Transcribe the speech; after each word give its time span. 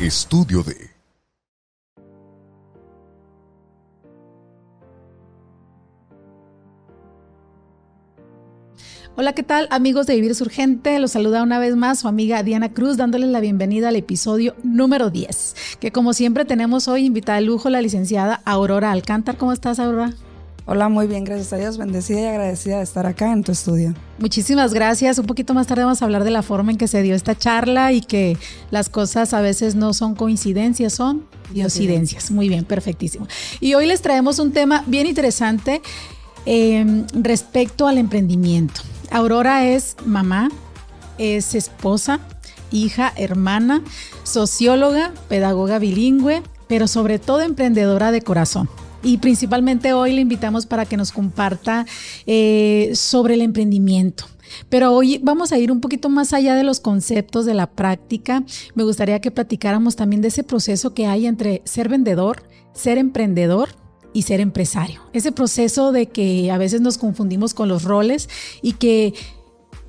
Estudio 0.00 0.62
de 0.62 0.88
Hola, 9.14 9.34
¿qué 9.34 9.42
tal 9.42 9.68
amigos 9.70 10.06
de 10.06 10.14
Vivir 10.14 10.32
Urgente? 10.40 10.98
Los 11.00 11.10
saluda 11.10 11.42
una 11.42 11.58
vez 11.58 11.76
más 11.76 11.98
su 11.98 12.08
amiga 12.08 12.42
Diana 12.42 12.72
Cruz 12.72 12.96
dándoles 12.96 13.28
la 13.28 13.40
bienvenida 13.40 13.88
al 13.88 13.96
episodio 13.96 14.54
número 14.62 15.10
10, 15.10 15.76
que 15.80 15.92
como 15.92 16.14
siempre 16.14 16.46
tenemos 16.46 16.88
hoy 16.88 17.04
invitada 17.04 17.38
de 17.38 17.44
lujo 17.44 17.68
la 17.68 17.82
licenciada 17.82 18.40
Aurora 18.46 18.92
Alcántar. 18.92 19.36
¿Cómo 19.36 19.52
estás, 19.52 19.78
Aurora? 19.78 20.14
Hola, 20.72 20.88
muy 20.88 21.08
bien, 21.08 21.24
gracias 21.24 21.52
a 21.52 21.56
Dios, 21.56 21.78
bendecida 21.78 22.20
y 22.20 22.24
agradecida 22.26 22.76
de 22.76 22.84
estar 22.84 23.04
acá 23.04 23.32
en 23.32 23.42
tu 23.42 23.50
estudio. 23.50 23.92
Muchísimas 24.20 24.72
gracias. 24.72 25.18
Un 25.18 25.26
poquito 25.26 25.52
más 25.52 25.66
tarde 25.66 25.82
vamos 25.82 26.00
a 26.00 26.04
hablar 26.04 26.22
de 26.22 26.30
la 26.30 26.42
forma 26.42 26.70
en 26.70 26.78
que 26.78 26.86
se 26.86 27.02
dio 27.02 27.16
esta 27.16 27.36
charla 27.36 27.90
y 27.90 28.02
que 28.02 28.38
las 28.70 28.88
cosas 28.88 29.34
a 29.34 29.40
veces 29.40 29.74
no 29.74 29.92
son 29.94 30.14
coincidencias, 30.14 30.92
son 30.92 31.24
diosidencias. 31.52 32.30
Muy 32.30 32.48
bien, 32.48 32.64
perfectísimo. 32.64 33.26
Y 33.58 33.74
hoy 33.74 33.86
les 33.86 34.00
traemos 34.00 34.38
un 34.38 34.52
tema 34.52 34.84
bien 34.86 35.08
interesante 35.08 35.82
eh, 36.46 37.04
respecto 37.14 37.88
al 37.88 37.98
emprendimiento. 37.98 38.82
Aurora 39.10 39.66
es 39.66 39.96
mamá, 40.06 40.52
es 41.18 41.56
esposa, 41.56 42.20
hija, 42.70 43.12
hermana, 43.16 43.82
socióloga, 44.22 45.14
pedagoga 45.28 45.80
bilingüe, 45.80 46.44
pero 46.68 46.86
sobre 46.86 47.18
todo 47.18 47.40
emprendedora 47.40 48.12
de 48.12 48.22
corazón. 48.22 48.68
Y 49.02 49.18
principalmente 49.18 49.92
hoy 49.92 50.12
le 50.12 50.20
invitamos 50.20 50.66
para 50.66 50.84
que 50.84 50.96
nos 50.96 51.12
comparta 51.12 51.86
eh, 52.26 52.90
sobre 52.94 53.34
el 53.34 53.40
emprendimiento. 53.40 54.26
Pero 54.68 54.92
hoy 54.92 55.18
vamos 55.22 55.52
a 55.52 55.58
ir 55.58 55.72
un 55.72 55.80
poquito 55.80 56.08
más 56.08 56.32
allá 56.32 56.54
de 56.54 56.64
los 56.64 56.80
conceptos 56.80 57.46
de 57.46 57.54
la 57.54 57.70
práctica. 57.70 58.44
Me 58.74 58.84
gustaría 58.84 59.20
que 59.20 59.30
platicáramos 59.30 59.96
también 59.96 60.22
de 60.22 60.28
ese 60.28 60.44
proceso 60.44 60.92
que 60.92 61.06
hay 61.06 61.26
entre 61.26 61.62
ser 61.64 61.88
vendedor, 61.88 62.42
ser 62.72 62.98
emprendedor 62.98 63.70
y 64.12 64.22
ser 64.22 64.40
empresario. 64.40 65.00
Ese 65.12 65.32
proceso 65.32 65.92
de 65.92 66.06
que 66.06 66.50
a 66.50 66.58
veces 66.58 66.80
nos 66.80 66.98
confundimos 66.98 67.54
con 67.54 67.68
los 67.68 67.84
roles 67.84 68.28
y 68.60 68.72
que 68.72 69.14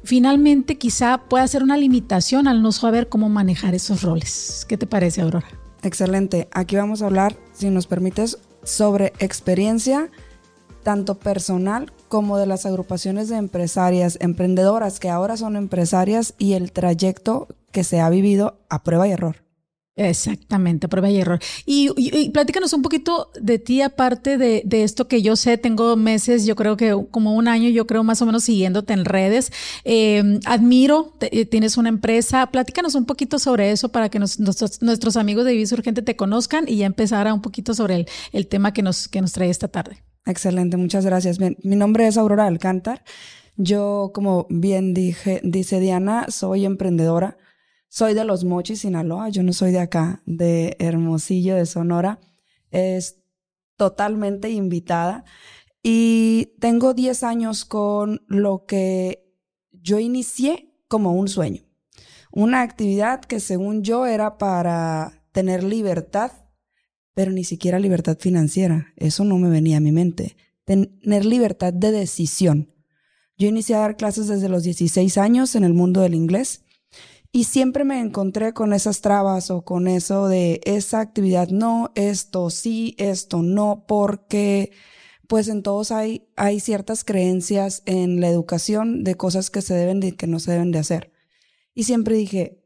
finalmente 0.03 0.77
quizá 0.77 1.17
pueda 1.29 1.47
ser 1.47 1.63
una 1.63 1.77
limitación 1.77 2.47
al 2.47 2.61
no 2.61 2.71
saber 2.71 3.09
cómo 3.09 3.29
manejar 3.29 3.75
esos 3.75 4.03
roles. 4.03 4.65
¿Qué 4.67 4.77
te 4.77 4.87
parece, 4.87 5.21
Aurora? 5.21 5.47
Excelente. 5.83 6.47
Aquí 6.51 6.75
vamos 6.75 7.01
a 7.01 7.07
hablar, 7.07 7.35
si 7.53 7.69
nos 7.69 7.87
permites, 7.87 8.37
sobre 8.63 9.13
experiencia 9.19 10.09
tanto 10.83 11.19
personal 11.19 11.91
como 12.07 12.37
de 12.37 12.45
las 12.45 12.65
agrupaciones 12.65 13.29
de 13.29 13.37
empresarias, 13.37 14.17
emprendedoras 14.19 14.99
que 14.99 15.09
ahora 15.09 15.37
son 15.37 15.55
empresarias 15.55 16.33
y 16.37 16.53
el 16.53 16.71
trayecto 16.71 17.47
que 17.71 17.83
se 17.83 17.99
ha 18.01 18.09
vivido 18.09 18.59
a 18.69 18.83
prueba 18.83 19.07
y 19.07 19.11
error. 19.11 19.37
Exactamente, 19.97 20.87
prueba 20.87 21.09
y 21.09 21.19
error. 21.19 21.39
Y, 21.65 22.29
platícanos 22.29 22.71
un 22.71 22.81
poquito 22.81 23.29
de 23.39 23.59
ti, 23.59 23.81
aparte 23.81 24.37
de, 24.37 24.63
esto 24.83 25.07
que 25.07 25.21
yo 25.21 25.35
sé, 25.35 25.57
tengo 25.57 25.97
meses, 25.97 26.45
yo 26.45 26.55
creo 26.55 26.77
que 26.77 26.95
como 27.11 27.35
un 27.35 27.47
año, 27.47 27.69
yo 27.69 27.85
creo 27.85 28.03
más 28.03 28.21
o 28.21 28.25
menos 28.25 28.45
siguiéndote 28.45 28.93
en 28.93 29.03
redes. 29.03 29.51
Em, 29.83 30.39
admiro, 30.45 31.17
eh, 31.19 31.45
tienes 31.45 31.75
una 31.77 31.89
empresa. 31.89 32.47
Platícanos 32.51 32.95
un 32.95 33.05
poquito 33.05 33.37
sobre 33.37 33.71
eso 33.71 33.89
para 33.89 34.09
que 34.09 34.19
nuestros, 34.19 35.17
amigos 35.17 35.45
de 35.45 35.51
Vivir 35.51 35.67
Urgente 35.73 36.01
te 36.01 36.15
conozcan 36.15 36.65
y 36.67 36.77
ya 36.77 36.85
empezara 36.85 37.33
un 37.33 37.41
poquito 37.41 37.73
sobre 37.73 38.05
el, 38.31 38.47
tema 38.47 38.73
que 38.73 38.81
nos, 38.81 39.07
que 39.07 39.21
nos 39.21 39.33
trae 39.33 39.49
esta 39.49 39.67
tarde. 39.67 40.03
Excelente, 40.25 40.77
muchas 40.77 41.05
gracias. 41.05 41.37
mi 41.39 41.75
nombre 41.75 42.07
es 42.07 42.17
Aurora 42.17 42.47
Alcántar. 42.47 43.03
Yo, 43.57 44.11
como 44.13 44.47
bien 44.49 44.93
dije, 44.93 45.41
dice 45.43 45.79
Diana, 45.79 46.27
soy 46.29 46.65
emprendedora 46.65 47.37
soy 47.91 48.13
de 48.13 48.23
los 48.23 48.45
Mochis, 48.45 48.79
Sinaloa, 48.79 49.27
yo 49.27 49.43
no 49.43 49.51
soy 49.51 49.73
de 49.73 49.79
acá, 49.79 50.23
de 50.25 50.77
Hermosillo, 50.79 51.57
de 51.57 51.65
Sonora. 51.65 52.21
Es 52.69 53.21
totalmente 53.75 54.49
invitada. 54.49 55.25
Y 55.83 56.53
tengo 56.61 56.93
10 56.93 57.23
años 57.23 57.65
con 57.65 58.23
lo 58.27 58.65
que 58.65 59.29
yo 59.73 59.99
inicié 59.99 60.73
como 60.87 61.11
un 61.11 61.27
sueño. 61.27 61.63
Una 62.31 62.61
actividad 62.61 63.19
que 63.19 63.41
según 63.41 63.83
yo 63.83 64.05
era 64.05 64.37
para 64.37 65.25
tener 65.33 65.61
libertad, 65.61 66.31
pero 67.13 67.31
ni 67.31 67.43
siquiera 67.43 67.77
libertad 67.77 68.17
financiera. 68.17 68.93
Eso 68.95 69.25
no 69.25 69.37
me 69.37 69.49
venía 69.49 69.77
a 69.77 69.81
mi 69.81 69.91
mente. 69.91 70.37
Tener 70.63 71.25
libertad 71.25 71.73
de 71.73 71.91
decisión. 71.91 72.73
Yo 73.37 73.49
inicié 73.49 73.75
a 73.75 73.79
dar 73.79 73.97
clases 73.97 74.27
desde 74.27 74.47
los 74.47 74.63
16 74.63 75.17
años 75.17 75.55
en 75.55 75.65
el 75.65 75.73
mundo 75.73 75.99
del 75.99 76.15
inglés 76.15 76.63
y 77.31 77.45
siempre 77.45 77.85
me 77.85 77.99
encontré 77.99 78.53
con 78.53 78.73
esas 78.73 79.01
trabas 79.01 79.51
o 79.51 79.63
con 79.63 79.87
eso 79.87 80.27
de 80.27 80.59
esa 80.65 80.99
actividad 80.99 81.47
no, 81.49 81.91
esto 81.95 82.49
sí, 82.49 82.95
esto 82.97 83.41
no, 83.41 83.85
porque 83.87 84.71
pues 85.27 85.47
en 85.47 85.63
todos 85.63 85.91
hay, 85.91 86.27
hay 86.35 86.59
ciertas 86.59 87.05
creencias 87.05 87.83
en 87.85 88.19
la 88.19 88.27
educación 88.27 89.05
de 89.05 89.15
cosas 89.15 89.49
que 89.49 89.61
se 89.61 89.73
deben 89.73 90.03
y 90.03 90.11
que 90.11 90.27
no 90.27 90.39
se 90.39 90.51
deben 90.51 90.71
de 90.71 90.79
hacer. 90.79 91.13
Y 91.73 91.85
siempre 91.85 92.17
dije, 92.17 92.65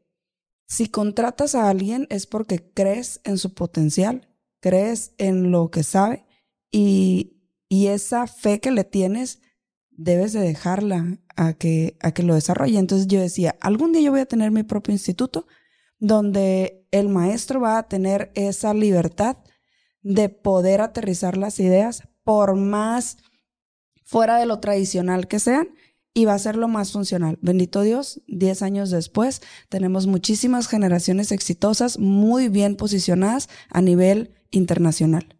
si 0.66 0.88
contratas 0.88 1.54
a 1.54 1.68
alguien 1.68 2.08
es 2.10 2.26
porque 2.26 2.72
crees 2.72 3.20
en 3.22 3.38
su 3.38 3.54
potencial, 3.54 4.28
crees 4.58 5.14
en 5.18 5.52
lo 5.52 5.70
que 5.70 5.84
sabe 5.84 6.26
y, 6.72 7.40
y 7.68 7.86
esa 7.86 8.26
fe 8.26 8.58
que 8.58 8.72
le 8.72 8.82
tienes 8.82 9.40
debes 9.96 10.32
de 10.32 10.40
dejarla 10.40 11.18
a 11.36 11.54
que, 11.54 11.96
a 12.00 12.12
que 12.12 12.22
lo 12.22 12.34
desarrolle. 12.34 12.78
Entonces 12.78 13.06
yo 13.06 13.20
decía, 13.20 13.56
algún 13.60 13.92
día 13.92 14.02
yo 14.02 14.10
voy 14.10 14.20
a 14.20 14.26
tener 14.26 14.50
mi 14.50 14.62
propio 14.62 14.92
instituto 14.92 15.46
donde 15.98 16.86
el 16.90 17.08
maestro 17.08 17.60
va 17.60 17.78
a 17.78 17.88
tener 17.88 18.30
esa 18.34 18.74
libertad 18.74 19.38
de 20.02 20.28
poder 20.28 20.80
aterrizar 20.80 21.36
las 21.36 21.58
ideas 21.58 22.02
por 22.22 22.54
más 22.54 23.18
fuera 24.04 24.38
de 24.38 24.46
lo 24.46 24.60
tradicional 24.60 25.26
que 25.26 25.40
sean 25.40 25.68
y 26.14 26.24
va 26.24 26.34
a 26.34 26.38
ser 26.38 26.56
lo 26.56 26.68
más 26.68 26.92
funcional. 26.92 27.38
Bendito 27.42 27.82
Dios, 27.82 28.22
10 28.28 28.62
años 28.62 28.90
después 28.90 29.42
tenemos 29.68 30.06
muchísimas 30.06 30.68
generaciones 30.68 31.30
exitosas, 31.30 31.98
muy 31.98 32.48
bien 32.48 32.76
posicionadas 32.76 33.48
a 33.68 33.82
nivel 33.82 34.34
internacional. 34.50 35.35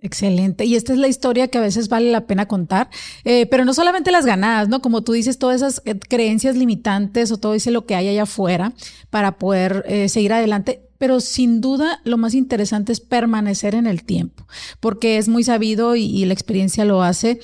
Excelente. 0.00 0.64
Y 0.64 0.76
esta 0.76 0.92
es 0.92 0.98
la 0.98 1.08
historia 1.08 1.48
que 1.48 1.58
a 1.58 1.60
veces 1.60 1.88
vale 1.88 2.12
la 2.12 2.26
pena 2.26 2.46
contar, 2.46 2.88
eh, 3.24 3.46
pero 3.46 3.64
no 3.64 3.74
solamente 3.74 4.12
las 4.12 4.26
ganadas, 4.26 4.68
¿no? 4.68 4.80
Como 4.80 5.02
tú 5.02 5.12
dices, 5.12 5.38
todas 5.38 5.56
esas 5.56 5.82
eh, 5.84 5.98
creencias 5.98 6.56
limitantes 6.56 7.32
o 7.32 7.38
todo 7.38 7.54
ese 7.54 7.72
lo 7.72 7.84
que 7.84 7.96
hay 7.96 8.08
allá 8.08 8.22
afuera 8.22 8.72
para 9.10 9.38
poder 9.38 9.84
eh, 9.88 10.08
seguir 10.08 10.32
adelante. 10.32 10.82
Pero 10.98 11.20
sin 11.20 11.60
duda 11.60 12.00
lo 12.04 12.16
más 12.16 12.34
interesante 12.34 12.92
es 12.92 13.00
permanecer 13.00 13.74
en 13.74 13.86
el 13.86 14.04
tiempo, 14.04 14.46
porque 14.80 15.18
es 15.18 15.28
muy 15.28 15.44
sabido 15.44 15.96
y, 15.96 16.24
la 16.24 16.32
experiencia 16.32 16.84
lo 16.84 17.02
hace, 17.02 17.38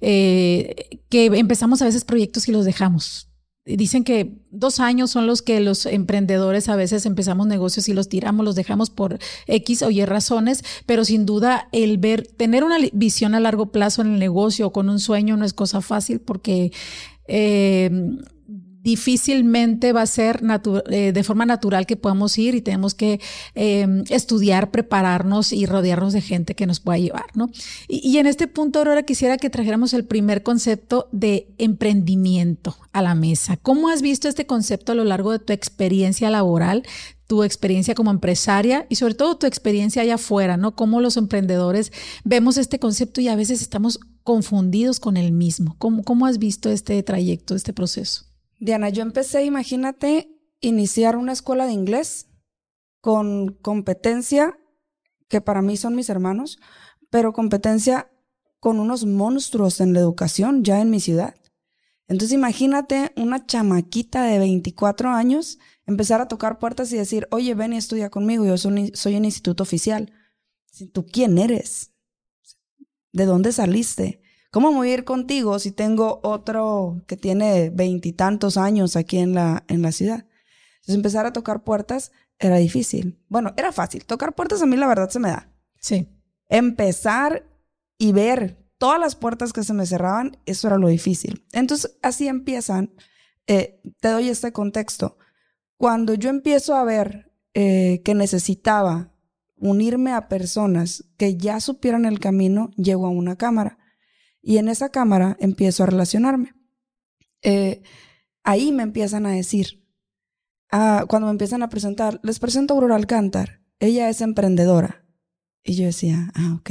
que 0.00 0.96
empezamos 1.10 1.80
a 1.80 1.86
veces 1.86 2.04
proyectos 2.04 2.48
y 2.48 2.52
los 2.52 2.66
dejamos 2.66 3.27
dicen 3.76 4.04
que 4.04 4.34
dos 4.50 4.80
años 4.80 5.10
son 5.10 5.26
los 5.26 5.42
que 5.42 5.60
los 5.60 5.86
emprendedores 5.86 6.68
a 6.68 6.76
veces 6.76 7.06
empezamos 7.06 7.46
negocios 7.46 7.88
y 7.88 7.92
los 7.92 8.08
tiramos, 8.08 8.44
los 8.44 8.54
dejamos 8.54 8.90
por 8.90 9.18
X 9.46 9.82
o 9.82 9.90
Y 9.90 10.04
razones, 10.04 10.64
pero 10.86 11.04
sin 11.04 11.26
duda 11.26 11.68
el 11.72 11.98
ver, 11.98 12.26
tener 12.26 12.64
una 12.64 12.78
visión 12.92 13.34
a 13.34 13.40
largo 13.40 13.66
plazo 13.66 14.02
en 14.02 14.14
el 14.14 14.18
negocio 14.18 14.72
con 14.72 14.88
un 14.88 14.98
sueño 14.98 15.36
no 15.36 15.44
es 15.44 15.52
cosa 15.52 15.80
fácil 15.80 16.20
porque 16.20 16.72
eh, 17.26 17.90
difícilmente 18.88 19.92
va 19.92 20.00
a 20.00 20.06
ser 20.06 20.40
eh, 20.90 21.12
de 21.12 21.22
forma 21.22 21.44
natural 21.44 21.84
que 21.84 21.96
podamos 21.96 22.38
ir 22.38 22.54
y 22.54 22.62
tenemos 22.62 22.94
que 22.94 23.20
em, 23.54 24.02
estudiar, 24.08 24.70
prepararnos 24.70 25.52
y 25.52 25.66
rodearnos 25.66 26.14
de 26.14 26.22
gente 26.22 26.54
que 26.54 26.66
nos 26.66 26.80
pueda 26.80 26.96
llevar, 26.96 27.26
¿no? 27.34 27.50
Y, 27.86 28.16
en 28.16 28.26
este 28.26 28.46
punto, 28.46 28.78
Aurora, 28.78 29.02
quisiera 29.02 29.36
que 29.36 29.50
trajéramos 29.50 29.92
el 29.92 30.06
primer 30.06 30.42
concepto 30.42 31.06
de 31.12 31.48
emprendimiento 31.58 32.76
a 32.92 33.02
la 33.02 33.14
mesa. 33.14 33.58
¿Cómo 33.58 33.90
has 33.90 34.00
visto 34.00 34.26
este 34.26 34.46
concepto 34.46 34.92
a 34.92 34.94
lo 34.94 35.04
largo 35.04 35.32
de 35.32 35.38
tu 35.38 35.52
experiencia 35.52 36.30
laboral? 36.30 36.82
tu 37.26 37.44
experiencia 37.44 37.94
como 37.94 38.10
empresaria 38.10 38.86
y 38.88 38.94
sobre 38.94 39.12
todo 39.12 39.36
tu 39.36 39.46
experiencia 39.46 40.00
allá 40.00 40.14
afuera, 40.14 40.56
¿no? 40.56 40.74
Cómo 40.74 41.02
los 41.02 41.18
emprendedores 41.18 41.92
vemos 42.24 42.56
este 42.56 42.78
concepto 42.78 43.20
y 43.20 43.28
a 43.28 43.36
veces 43.36 43.60
estamos 43.60 44.00
confundidos 44.22 44.98
con 44.98 45.18
el 45.18 45.32
mismo. 45.32 45.76
¿Cómo, 45.76 46.04
cómo 46.04 46.24
has 46.24 46.38
visto 46.38 46.70
este 46.70 47.02
trayecto, 47.02 47.54
este 47.54 47.74
proceso? 47.74 48.27
Diana, 48.58 48.88
yo 48.88 49.02
empecé, 49.02 49.44
imagínate, 49.44 50.30
iniciar 50.60 51.16
una 51.16 51.32
escuela 51.32 51.66
de 51.66 51.72
inglés 51.72 52.28
con 53.00 53.54
competencia, 53.62 54.58
que 55.28 55.40
para 55.40 55.62
mí 55.62 55.76
son 55.76 55.94
mis 55.94 56.08
hermanos, 56.08 56.58
pero 57.10 57.32
competencia 57.32 58.10
con 58.60 58.80
unos 58.80 59.04
monstruos 59.04 59.80
en 59.80 59.92
la 59.92 60.00
educación 60.00 60.64
ya 60.64 60.80
en 60.80 60.90
mi 60.90 61.00
ciudad. 61.00 61.34
Entonces 62.08 62.34
imagínate 62.34 63.12
una 63.16 63.46
chamaquita 63.46 64.24
de 64.24 64.38
24 64.38 65.10
años 65.10 65.58
empezar 65.86 66.20
a 66.20 66.28
tocar 66.28 66.58
puertas 66.58 66.92
y 66.92 66.96
decir, 66.96 67.28
oye, 67.30 67.54
ven 67.54 67.74
y 67.74 67.76
estudia 67.76 68.10
conmigo, 68.10 68.44
yo 68.44 68.56
soy, 68.56 68.92
soy 68.94 69.16
un 69.16 69.24
instituto 69.24 69.62
oficial. 69.62 70.12
¿Tú 70.92 71.06
quién 71.06 71.38
eres? 71.38 71.92
¿De 73.12 73.26
dónde 73.26 73.52
saliste? 73.52 74.20
¿Cómo 74.50 74.72
voy 74.72 74.90
a 74.90 74.94
ir 74.94 75.04
contigo 75.04 75.58
si 75.58 75.72
tengo 75.72 76.20
otro 76.22 77.02
que 77.06 77.16
tiene 77.16 77.70
veintitantos 77.70 78.56
años 78.56 78.96
aquí 78.96 79.18
en 79.18 79.34
la, 79.34 79.64
en 79.68 79.82
la 79.82 79.92
ciudad? 79.92 80.26
Entonces 80.76 80.94
empezar 80.94 81.26
a 81.26 81.32
tocar 81.32 81.64
puertas 81.64 82.12
era 82.38 82.56
difícil. 82.56 83.22
Bueno, 83.28 83.52
era 83.56 83.72
fácil. 83.72 84.04
Tocar 84.06 84.34
puertas 84.34 84.62
a 84.62 84.66
mí 84.66 84.76
la 84.76 84.86
verdad 84.86 85.10
se 85.10 85.18
me 85.18 85.28
da. 85.28 85.52
Sí. 85.80 86.08
Empezar 86.48 87.44
y 87.98 88.12
ver 88.12 88.64
todas 88.78 88.98
las 88.98 89.16
puertas 89.16 89.52
que 89.52 89.64
se 89.64 89.74
me 89.74 89.84
cerraban, 89.84 90.38
eso 90.46 90.68
era 90.68 90.78
lo 90.78 90.88
difícil. 90.88 91.44
Entonces, 91.52 91.98
así 92.00 92.28
empiezan. 92.28 92.94
Eh, 93.46 93.82
te 94.00 94.08
doy 94.08 94.28
este 94.28 94.52
contexto. 94.52 95.18
Cuando 95.76 96.14
yo 96.14 96.30
empiezo 96.30 96.74
a 96.74 96.84
ver 96.84 97.32
eh, 97.54 98.02
que 98.04 98.14
necesitaba 98.14 99.12
unirme 99.56 100.12
a 100.12 100.28
personas 100.28 101.04
que 101.16 101.36
ya 101.36 101.60
supieran 101.60 102.04
el 102.04 102.20
camino, 102.20 102.70
llego 102.76 103.06
a 103.06 103.10
una 103.10 103.36
cámara. 103.36 103.77
Y 104.48 104.56
en 104.56 104.70
esa 104.70 104.88
cámara 104.88 105.36
empiezo 105.40 105.82
a 105.82 105.86
relacionarme. 105.86 106.54
Eh, 107.42 107.82
ahí 108.44 108.72
me 108.72 108.82
empiezan 108.82 109.26
a 109.26 109.32
decir, 109.32 109.86
ah, 110.72 111.04
cuando 111.06 111.26
me 111.26 111.32
empiezan 111.32 111.62
a 111.62 111.68
presentar, 111.68 112.18
les 112.22 112.38
presento 112.38 112.72
a 112.72 112.76
Aurora 112.78 112.96
Alcántar, 112.96 113.60
ella 113.78 114.08
es 114.08 114.22
emprendedora. 114.22 115.04
Y 115.62 115.74
yo 115.74 115.84
decía, 115.84 116.32
ah, 116.34 116.56
ok, 116.58 116.70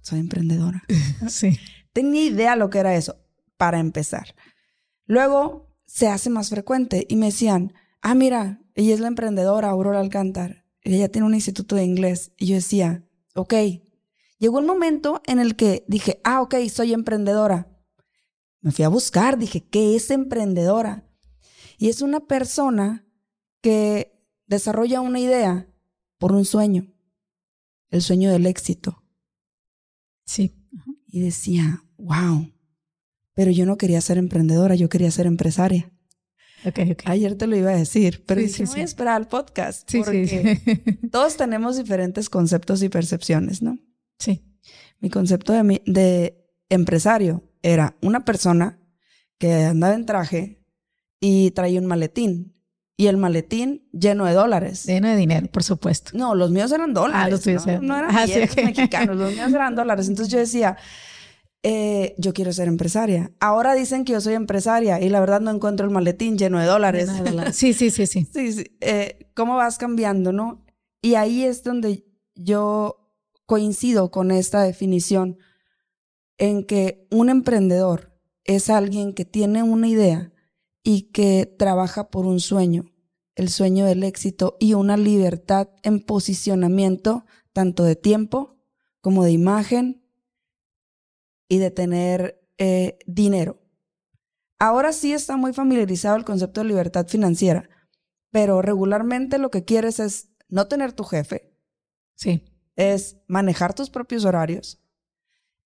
soy 0.00 0.18
emprendedora. 0.18 0.82
Sí. 1.28 1.56
Tenía 1.92 2.24
idea 2.24 2.56
lo 2.56 2.68
que 2.68 2.80
era 2.80 2.96
eso, 2.96 3.14
para 3.56 3.78
empezar. 3.78 4.34
Luego 5.06 5.72
se 5.86 6.08
hace 6.08 6.30
más 6.30 6.50
frecuente 6.50 7.06
y 7.08 7.14
me 7.14 7.26
decían, 7.26 7.74
ah, 8.02 8.16
mira, 8.16 8.60
ella 8.74 8.92
es 8.92 8.98
la 8.98 9.06
emprendedora 9.06 9.68
Aurora 9.68 10.00
Alcántar, 10.00 10.64
ella 10.82 11.08
tiene 11.08 11.28
un 11.28 11.34
instituto 11.34 11.76
de 11.76 11.84
inglés. 11.84 12.32
Y 12.38 12.46
yo 12.46 12.56
decía, 12.56 13.04
ok. 13.36 13.54
Llegó 14.44 14.58
un 14.58 14.66
momento 14.66 15.22
en 15.24 15.38
el 15.38 15.56
que 15.56 15.86
dije, 15.88 16.20
ah, 16.22 16.42
ok, 16.42 16.56
soy 16.70 16.92
emprendedora. 16.92 17.74
Me 18.60 18.72
fui 18.72 18.84
a 18.84 18.90
buscar, 18.90 19.38
dije, 19.38 19.66
¿qué 19.66 19.96
es 19.96 20.10
emprendedora? 20.10 21.08
Y 21.78 21.88
es 21.88 22.02
una 22.02 22.20
persona 22.20 23.06
que 23.62 24.22
desarrolla 24.46 25.00
una 25.00 25.18
idea 25.18 25.66
por 26.18 26.32
un 26.32 26.44
sueño, 26.44 26.92
el 27.88 28.02
sueño 28.02 28.30
del 28.30 28.44
éxito. 28.44 29.02
Sí. 30.26 30.54
Y 31.06 31.20
decía, 31.20 31.82
wow, 31.96 32.52
pero 33.32 33.50
yo 33.50 33.64
no 33.64 33.78
quería 33.78 34.02
ser 34.02 34.18
emprendedora, 34.18 34.74
yo 34.74 34.90
quería 34.90 35.10
ser 35.10 35.24
empresaria. 35.24 35.90
Okay, 36.66 36.92
okay. 36.92 37.12
Ayer 37.12 37.34
te 37.38 37.46
lo 37.46 37.56
iba 37.56 37.70
a 37.70 37.76
decir, 37.76 38.22
pero 38.26 38.42
Sí, 38.42 38.48
dije, 38.48 38.66
sí, 38.66 38.72
voy 38.72 38.80
a 38.82 38.84
esperar 38.84 39.16
al 39.16 39.26
podcast. 39.26 39.88
Sí, 39.90 40.02
porque 40.04 40.98
todos 41.10 41.38
tenemos 41.38 41.78
diferentes 41.78 42.28
conceptos 42.28 42.82
y 42.82 42.90
percepciones, 42.90 43.62
¿no? 43.62 43.78
Sí. 44.24 44.42
Mi 45.00 45.10
concepto 45.10 45.52
de, 45.52 45.62
mi- 45.62 45.82
de 45.86 46.44
empresario 46.70 47.42
era 47.62 47.96
una 48.02 48.24
persona 48.24 48.78
que 49.38 49.64
andaba 49.64 49.94
en 49.94 50.06
traje 50.06 50.62
y 51.20 51.50
traía 51.52 51.80
un 51.80 51.86
maletín. 51.86 52.52
Y 52.96 53.08
el 53.08 53.16
maletín 53.16 53.88
lleno 53.92 54.24
de 54.24 54.34
dólares. 54.34 54.84
Lleno 54.86 55.08
de 55.08 55.16
dinero, 55.16 55.48
por 55.50 55.64
supuesto. 55.64 56.12
No, 56.14 56.34
los 56.36 56.50
míos 56.52 56.70
eran 56.70 56.94
dólares. 56.94 57.26
Ah, 57.26 57.28
los 57.28 57.40
tuyos 57.42 57.66
¿no? 57.66 57.72
eran- 57.72 57.86
No 57.86 57.98
eran 57.98 58.10
Ah, 58.16 58.26
sí, 58.26 58.62
mexicanos, 58.64 59.16
los 59.16 59.34
míos 59.34 59.52
eran 59.52 59.74
dólares. 59.74 60.08
Entonces 60.08 60.32
yo 60.32 60.38
decía, 60.38 60.76
eh, 61.62 62.14
yo 62.18 62.32
quiero 62.34 62.52
ser 62.52 62.68
empresaria. 62.68 63.32
Ahora 63.40 63.74
dicen 63.74 64.04
que 64.04 64.12
yo 64.12 64.20
soy 64.20 64.34
empresaria 64.34 65.00
y 65.00 65.08
la 65.08 65.20
verdad 65.20 65.40
no 65.40 65.50
encuentro 65.50 65.86
el 65.86 65.92
maletín 65.92 66.36
lleno 66.38 66.60
de 66.60 66.66
dólares. 66.66 67.08
Lleno 67.08 67.24
de 67.24 67.30
dólares. 67.30 67.56
Sí, 67.56 67.72
sí, 67.72 67.90
sí, 67.90 68.06
sí. 68.06 68.26
Sí, 68.32 68.52
sí. 68.52 68.76
Eh, 68.80 69.30
¿Cómo 69.34 69.56
vas 69.56 69.76
cambiando, 69.78 70.32
no? 70.32 70.64
Y 71.02 71.14
ahí 71.16 71.42
es 71.44 71.64
donde 71.64 72.04
yo 72.36 73.03
coincido 73.46 74.10
con 74.10 74.30
esta 74.30 74.62
definición 74.62 75.38
en 76.38 76.64
que 76.64 77.06
un 77.10 77.28
emprendedor 77.28 78.12
es 78.44 78.70
alguien 78.70 79.14
que 79.14 79.24
tiene 79.24 79.62
una 79.62 79.88
idea 79.88 80.32
y 80.82 81.12
que 81.12 81.46
trabaja 81.46 82.10
por 82.10 82.26
un 82.26 82.40
sueño, 82.40 82.92
el 83.34 83.48
sueño 83.48 83.86
del 83.86 84.02
éxito 84.02 84.56
y 84.60 84.74
una 84.74 84.96
libertad 84.96 85.68
en 85.82 86.00
posicionamiento 86.00 87.24
tanto 87.52 87.84
de 87.84 87.96
tiempo 87.96 88.58
como 89.00 89.24
de 89.24 89.32
imagen 89.32 90.04
y 91.48 91.58
de 91.58 91.70
tener 91.70 92.42
eh, 92.58 92.98
dinero. 93.06 93.60
Ahora 94.58 94.92
sí 94.92 95.12
está 95.12 95.36
muy 95.36 95.52
familiarizado 95.52 96.16
el 96.16 96.24
concepto 96.24 96.60
de 96.60 96.68
libertad 96.68 97.06
financiera, 97.06 97.68
pero 98.30 98.62
regularmente 98.62 99.38
lo 99.38 99.50
que 99.50 99.64
quieres 99.64 100.00
es 100.00 100.30
no 100.48 100.68
tener 100.68 100.92
tu 100.92 101.04
jefe, 101.04 101.54
Sí. 102.16 102.44
Es 102.76 103.16
manejar 103.28 103.74
tus 103.74 103.90
propios 103.90 104.24
horarios 104.24 104.80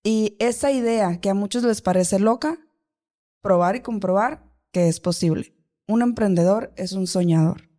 y 0.03 0.35
esa 0.39 0.71
idea 0.71 1.19
que 1.19 1.29
a 1.29 1.33
muchos 1.33 1.63
les 1.63 1.81
parece 1.81 2.19
loca, 2.19 2.57
probar 3.41 3.75
y 3.75 3.81
comprobar 3.81 4.45
que 4.71 4.87
es 4.87 4.99
posible. 4.99 5.55
Un 5.87 6.01
emprendedor 6.01 6.71
es 6.77 6.93
un 6.93 7.07
soñador, 7.07 7.69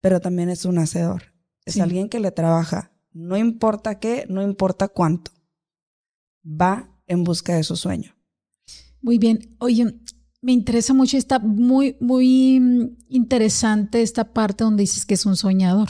pero 0.00 0.20
también 0.20 0.48
es 0.48 0.64
un 0.64 0.78
hacedor. 0.78 1.22
Es 1.64 1.74
Sí. 1.74 1.80
alguien 1.80 2.08
que 2.08 2.18
le 2.20 2.30
trabaja, 2.32 2.92
no 3.12 3.36
importa 3.36 3.98
qué, 4.00 4.24
no 4.28 4.42
importa 4.42 4.88
cuánto. 4.88 5.30
Va 6.44 6.88
en 7.06 7.24
busca 7.24 7.54
de 7.54 7.62
su 7.64 7.76
sueño. 7.76 8.14
Muy 9.02 9.18
bien. 9.18 9.54
Oye, 9.60 9.94
me 10.40 10.52
interesa 10.52 10.94
mucho, 10.94 11.16
está 11.16 11.38
muy, 11.38 11.96
muy 12.00 12.58
mm, 12.60 12.96
interesante 13.08 14.02
esta 14.02 14.32
parte 14.32 14.64
donde 14.64 14.82
dices 14.82 15.04
que 15.04 15.14
es 15.14 15.26
un 15.26 15.36
soñador. 15.36 15.88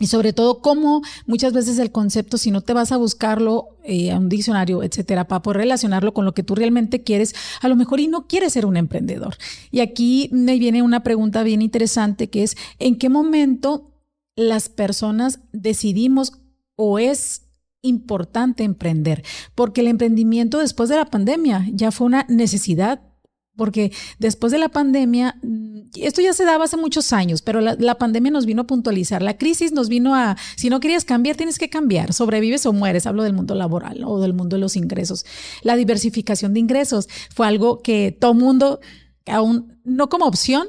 Y 0.00 0.08
sobre 0.08 0.32
todo, 0.32 0.60
cómo 0.60 1.02
muchas 1.26 1.52
veces 1.52 1.78
el 1.78 1.92
concepto, 1.92 2.36
si 2.36 2.50
no 2.50 2.62
te 2.62 2.72
vas 2.72 2.90
a 2.90 2.96
buscarlo 2.96 3.68
eh, 3.84 4.10
a 4.10 4.18
un 4.18 4.28
diccionario, 4.28 4.82
etcétera, 4.82 5.28
para 5.28 5.42
poder 5.42 5.58
relacionarlo 5.58 6.12
con 6.12 6.24
lo 6.24 6.34
que 6.34 6.42
tú 6.42 6.56
realmente 6.56 7.02
quieres, 7.02 7.34
a 7.60 7.68
lo 7.68 7.76
mejor 7.76 8.00
y 8.00 8.08
no 8.08 8.26
quieres 8.26 8.54
ser 8.54 8.66
un 8.66 8.76
emprendedor. 8.76 9.36
Y 9.70 9.80
aquí 9.80 10.28
me 10.32 10.58
viene 10.58 10.82
una 10.82 11.04
pregunta 11.04 11.44
bien 11.44 11.62
interesante 11.62 12.28
que 12.28 12.42
es, 12.42 12.56
¿en 12.80 12.98
qué 12.98 13.08
momento 13.08 13.92
las 14.34 14.68
personas 14.68 15.40
decidimos 15.52 16.32
o 16.74 16.98
es 16.98 17.42
importante 17.80 18.64
emprender? 18.64 19.22
Porque 19.54 19.82
el 19.82 19.86
emprendimiento 19.86 20.58
después 20.58 20.88
de 20.88 20.96
la 20.96 21.06
pandemia 21.06 21.68
ya 21.72 21.92
fue 21.92 22.08
una 22.08 22.26
necesidad 22.28 23.13
porque 23.56 23.92
después 24.18 24.52
de 24.52 24.58
la 24.58 24.68
pandemia, 24.68 25.36
mm, 25.42 25.90
esto 25.96 26.20
ya 26.20 26.32
se 26.32 26.44
daba 26.44 26.64
hace 26.64 26.76
muchos 26.76 27.12
años, 27.12 27.42
pero 27.42 27.60
la, 27.60 27.94
pandemia 27.98 28.30
nos 28.30 28.46
vino 28.46 28.62
a 28.62 28.66
puntualizar, 28.66 29.22
la 29.22 29.38
crisis 29.38 29.72
nos 29.72 29.88
vino 29.88 30.14
a, 30.14 30.36
si 30.56 30.68
no 30.68 30.80
querías 30.80 31.04
cambiar, 31.04 31.36
tienes 31.36 31.58
que 31.58 31.70
cambiar, 31.70 32.12
sobrevives 32.12 32.66
o 32.66 32.72
mueres, 32.72 33.06
hablo 33.06 33.22
del 33.22 33.32
mundo 33.32 33.54
laboral 33.54 34.02
o 34.04 34.20
del 34.20 34.34
mundo 34.34 34.56
de 34.56 34.60
los 34.60 34.76
ingresos. 34.76 35.24
La 35.62 35.76
diversificación 35.76 36.54
de 36.54 36.60
ingresos 36.60 37.08
fue 37.34 37.46
algo 37.46 37.80
que 37.80 38.16
todo 38.18 38.34
mundo, 38.34 38.80
aún 39.26 39.78
no 39.84 40.08
como 40.08 40.26
opción, 40.26 40.68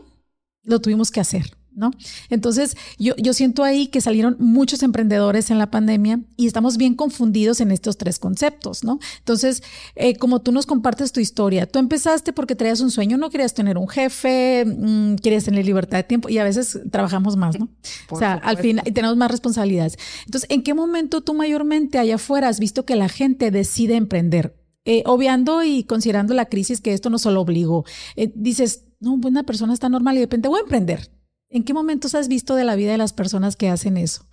lo 0.63 0.79
tuvimos 0.79 1.11
que 1.11 1.19
hacer. 1.19 1.55
¿No? 1.75 1.91
Entonces, 2.29 2.77
yo, 2.97 3.15
yo 3.17 3.33
siento 3.33 3.63
ahí 3.63 3.87
que 3.87 3.99
salieron 3.99 4.37
muchos 4.39 4.81
emprendedores 4.81 5.51
en 5.51 5.59
la 5.59 5.69
pandemia 5.69 6.21
y 6.37 6.47
estamos 6.47 6.77
bien 6.77 6.95
confundidos 6.95 7.59
en 7.59 7.69
estos 7.69 7.97
tres 7.97 8.17
conceptos, 8.17 8.85
¿no? 8.85 8.99
Entonces, 9.19 9.61
eh, 9.95 10.15
como 10.15 10.41
tú 10.41 10.53
nos 10.53 10.65
compartes 10.65 11.11
tu 11.11 11.19
historia, 11.19 11.65
tú 11.65 11.79
empezaste 11.79 12.31
porque 12.31 12.55
traías 12.55 12.79
un 12.79 12.91
sueño, 12.91 13.17
no 13.17 13.29
querías 13.29 13.53
tener 13.53 13.77
un 13.77 13.89
jefe, 13.89 14.63
mmm, 14.65 15.15
querías 15.15 15.43
tener 15.43 15.65
libertad 15.65 15.97
de 15.97 16.03
tiempo 16.03 16.29
y 16.29 16.37
a 16.37 16.45
veces 16.45 16.79
trabajamos 16.91 17.35
más, 17.35 17.59
¿no? 17.59 17.67
Por 18.07 18.17
o 18.17 18.19
sea, 18.19 18.35
supuesto. 18.35 18.49
al 18.49 18.57
final 18.57 18.87
y 18.87 18.91
tenemos 18.91 19.17
más 19.17 19.29
responsabilidades. 19.29 19.97
Entonces, 20.25 20.49
¿en 20.49 20.63
qué 20.63 20.73
momento 20.73 21.21
tú 21.21 21.33
mayormente 21.33 21.99
allá 21.99 22.15
afuera 22.15 22.47
has 22.47 22.59
visto 22.59 22.85
que 22.85 22.95
la 22.95 23.09
gente 23.09 23.51
decide 23.51 23.95
emprender? 23.95 24.55
Eh, 24.87 25.01
obviando 25.07 25.63
y 25.63 25.83
considerando 25.83 26.35
la 26.35 26.45
crisis 26.45 26.79
que 26.79 26.93
esto 26.93 27.09
no 27.09 27.17
solo 27.17 27.41
obligó, 27.41 27.85
eh, 28.15 28.31
dices, 28.35 28.85
no, 28.99 29.19
pues 29.19 29.31
una 29.31 29.43
persona 29.43 29.73
está 29.73 29.89
normal 29.89 30.15
y 30.15 30.19
de 30.19 30.25
repente 30.25 30.47
voy 30.47 30.59
a 30.59 30.63
emprender. 30.63 31.09
¿En 31.55 31.63
qué 31.63 31.73
momentos 31.73 32.15
has 32.15 32.27
visto 32.27 32.55
de 32.55 32.65
la 32.65 32.75
vida 32.75 32.91
de 32.91 32.97
las 32.97 33.13
personas 33.13 33.55
que 33.55 33.69
hacen 33.69 33.95
eso? 33.95 34.27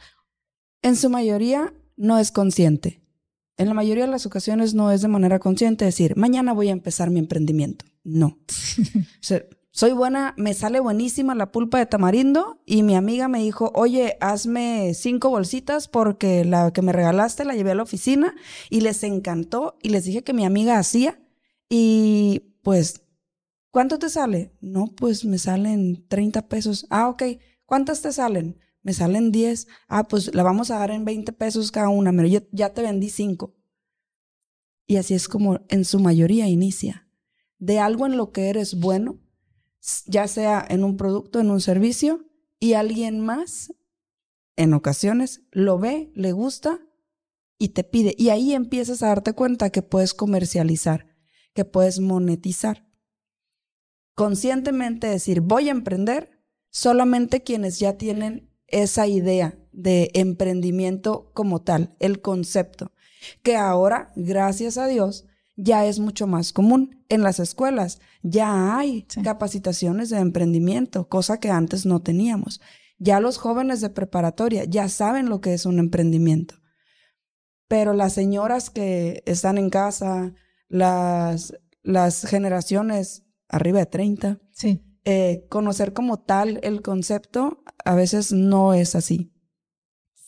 En 0.82 0.96
su 0.96 1.08
mayoría 1.08 1.72
no 1.96 2.18
es 2.18 2.32
consciente. 2.32 3.00
En 3.56 3.68
la 3.68 3.74
mayoría 3.74 4.06
de 4.06 4.10
las 4.10 4.26
ocasiones 4.26 4.74
no 4.74 4.90
es 4.90 5.02
de 5.02 5.08
manera 5.08 5.38
consciente 5.38 5.84
decir, 5.84 6.16
mañana 6.16 6.52
voy 6.52 6.68
a 6.68 6.72
empezar 6.72 7.10
mi 7.10 7.20
emprendimiento. 7.20 7.84
No. 8.02 8.26
o 8.88 9.20
sea, 9.20 9.44
soy 9.70 9.92
buena, 9.92 10.34
me 10.36 10.52
sale 10.52 10.80
buenísima 10.80 11.36
la 11.36 11.52
pulpa 11.52 11.78
de 11.78 11.86
tamarindo 11.86 12.60
y 12.66 12.82
mi 12.82 12.96
amiga 12.96 13.28
me 13.28 13.38
dijo, 13.38 13.70
oye, 13.72 14.16
hazme 14.20 14.92
cinco 14.92 15.30
bolsitas 15.30 15.86
porque 15.86 16.44
la 16.44 16.72
que 16.72 16.82
me 16.82 16.90
regalaste 16.90 17.44
la 17.44 17.54
llevé 17.54 17.70
a 17.70 17.76
la 17.76 17.84
oficina 17.84 18.34
y 18.68 18.80
les 18.80 19.04
encantó 19.04 19.76
y 19.80 19.90
les 19.90 20.02
dije 20.02 20.24
que 20.24 20.32
mi 20.32 20.44
amiga 20.44 20.76
hacía 20.76 21.20
y 21.68 22.56
pues 22.62 23.01
¿Cuánto 23.72 23.98
te 23.98 24.10
sale? 24.10 24.54
No, 24.60 24.94
pues 24.94 25.24
me 25.24 25.38
salen 25.38 26.06
30 26.06 26.46
pesos. 26.48 26.86
Ah, 26.90 27.08
ok. 27.08 27.22
¿Cuántas 27.64 28.02
te 28.02 28.12
salen? 28.12 28.60
Me 28.82 28.92
salen 28.92 29.32
10. 29.32 29.66
Ah, 29.88 30.06
pues 30.08 30.34
la 30.34 30.42
vamos 30.42 30.70
a 30.70 30.78
dar 30.78 30.90
en 30.90 31.06
20 31.06 31.32
pesos 31.32 31.72
cada 31.72 31.88
una, 31.88 32.12
pero 32.12 32.28
yo 32.28 32.40
ya 32.52 32.74
te 32.74 32.82
vendí 32.82 33.08
5. 33.08 33.56
Y 34.86 34.96
así 34.96 35.14
es 35.14 35.26
como 35.26 35.60
en 35.70 35.86
su 35.86 36.00
mayoría 36.00 36.48
inicia. 36.48 37.08
De 37.58 37.78
algo 37.78 38.04
en 38.04 38.18
lo 38.18 38.30
que 38.30 38.50
eres 38.50 38.78
bueno, 38.78 39.22
ya 40.04 40.28
sea 40.28 40.62
en 40.68 40.84
un 40.84 40.98
producto, 40.98 41.40
en 41.40 41.50
un 41.50 41.62
servicio, 41.62 42.28
y 42.60 42.74
alguien 42.74 43.20
más, 43.20 43.72
en 44.54 44.74
ocasiones, 44.74 45.46
lo 45.50 45.78
ve, 45.78 46.12
le 46.14 46.32
gusta 46.32 46.78
y 47.56 47.70
te 47.70 47.84
pide. 47.84 48.14
Y 48.18 48.28
ahí 48.28 48.52
empiezas 48.52 49.02
a 49.02 49.06
darte 49.06 49.32
cuenta 49.32 49.70
que 49.70 49.80
puedes 49.80 50.12
comercializar, 50.12 51.06
que 51.54 51.64
puedes 51.64 52.00
monetizar 52.00 52.91
conscientemente 54.22 55.08
decir 55.08 55.40
voy 55.40 55.66
a 55.66 55.72
emprender, 55.72 56.30
solamente 56.70 57.42
quienes 57.42 57.80
ya 57.80 57.98
tienen 57.98 58.48
esa 58.68 59.08
idea 59.08 59.58
de 59.72 60.12
emprendimiento 60.14 61.32
como 61.34 61.62
tal, 61.62 61.96
el 61.98 62.20
concepto, 62.20 62.92
que 63.42 63.56
ahora, 63.56 64.12
gracias 64.14 64.78
a 64.78 64.86
Dios, 64.86 65.26
ya 65.56 65.86
es 65.86 65.98
mucho 65.98 66.28
más 66.28 66.52
común. 66.52 67.04
En 67.08 67.22
las 67.22 67.40
escuelas 67.40 67.98
ya 68.22 68.78
hay 68.78 69.08
capacitaciones 69.24 70.08
de 70.10 70.18
emprendimiento, 70.18 71.08
cosa 71.08 71.40
que 71.40 71.50
antes 71.50 71.84
no 71.84 72.00
teníamos. 72.00 72.60
Ya 72.98 73.18
los 73.18 73.38
jóvenes 73.38 73.80
de 73.80 73.90
preparatoria 73.90 74.62
ya 74.66 74.88
saben 74.88 75.28
lo 75.28 75.40
que 75.40 75.52
es 75.52 75.66
un 75.66 75.80
emprendimiento. 75.80 76.54
Pero 77.66 77.92
las 77.92 78.12
señoras 78.12 78.70
que 78.70 79.24
están 79.26 79.58
en 79.58 79.68
casa, 79.68 80.32
las, 80.68 81.54
las 81.82 82.24
generaciones 82.24 83.24
arriba 83.52 83.78
de 83.78 83.86
30, 83.86 84.40
sí. 84.50 84.82
Eh, 85.04 85.46
conocer 85.48 85.92
como 85.92 86.20
tal 86.20 86.60
el 86.62 86.80
concepto 86.80 87.64
a 87.84 87.94
veces 87.94 88.32
no 88.32 88.74
es 88.74 88.94
así. 88.94 89.32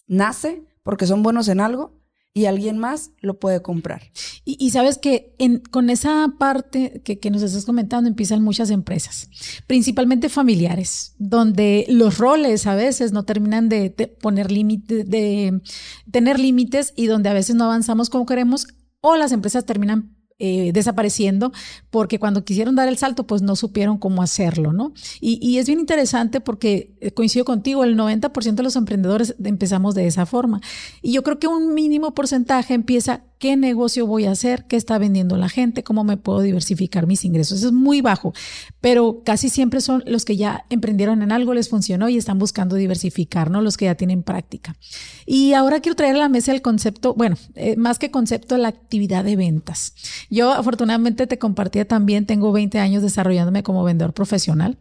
Nace 0.06 0.64
porque 0.82 1.06
son 1.06 1.22
buenos 1.22 1.48
en 1.48 1.60
algo 1.60 2.00
y 2.36 2.46
alguien 2.46 2.78
más 2.78 3.12
lo 3.20 3.38
puede 3.38 3.62
comprar. 3.62 4.02
Y, 4.44 4.70
sabes 4.72 4.98
que 4.98 5.34
con 5.70 5.88
esa 5.88 6.34
parte 6.38 7.00
que, 7.02 7.30
nos 7.30 7.42
estás 7.42 7.64
comentando 7.64 8.08
empiezan 8.08 8.42
muchas 8.42 8.70
empresas, 8.70 9.30
principalmente 9.68 10.28
familiares, 10.28 11.14
donde 11.18 11.86
los 11.88 12.18
roles 12.18 12.66
a 12.66 12.74
veces 12.74 13.12
no 13.12 13.24
terminan 13.24 13.68
de, 13.68 13.90
poner 14.20 14.50
límites, 14.50 15.08
de 15.08 15.62
tener 16.10 16.40
límites 16.40 16.92
y 16.96 17.06
donde 17.06 17.28
a 17.28 17.34
veces 17.34 17.54
no 17.54 17.64
avanzamos 17.64 18.10
como 18.10 18.26
queremos 18.26 18.66
o 19.00 19.14
las 19.16 19.30
empresas 19.30 19.64
terminan 19.64 20.16
eh, 20.40 20.72
desapareciendo 20.72 21.52
porque 21.90 22.18
cuando 22.18 22.44
quisieron 22.44 22.74
dar 22.74 22.88
el 22.88 22.96
salto 22.96 23.24
pues 23.26 23.40
no 23.42 23.54
supieron 23.54 23.98
cómo 23.98 24.22
hacerlo, 24.22 24.72
¿no? 24.72 24.92
Y, 25.20 25.38
y 25.40 25.58
es 25.58 25.66
bien 25.66 25.78
interesante 25.78 26.40
porque 26.40 26.96
eh, 27.00 27.12
coincido 27.12 27.44
contigo, 27.44 27.84
el 27.84 27.96
90% 27.96 28.54
de 28.54 28.62
los 28.64 28.74
emprendedores 28.74 29.36
empezamos 29.44 29.94
de 29.94 30.06
esa 30.06 30.26
forma. 30.26 30.60
Y 31.02 31.12
yo 31.12 31.22
creo 31.22 31.38
que 31.38 31.46
un 31.46 31.74
mínimo 31.74 32.14
porcentaje 32.14 32.74
empieza 32.74 33.22
qué 33.44 33.58
negocio 33.58 34.06
voy 34.06 34.24
a 34.24 34.30
hacer, 34.30 34.64
qué 34.64 34.76
está 34.76 34.96
vendiendo 34.96 35.36
la 35.36 35.50
gente, 35.50 35.84
cómo 35.84 36.02
me 36.02 36.16
puedo 36.16 36.40
diversificar 36.40 37.06
mis 37.06 37.26
ingresos. 37.26 37.62
es 37.62 37.72
muy 37.72 38.00
bajo, 38.00 38.32
pero 38.80 39.20
casi 39.22 39.50
siempre 39.50 39.82
son 39.82 40.02
los 40.06 40.24
que 40.24 40.38
ya 40.38 40.64
emprendieron 40.70 41.20
en 41.20 41.30
algo, 41.30 41.52
les 41.52 41.68
funcionó 41.68 42.08
y 42.08 42.16
están 42.16 42.38
buscando 42.38 42.74
diversificar, 42.74 43.50
¿no? 43.50 43.60
Los 43.60 43.76
que 43.76 43.84
ya 43.84 43.96
tienen 43.96 44.22
práctica. 44.22 44.76
Y 45.26 45.52
ahora 45.52 45.80
quiero 45.80 45.94
traer 45.94 46.16
a 46.16 46.20
la 46.20 46.30
mesa 46.30 46.52
el 46.52 46.62
concepto, 46.62 47.12
bueno, 47.12 47.36
eh, 47.54 47.76
más 47.76 47.98
que 47.98 48.10
concepto, 48.10 48.56
la 48.56 48.68
actividad 48.68 49.24
de 49.24 49.36
ventas. 49.36 49.92
Yo 50.30 50.50
afortunadamente 50.50 51.26
te 51.26 51.38
compartía 51.38 51.86
también, 51.86 52.24
tengo 52.24 52.50
20 52.50 52.78
años 52.78 53.02
desarrollándome 53.02 53.62
como 53.62 53.84
vendedor 53.84 54.14
profesional 54.14 54.78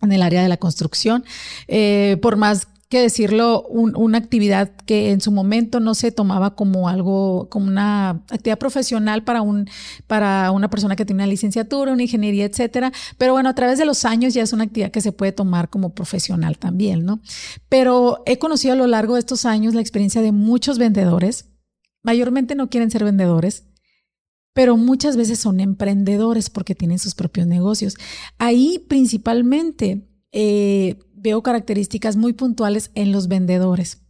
en 0.00 0.12
el 0.12 0.22
área 0.22 0.44
de 0.44 0.48
la 0.48 0.58
construcción. 0.58 1.24
Eh, 1.66 2.18
por 2.22 2.36
más 2.36 2.68
que 2.90 3.00
decirlo, 3.00 3.62
una 3.68 4.18
actividad 4.18 4.72
que 4.84 5.12
en 5.12 5.20
su 5.20 5.30
momento 5.30 5.78
no 5.78 5.94
se 5.94 6.10
tomaba 6.10 6.56
como 6.56 6.88
algo, 6.88 7.48
como 7.48 7.68
una 7.68 8.10
actividad 8.28 8.58
profesional 8.58 9.22
para 9.22 9.42
un, 9.42 9.70
para 10.08 10.50
una 10.50 10.68
persona 10.68 10.96
que 10.96 11.04
tiene 11.04 11.22
una 11.22 11.30
licenciatura, 11.30 11.92
una 11.92 12.02
ingeniería, 12.02 12.46
etcétera. 12.46 12.92
Pero 13.16 13.32
bueno, 13.32 13.48
a 13.48 13.54
través 13.54 13.78
de 13.78 13.84
los 13.84 14.04
años 14.04 14.34
ya 14.34 14.42
es 14.42 14.52
una 14.52 14.64
actividad 14.64 14.90
que 14.90 15.00
se 15.00 15.12
puede 15.12 15.30
tomar 15.30 15.70
como 15.70 15.94
profesional 15.94 16.58
también, 16.58 17.04
¿no? 17.04 17.20
Pero 17.68 18.24
he 18.26 18.40
conocido 18.40 18.72
a 18.72 18.76
lo 18.76 18.88
largo 18.88 19.14
de 19.14 19.20
estos 19.20 19.44
años 19.44 19.72
la 19.72 19.82
experiencia 19.82 20.20
de 20.20 20.32
muchos 20.32 20.76
vendedores. 20.76 21.44
Mayormente 22.02 22.56
no 22.56 22.70
quieren 22.70 22.90
ser 22.90 23.04
vendedores, 23.04 23.66
pero 24.52 24.76
muchas 24.76 25.16
veces 25.16 25.38
son 25.38 25.60
emprendedores 25.60 26.50
porque 26.50 26.74
tienen 26.74 26.98
sus 26.98 27.14
propios 27.14 27.46
negocios. 27.46 27.94
Ahí 28.36 28.84
principalmente 28.88 30.10
eh, 30.32 30.98
veo 31.20 31.42
características 31.42 32.16
muy 32.16 32.32
puntuales 32.32 32.90
en 32.94 33.12
los 33.12 33.28
vendedores. 33.28 34.02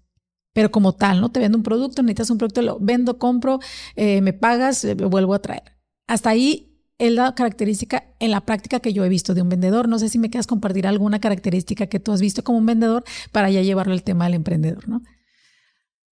Pero 0.52 0.70
como 0.70 0.94
tal, 0.94 1.20
¿no? 1.20 1.30
Te 1.30 1.40
vendo 1.40 1.58
un 1.58 1.62
producto, 1.62 2.02
necesitas 2.02 2.30
un 2.30 2.38
producto, 2.38 2.62
lo 2.62 2.78
vendo, 2.80 3.18
compro, 3.18 3.60
eh, 3.96 4.20
me 4.20 4.32
pagas, 4.32 4.84
eh, 4.84 4.94
vuelvo 4.94 5.34
a 5.34 5.42
traer. 5.42 5.78
Hasta 6.06 6.30
ahí 6.30 6.70
es 6.98 7.12
la 7.12 7.34
característica 7.34 8.04
en 8.18 8.30
la 8.30 8.44
práctica 8.44 8.80
que 8.80 8.92
yo 8.92 9.04
he 9.04 9.08
visto 9.08 9.32
de 9.32 9.42
un 9.42 9.48
vendedor. 9.48 9.88
No 9.88 9.98
sé 9.98 10.08
si 10.08 10.18
me 10.18 10.28
quieras 10.28 10.46
compartir 10.46 10.86
alguna 10.86 11.20
característica 11.20 11.86
que 11.86 12.00
tú 12.00 12.12
has 12.12 12.20
visto 12.20 12.42
como 12.42 12.58
un 12.58 12.66
vendedor 12.66 13.04
para 13.32 13.50
ya 13.50 13.62
llevarlo 13.62 13.92
al 13.92 14.02
tema 14.02 14.24
del 14.24 14.34
emprendedor, 14.34 14.88
¿no? 14.88 15.02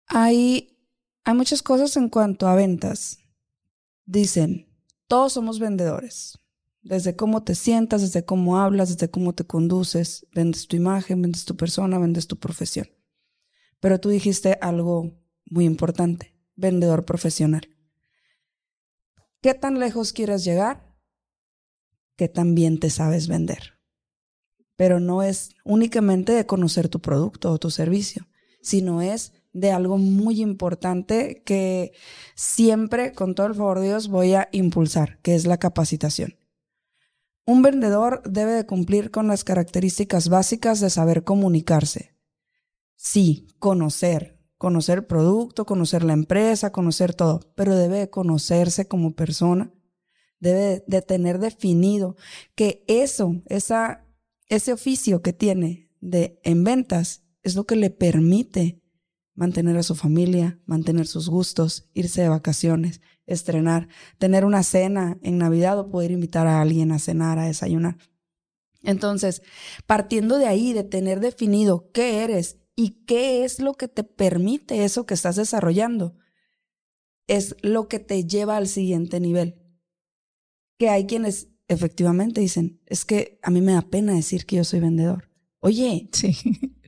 Hay, 0.07 0.79
hay 1.25 1.33
muchas 1.35 1.61
cosas 1.61 1.95
en 1.97 2.09
cuanto 2.09 2.47
a 2.47 2.55
ventas. 2.55 3.19
Dicen, 4.05 4.67
todos 5.07 5.33
somos 5.33 5.59
vendedores. 5.59 6.39
Desde 6.89 7.15
cómo 7.15 7.43
te 7.43 7.53
sientas, 7.53 8.01
desde 8.01 8.25
cómo 8.25 8.57
hablas, 8.57 8.89
desde 8.89 9.11
cómo 9.11 9.33
te 9.35 9.43
conduces, 9.43 10.25
vendes 10.33 10.67
tu 10.67 10.75
imagen, 10.75 11.21
vendes 11.21 11.45
tu 11.45 11.55
persona, 11.55 11.99
vendes 11.99 12.25
tu 12.25 12.39
profesión. 12.39 12.87
Pero 13.79 13.99
tú 13.99 14.09
dijiste 14.09 14.57
algo 14.59 15.11
muy 15.45 15.65
importante, 15.65 16.35
vendedor 16.55 17.05
profesional. 17.05 17.69
¿Qué 19.39 19.53
tan 19.53 19.77
lejos 19.77 20.13
quieres 20.13 20.43
llegar? 20.43 20.97
Que 22.15 22.27
también 22.27 22.79
te 22.79 22.89
sabes 22.89 23.27
vender. 23.27 23.77
Pero 24.75 24.99
no 24.99 25.21
es 25.21 25.51
únicamente 25.63 26.31
de 26.31 26.47
conocer 26.47 26.89
tu 26.89 27.01
producto 27.01 27.51
o 27.51 27.59
tu 27.59 27.69
servicio, 27.69 28.27
sino 28.63 29.03
es 29.03 29.33
de 29.53 29.71
algo 29.71 29.99
muy 29.99 30.41
importante 30.41 31.43
que 31.45 31.91
siempre, 32.33 33.13
con 33.13 33.35
todo 33.35 33.45
el 33.45 33.53
favor 33.53 33.79
de 33.79 33.89
Dios, 33.89 34.07
voy 34.07 34.33
a 34.33 34.49
impulsar, 34.51 35.19
que 35.19 35.35
es 35.35 35.45
la 35.45 35.59
capacitación. 35.59 36.38
Un 37.49 37.63
vendedor 37.63 38.21
debe 38.29 38.51
de 38.51 38.67
cumplir 38.67 39.09
con 39.09 39.27
las 39.27 39.43
características 39.43 40.29
básicas 40.29 40.79
de 40.81 40.91
saber 40.91 41.23
comunicarse. 41.23 42.15
Sí, 42.95 43.47
conocer, 43.57 44.39
conocer 44.59 44.99
el 44.99 45.05
producto, 45.05 45.65
conocer 45.65 46.03
la 46.03 46.13
empresa, 46.13 46.71
conocer 46.71 47.15
todo, 47.15 47.39
pero 47.55 47.75
debe 47.75 47.97
de 47.97 48.09
conocerse 48.11 48.87
como 48.87 49.15
persona, 49.15 49.73
debe 50.39 50.83
de 50.85 51.01
tener 51.01 51.39
definido 51.39 52.17
que 52.53 52.83
eso, 52.87 53.41
esa, 53.47 54.05
ese 54.47 54.71
oficio 54.71 55.23
que 55.23 55.33
tiene 55.33 55.89
de 56.01 56.39
en 56.43 56.63
ventas 56.63 57.23
es 57.41 57.55
lo 57.55 57.65
que 57.65 57.77
le 57.77 57.89
permite 57.89 58.79
mantener 59.33 59.75
a 59.75 59.81
su 59.81 59.95
familia, 59.95 60.59
mantener 60.67 61.07
sus 61.07 61.27
gustos, 61.27 61.89
irse 61.95 62.21
de 62.21 62.29
vacaciones, 62.29 63.01
estrenar, 63.29 63.87
tener 64.17 64.45
una 64.45 64.63
cena 64.63 65.17
en 65.21 65.37
Navidad 65.37 65.79
o 65.79 65.89
poder 65.89 66.11
invitar 66.11 66.47
a 66.47 66.61
alguien 66.61 66.91
a 66.91 66.99
cenar, 66.99 67.39
a 67.39 67.45
desayunar. 67.45 67.97
Entonces, 68.83 69.41
partiendo 69.85 70.37
de 70.37 70.47
ahí, 70.47 70.73
de 70.73 70.83
tener 70.83 71.19
definido 71.19 71.89
qué 71.91 72.23
eres 72.23 72.57
y 72.75 73.05
qué 73.05 73.43
es 73.43 73.59
lo 73.59 73.73
que 73.73 73.87
te 73.87 74.03
permite 74.03 74.85
eso 74.85 75.05
que 75.05 75.13
estás 75.13 75.35
desarrollando, 75.35 76.15
es 77.27 77.55
lo 77.61 77.87
que 77.87 77.99
te 77.99 78.25
lleva 78.25 78.57
al 78.57 78.67
siguiente 78.67 79.19
nivel. 79.19 79.61
Que 80.77 80.89
hay 80.89 81.05
quienes 81.05 81.49
efectivamente 81.67 82.41
dicen, 82.41 82.81
es 82.85 83.05
que 83.05 83.39
a 83.43 83.51
mí 83.51 83.61
me 83.61 83.73
da 83.73 83.81
pena 83.81 84.13
decir 84.13 84.45
que 84.45 84.55
yo 84.55 84.63
soy 84.63 84.79
vendedor. 84.79 85.29
Oye, 85.59 86.09
sí 86.13 86.35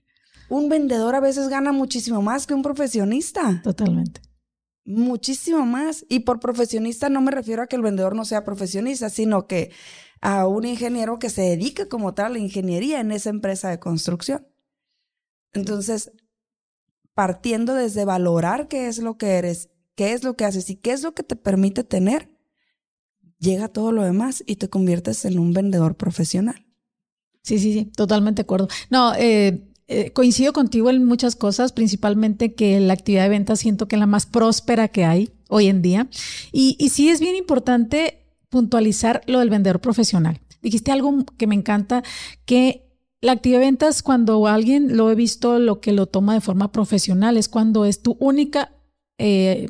un 0.51 0.67
vendedor 0.67 1.15
a 1.15 1.21
veces 1.21 1.48
gana 1.48 1.71
muchísimo 1.71 2.21
más 2.21 2.45
que 2.45 2.53
un 2.53 2.62
profesionista. 2.62 3.62
Totalmente. 3.63 4.21
Muchísimo 4.91 5.65
más. 5.65 6.05
Y 6.10 6.19
por 6.21 6.39
profesionista 6.39 7.10
no 7.10 7.21
me 7.21 7.31
refiero 7.31 7.63
a 7.63 7.67
que 7.67 7.75
el 7.75 7.81
vendedor 7.81 8.15
no 8.15 8.25
sea 8.25 8.43
profesionista, 8.43 9.10
sino 9.10 9.48
que 9.48 9.71
a 10.21 10.48
un 10.48 10.65
ingeniero 10.65 11.17
que 11.17 11.29
se 11.29 11.41
dedique 11.41 11.88
como 11.88 12.13
tal 12.13 12.27
a 12.27 12.29
la 12.29 12.39
ingeniería 12.39 13.00
en 13.00 13.12
esa 13.12 13.29
empresa 13.29 13.69
de 13.69 13.79
construcción. 13.79 14.48
Entonces, 15.53 16.12
partiendo 17.13 17.74
desde 17.74 18.05
valorar 18.05 18.67
qué 18.67 18.88
es 18.88 19.00
lo 19.00 19.17
que 19.17 19.31
eres, 19.33 19.69
qué 19.95 20.13
es 20.13 20.24
lo 20.24 20.36
que 20.36 20.45
haces 20.45 20.69
y 20.69 20.75
qué 20.75 20.91
es 20.91 21.03
lo 21.03 21.13
que 21.13 21.24
te 21.24 21.36
permite 21.36 21.83
tener, 21.83 22.29
llega 23.39 23.67
todo 23.67 23.91
lo 23.91 24.03
demás 24.03 24.43
y 24.45 24.57
te 24.57 24.69
conviertes 24.69 25.25
en 25.25 25.39
un 25.39 25.53
vendedor 25.53 25.95
profesional. 25.95 26.67
Sí, 27.43 27.57
sí, 27.57 27.74
sí, 27.74 27.86
totalmente 27.86 28.41
de 28.41 28.43
acuerdo. 28.43 28.67
No, 28.89 29.13
eh, 29.15 29.70
eh, 29.93 30.12
coincido 30.13 30.53
contigo 30.53 30.89
en 30.89 31.03
muchas 31.03 31.36
cosas, 31.36 31.74
principalmente 31.74 32.53
que 32.53 32.79
la 32.79 32.93
actividad 32.93 33.24
de 33.24 33.29
ventas 33.29 33.60
siento 33.60 33.89
que 33.89 33.98
es 33.98 34.00
la 34.00 34.05
más 34.05 34.25
próspera 34.25 34.88
que 34.88 35.03
hay 35.03 35.31
hoy 35.50 35.67
en 35.67 35.81
día. 35.81 36.07
Y, 36.53 36.77
sí 36.88 37.10
es 37.10 37.19
bien 37.19 37.36
importante 37.36 38.24
puntualizar 38.48 39.21
lo 39.27 39.39
del 39.39 39.50
vendedor 39.50 39.81
profesional. 39.81 40.39
Dijiste 40.62 40.93
algo 40.93 41.25
que 41.38 41.45
me 41.45 41.55
encanta, 41.55 42.03
que 42.45 42.89
la 43.19 43.33
actividad 43.33 43.60
de 43.60 43.65
ventas, 43.65 44.01
cuando 44.01 44.48
alguien 44.48 44.95
lo 44.95 45.12
he 45.12 45.15
visto, 45.15 45.60
lo 45.60 45.81
que 45.81 45.91
lo 45.91 46.05
toma 46.05 46.36
de 46.36 46.41
forma 46.41 46.71
profesional 46.71 47.36
es 47.36 47.50
cuando 47.50 47.83
es 47.83 48.01
tu 48.01 48.15
única 48.17 48.71
eh, 49.17 49.67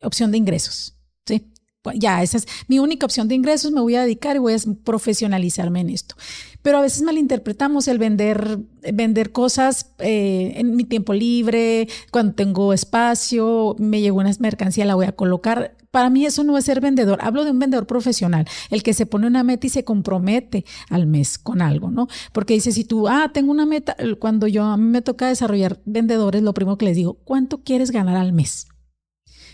opción 0.00 0.30
de 0.30 0.38
ingresos. 0.38 0.94
¿sí? 1.26 1.52
Ya, 1.94 2.22
esa 2.22 2.36
es 2.36 2.46
mi 2.68 2.78
única 2.78 3.06
opción 3.06 3.28
de 3.28 3.34
ingresos, 3.34 3.72
me 3.72 3.80
voy 3.80 3.94
a 3.94 4.02
dedicar 4.02 4.36
y 4.36 4.38
voy 4.38 4.52
a 4.52 4.58
profesionalizarme 4.84 5.80
en 5.80 5.90
esto. 5.90 6.14
Pero 6.62 6.76
a 6.76 6.82
veces 6.82 7.02
malinterpretamos 7.02 7.88
el 7.88 7.98
vender, 7.98 8.58
vender 8.92 9.32
cosas 9.32 9.92
eh, 9.98 10.52
en 10.56 10.76
mi 10.76 10.84
tiempo 10.84 11.14
libre, 11.14 11.88
cuando 12.10 12.34
tengo 12.34 12.74
espacio, 12.74 13.76
me 13.78 14.02
llegó 14.02 14.18
una 14.18 14.30
mercancía, 14.40 14.84
la 14.84 14.94
voy 14.94 15.06
a 15.06 15.12
colocar. 15.12 15.74
Para 15.90 16.10
mí 16.10 16.26
eso 16.26 16.44
no 16.44 16.58
es 16.58 16.66
ser 16.66 16.82
vendedor. 16.82 17.18
Hablo 17.22 17.44
de 17.44 17.50
un 17.50 17.58
vendedor 17.58 17.86
profesional, 17.86 18.46
el 18.70 18.82
que 18.82 18.92
se 18.92 19.06
pone 19.06 19.26
una 19.26 19.42
meta 19.42 19.66
y 19.66 19.70
se 19.70 19.84
compromete 19.84 20.66
al 20.90 21.06
mes 21.06 21.38
con 21.38 21.62
algo, 21.62 21.90
¿no? 21.90 22.08
Porque 22.32 22.54
dice, 22.54 22.72
si 22.72 22.84
tú, 22.84 23.08
ah, 23.08 23.30
tengo 23.32 23.50
una 23.50 23.64
meta, 23.64 23.96
cuando 24.18 24.46
yo 24.46 24.64
a 24.64 24.76
mí 24.76 24.84
me 24.84 25.00
toca 25.00 25.28
desarrollar 25.28 25.80
vendedores, 25.86 26.42
lo 26.42 26.52
primero 26.52 26.76
que 26.76 26.84
les 26.84 26.96
digo, 26.96 27.14
¿cuánto 27.24 27.62
quieres 27.64 27.90
ganar 27.90 28.16
al 28.16 28.34
mes? 28.34 28.68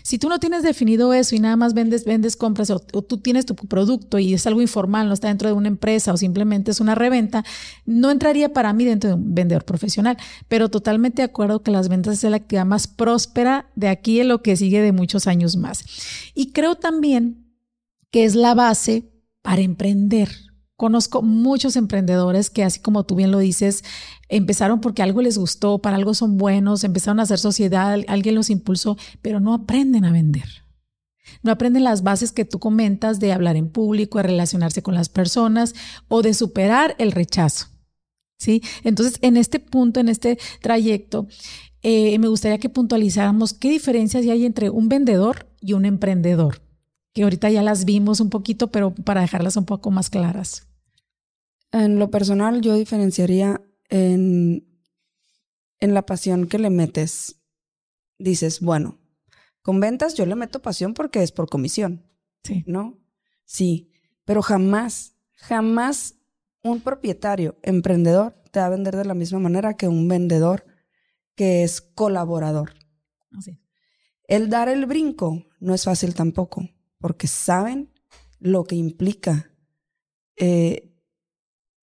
Si 0.07 0.17
tú 0.17 0.29
no 0.29 0.39
tienes 0.39 0.63
definido 0.63 1.11
eso 1.11 1.35
y 1.35 1.39
nada 1.39 1.57
más 1.57 1.73
vendes, 1.73 2.05
vendes, 2.05 2.37
compras 2.37 2.69
o, 2.69 2.79
tú 2.79 3.17
tienes 3.17 3.45
tu 3.45 3.55
producto 3.55 4.19
y 4.19 4.33
es 4.33 4.47
algo 4.47 4.61
informal, 4.61 5.09
no 5.09 5.13
está 5.13 5.27
dentro 5.27 5.49
de 5.49 5.53
una 5.53 5.67
empresa 5.67 6.13
o 6.13 6.15
simplemente 6.15 6.71
es 6.71 6.79
una 6.79 6.95
reventa, 6.95 7.43
no 7.85 8.09
entraría 8.09 8.53
para 8.53 8.71
mí 8.71 8.85
dentro 8.85 9.09
de 9.09 9.15
un 9.17 9.35
vendedor 9.35 9.65
profesional. 9.65 10.15
Pero 10.47 10.69
totalmente 10.69 11.23
de 11.23 11.25
acuerdo 11.25 11.61
que 11.61 11.71
las 11.71 11.89
ventas 11.89 12.23
es 12.23 12.31
la 12.31 12.37
actividad 12.37 12.65
más 12.65 12.87
próspera 12.87 13.69
de 13.75 13.89
aquí 13.89 14.21
en 14.21 14.29
lo 14.29 14.41
que 14.41 14.55
sigue 14.55 14.81
de 14.81 14.93
muchos 14.93 15.27
años 15.27 15.57
más. 15.57 15.83
Y 16.33 16.53
creo 16.53 16.75
también 16.75 17.53
que 18.09 18.23
es 18.23 18.35
la 18.35 18.53
base 18.53 19.11
para 19.41 19.61
emprender. 19.61 20.46
Conozco 20.77 21.23
muchos 21.23 21.75
emprendedores 21.75 22.51
que, 22.51 22.63
así 22.63 22.79
como 22.79 23.03
tú 23.03 23.15
bien 23.15 23.31
lo 23.31 23.39
dices, 23.39 23.83
empezaron 24.29 24.79
porque 24.79 25.01
algo 25.01 25.23
les 25.23 25.39
gustó, 25.39 25.79
para 25.79 25.95
algo 25.95 26.13
son 26.13 26.37
buenos, 26.37 26.83
empezaron 26.83 27.19
a 27.19 27.23
hacer 27.23 27.39
sociedad, 27.39 27.99
alguien 28.07 28.35
los 28.35 28.51
impulsó, 28.51 28.95
pero 29.23 29.39
no 29.39 29.55
aprenden 29.55 30.05
a 30.05 30.11
vender. 30.11 30.67
No 31.41 31.51
aprenden 31.51 31.83
las 31.83 32.03
bases 32.03 32.31
que 32.31 32.45
tú 32.45 32.59
comentas 32.59 33.19
de 33.19 33.33
hablar 33.33 33.55
en 33.55 33.69
público, 33.69 34.19
de 34.19 34.25
relacionarse 34.25 34.83
con 34.83 34.93
las 34.93 35.09
personas 35.09 35.73
o 36.09 36.21
de 36.21 36.35
superar 36.35 36.95
el 36.99 37.11
rechazo. 37.11 37.67
¿Sí? 38.37 38.61
Entonces, 38.83 39.17
en 39.21 39.35
este 39.35 39.59
punto, 39.59 39.99
en 39.99 40.09
este 40.09 40.37
trayecto, 40.61 41.27
eh, 41.81 42.19
me 42.19 42.27
gustaría 42.27 42.59
que 42.59 42.69
puntualizáramos 42.69 43.53
qué 43.53 43.71
diferencias 43.71 44.27
hay 44.27 44.45
entre 44.45 44.69
un 44.69 44.89
vendedor 44.89 45.47
y 45.59 45.73
un 45.73 45.85
emprendedor, 45.85 46.61
que 47.13 47.23
ahorita 47.23 47.49
ya 47.49 47.63
las 47.63 47.83
vimos 47.83 48.19
un 48.19 48.29
poquito, 48.29 48.67
pero 48.67 48.93
para 48.93 49.21
dejarlas 49.21 49.57
un 49.57 49.65
poco 49.65 49.89
más 49.89 50.11
claras. 50.11 50.66
En 51.71 51.99
lo 51.99 52.09
personal, 52.09 52.61
yo 52.61 52.75
diferenciaría 52.75 53.61
en, 53.89 54.67
en 55.79 55.93
la 55.93 56.05
pasión 56.05 56.47
que 56.47 56.59
le 56.59 56.69
metes. 56.69 57.41
Dices, 58.17 58.61
bueno, 58.61 58.97
con 59.61 59.79
ventas 59.79 60.15
yo 60.15 60.25
le 60.25 60.35
meto 60.35 60.61
pasión 60.61 60.93
porque 60.93 61.21
es 61.23 61.31
por 61.31 61.49
comisión. 61.49 62.05
Sí. 62.43 62.63
¿No? 62.67 62.97
Sí, 63.45 63.91
pero 64.25 64.41
jamás, 64.41 65.15
jamás 65.33 66.15
un 66.63 66.81
propietario, 66.81 67.57
emprendedor, 67.63 68.33
te 68.51 68.59
va 68.59 68.67
a 68.67 68.69
vender 68.69 68.95
de 68.95 69.05
la 69.05 69.13
misma 69.13 69.39
manera 69.39 69.75
que 69.75 69.87
un 69.87 70.07
vendedor 70.07 70.65
que 71.35 71.63
es 71.63 71.81
colaborador. 71.81 72.73
Así. 73.31 73.59
El 74.23 74.49
dar 74.49 74.67
el 74.67 74.85
brinco 74.85 75.45
no 75.59 75.73
es 75.73 75.85
fácil 75.85 76.13
tampoco, 76.13 76.69
porque 76.99 77.27
saben 77.27 77.93
lo 78.39 78.65
que 78.65 78.75
implica 78.75 79.51
eh, 80.35 80.93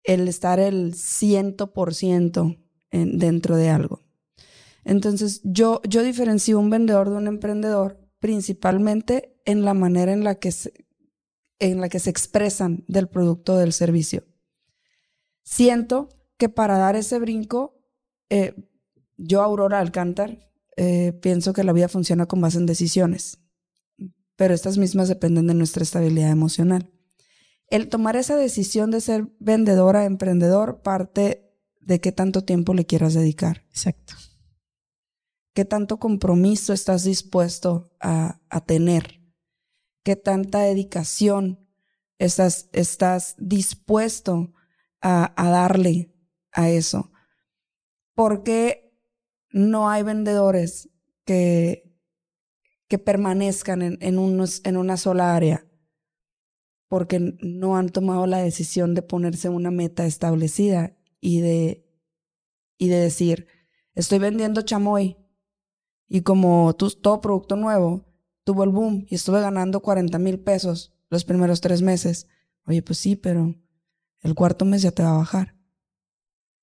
el 0.04 0.28
estar 0.28 0.60
el 0.60 0.94
ciento 0.94 1.72
por 1.72 1.94
ciento 1.94 2.56
dentro 2.90 3.56
de 3.56 3.70
algo. 3.70 4.00
Entonces, 4.84 5.40
yo, 5.42 5.80
yo 5.88 6.02
diferencio 6.02 6.58
un 6.58 6.70
vendedor 6.70 7.10
de 7.10 7.16
un 7.16 7.26
emprendedor 7.26 7.98
principalmente 8.20 9.34
en 9.44 9.64
la 9.64 9.74
manera 9.74 10.12
en 10.12 10.24
la 10.24 10.36
que 10.36 10.52
se, 10.52 10.72
en 11.58 11.80
la 11.80 11.88
que 11.88 11.98
se 11.98 12.10
expresan 12.10 12.84
del 12.86 13.08
producto 13.08 13.54
o 13.54 13.58
del 13.58 13.72
servicio. 13.72 14.24
Siento 15.42 16.08
que 16.36 16.48
para 16.48 16.78
dar 16.78 16.96
ese 16.96 17.18
brinco, 17.18 17.82
eh, 18.30 18.54
yo, 19.16 19.42
Aurora 19.42 19.80
Alcántar, 19.80 20.50
eh, 20.76 21.12
pienso 21.20 21.52
que 21.52 21.64
la 21.64 21.72
vida 21.72 21.88
funciona 21.88 22.26
con 22.26 22.40
base 22.40 22.58
en 22.58 22.66
decisiones, 22.66 23.38
pero 24.36 24.54
estas 24.54 24.78
mismas 24.78 25.08
dependen 25.08 25.46
de 25.46 25.54
nuestra 25.54 25.82
estabilidad 25.82 26.30
emocional 26.30 26.90
el 27.68 27.88
tomar 27.88 28.16
esa 28.16 28.36
decisión 28.36 28.90
de 28.90 29.00
ser 29.00 29.28
vendedora, 29.38 30.04
emprendedor, 30.04 30.82
parte 30.82 31.52
de 31.80 32.00
qué 32.00 32.12
tanto 32.12 32.44
tiempo 32.44 32.74
le 32.74 32.86
quieras 32.86 33.14
dedicar. 33.14 33.64
Exacto. 33.70 34.14
¿Qué 35.54 35.64
tanto 35.64 35.98
compromiso 35.98 36.72
estás 36.72 37.04
dispuesto 37.04 37.92
a, 38.00 38.40
tener? 38.66 39.20
¿Qué 40.02 40.16
tanta 40.16 40.60
dedicación 40.60 41.68
estás, 42.18 42.68
estás 42.72 43.36
dispuesto 43.38 44.52
a, 45.00 45.32
darle 45.36 46.12
a 46.52 46.70
eso? 46.70 47.12
Porque 48.14 48.98
no 49.50 49.88
hay 49.88 50.02
vendedores 50.02 50.90
que, 51.24 51.96
que 52.88 52.98
permanezcan 52.98 53.82
en, 53.82 53.98
en, 54.00 54.18
unos, 54.18 54.60
en 54.64 54.76
una 54.76 54.96
sola 54.96 55.36
área 55.36 55.66
porque 56.88 57.36
no 57.40 57.76
han 57.76 57.88
tomado 57.88 58.26
la 58.26 58.38
decisión 58.38 58.94
de 58.94 59.02
ponerse 59.02 59.48
una 59.48 59.70
meta 59.70 60.06
establecida 60.06 60.96
y 61.20 61.40
de, 61.40 61.86
y 62.78 62.88
de 62.88 62.96
decir, 62.96 63.46
estoy 63.94 64.18
vendiendo 64.18 64.62
chamoy 64.62 65.16
y 66.08 66.22
como 66.22 66.74
todo 66.74 67.20
producto 67.20 67.56
nuevo 67.56 68.06
tuvo 68.44 68.64
el 68.64 68.70
boom 68.70 69.06
y 69.08 69.14
estuve 69.14 69.40
ganando 69.40 69.80
40 69.80 70.18
mil 70.18 70.38
pesos 70.38 70.92
los 71.10 71.24
primeros 71.24 71.60
tres 71.60 71.80
meses. 71.82 72.26
Oye, 72.66 72.82
pues 72.82 72.98
sí, 72.98 73.16
pero 73.16 73.54
el 74.20 74.34
cuarto 74.34 74.64
mes 74.64 74.82
ya 74.82 74.90
te 74.90 75.02
va 75.02 75.10
a 75.10 75.18
bajar. 75.18 75.56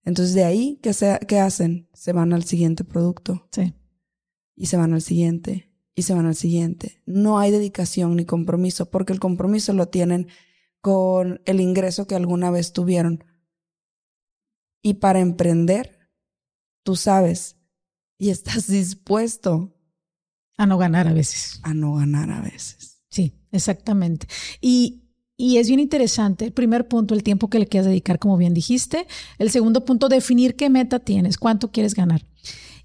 Entonces 0.03 0.34
de 0.34 0.43
ahí, 0.43 0.79
¿qué, 0.81 0.91
¿qué 1.27 1.39
hacen? 1.39 1.89
Se 1.93 2.13
van 2.13 2.34
al 2.34 2.43
siguiente 2.43 2.84
producto. 2.84 3.47
Sí. 3.51 3.75
Y 4.55 4.67
se 4.67 4.77
van 4.77 4.93
al 4.93 5.01
siguiente 5.01 5.70
y 5.95 6.04
se 6.04 6.13
van 6.13 6.25
al 6.25 6.36
siguiente. 6.36 7.01
No 7.06 7.39
hay 7.39 7.51
dedicación 7.51 8.15
ni 8.15 8.25
compromiso, 8.25 8.89
porque 8.89 9.13
el 9.13 9.19
compromiso 9.19 9.73
lo 9.73 9.88
tienen 9.88 10.27
con 10.82 11.41
el 11.45 11.60
ingreso 11.60 12.08
que 12.08 12.15
alguna 12.15 12.51
vez 12.51 12.73
tuvieron. 12.73 13.23
Y 14.82 14.95
para 14.95 15.19
emprender, 15.19 16.10
tú 16.84 16.95
sabes 16.95 17.58
y 18.17 18.30
estás 18.30 18.67
dispuesto 18.71 19.75
a 20.58 20.65
no 20.65 20.77
ganar 20.77 21.08
a 21.08 21.13
veces. 21.13 21.60
A 21.63 21.73
no 21.73 21.95
ganar 21.95 22.32
a 22.32 22.41
veces. 22.41 23.04
Sí, 23.10 23.34
exactamente. 23.51 24.27
Y, 24.62 25.04
y 25.36 25.58
es 25.58 25.67
bien 25.67 25.80
interesante. 25.80 26.45
El 26.45 26.54
primer 26.54 26.88
punto, 26.88 27.13
el 27.13 27.23
tiempo 27.23 27.49
que 27.49 27.60
le 27.60 27.67
quieras 27.67 27.88
dedicar, 27.88 28.19
como 28.19 28.38
bien 28.38 28.54
dijiste. 28.54 29.08
El 29.38 29.51
segundo 29.51 29.86
punto, 29.86 30.08
definir 30.08 30.56
qué 30.56 30.69
meta 30.69 30.99
tienes, 30.99 31.38
cuánto 31.38 31.71
quieres 31.71 31.95
ganar. 31.95 32.25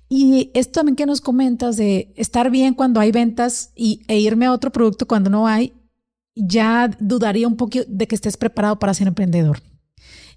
Y 0.08 0.50
esto 0.54 0.80
también 0.80 0.96
que 0.96 1.06
nos 1.06 1.20
comentas 1.20 1.76
de 1.76 2.12
estar 2.16 2.50
bien 2.50 2.74
cuando 2.74 3.00
hay 3.00 3.10
ventas 3.12 3.72
y, 3.74 4.02
e 4.08 4.18
irme 4.18 4.46
a 4.46 4.52
otro 4.52 4.70
producto 4.70 5.06
cuando 5.06 5.30
no 5.30 5.46
hay, 5.46 5.72
ya 6.34 6.90
dudaría 7.00 7.48
un 7.48 7.56
poco 7.56 7.80
de 7.86 8.06
que 8.06 8.14
estés 8.14 8.36
preparado 8.36 8.78
para 8.78 8.94
ser 8.94 9.08
emprendedor. 9.08 9.62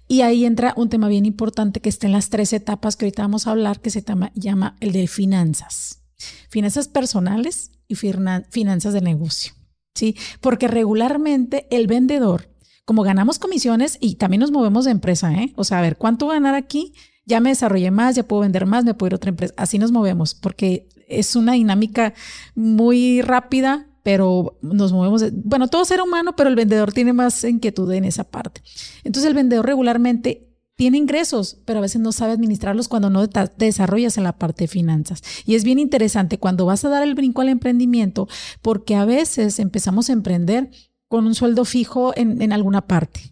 Y 0.08 0.22
ahí 0.22 0.44
entra 0.44 0.74
un 0.76 0.88
tema 0.88 1.06
bien 1.06 1.24
importante 1.24 1.80
que 1.80 1.88
está 1.88 2.06
en 2.06 2.12
las 2.12 2.30
tres 2.30 2.52
etapas 2.52 2.96
que 2.96 3.04
ahorita 3.04 3.22
vamos 3.22 3.46
a 3.46 3.52
hablar, 3.52 3.80
que 3.80 3.90
se 3.90 4.04
llama, 4.34 4.76
el 4.80 4.90
de 4.90 5.06
finanzas. 5.06 6.02
Finanzas 6.48 6.88
personales 6.88 7.70
y 7.86 7.94
finanzas 7.94 8.92
de 8.92 9.00
negocio. 9.00 9.52
¿sí? 9.94 10.16
Porque 10.40 10.66
regularmente 10.66 11.68
el 11.70 11.86
vendedor, 11.86 12.50
como 12.84 13.02
ganamos 13.02 13.38
comisiones 13.38 13.98
y 14.00 14.16
también 14.16 14.40
nos 14.40 14.50
movemos 14.50 14.84
de 14.84 14.90
empresa, 14.90 15.32
¿eh? 15.32 15.52
O 15.56 15.64
sea, 15.64 15.78
a 15.78 15.82
ver, 15.82 15.96
¿cuánto 15.96 16.26
ganar 16.26 16.54
aquí? 16.54 16.94
Ya 17.30 17.40
me 17.40 17.50
desarrollé 17.50 17.90
más, 17.90 18.16
ya 18.16 18.24
puedo 18.24 18.42
vender 18.42 18.66
más, 18.66 18.84
me 18.84 18.92
puedo 18.92 19.08
ir 19.08 19.12
a 19.14 19.16
otra 19.16 19.30
empresa. 19.30 19.54
Así 19.56 19.78
nos 19.78 19.92
movemos, 19.92 20.34
porque 20.34 20.88
es 21.08 21.36
una 21.36 21.52
dinámica 21.52 22.12
muy 22.54 23.22
rápida, 23.22 23.86
pero 24.02 24.58
nos 24.62 24.92
movemos. 24.92 25.24
bueno, 25.32 25.68
todo 25.68 25.84
ser 25.84 26.02
humano, 26.02 26.34
pero 26.36 26.50
el 26.50 26.56
vendedor 26.56 26.92
tiene 26.92 27.12
más 27.12 27.44
inquietud 27.44 27.90
en 27.92 28.04
esa 28.04 28.24
parte. 28.24 28.62
Entonces 29.04 29.28
el 29.28 29.34
vendedor 29.34 29.64
regularmente 29.64 30.48
tiene 30.74 30.98
ingresos, 30.98 31.58
pero 31.66 31.78
a 31.78 31.82
veces 31.82 32.00
no 32.00 32.10
sabe 32.10 32.32
administrarlos 32.32 32.88
cuando 32.88 33.10
no 33.10 33.28
te 33.28 33.48
desarrollas 33.58 34.16
en 34.16 34.24
la 34.24 34.36
parte 34.38 34.64
de 34.64 34.68
finanzas. 34.68 35.22
Y 35.46 35.54
es 35.54 35.62
bien 35.62 35.78
interesante 35.78 36.38
cuando 36.38 36.66
vas 36.66 36.84
a 36.84 36.88
dar 36.88 37.02
el 37.02 37.14
brinco 37.14 37.42
al 37.42 37.50
emprendimiento, 37.50 38.28
porque 38.60 38.96
a 38.96 39.04
veces 39.04 39.58
empezamos 39.58 40.08
a 40.08 40.14
emprender 40.14 40.70
con 41.06 41.26
un 41.26 41.34
sueldo 41.34 41.64
fijo 41.64 42.12
en, 42.16 42.42
en 42.42 42.52
alguna 42.52 42.86
parte 42.86 43.29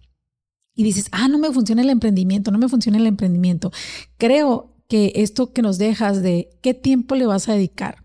y 0.78 0.84
dices, 0.84 1.08
ah, 1.10 1.26
no 1.26 1.38
me 1.38 1.52
funciona 1.52 1.82
el 1.82 1.90
emprendimiento, 1.90 2.52
no 2.52 2.58
me 2.58 2.68
funciona 2.68 2.98
el 2.98 3.08
emprendimiento. 3.08 3.72
Creo 4.16 4.76
que 4.86 5.10
esto 5.16 5.52
que 5.52 5.60
nos 5.60 5.76
dejas 5.76 6.22
de 6.22 6.50
qué 6.62 6.72
tiempo 6.72 7.16
le 7.16 7.26
vas 7.26 7.48
a 7.48 7.54
dedicar 7.54 8.04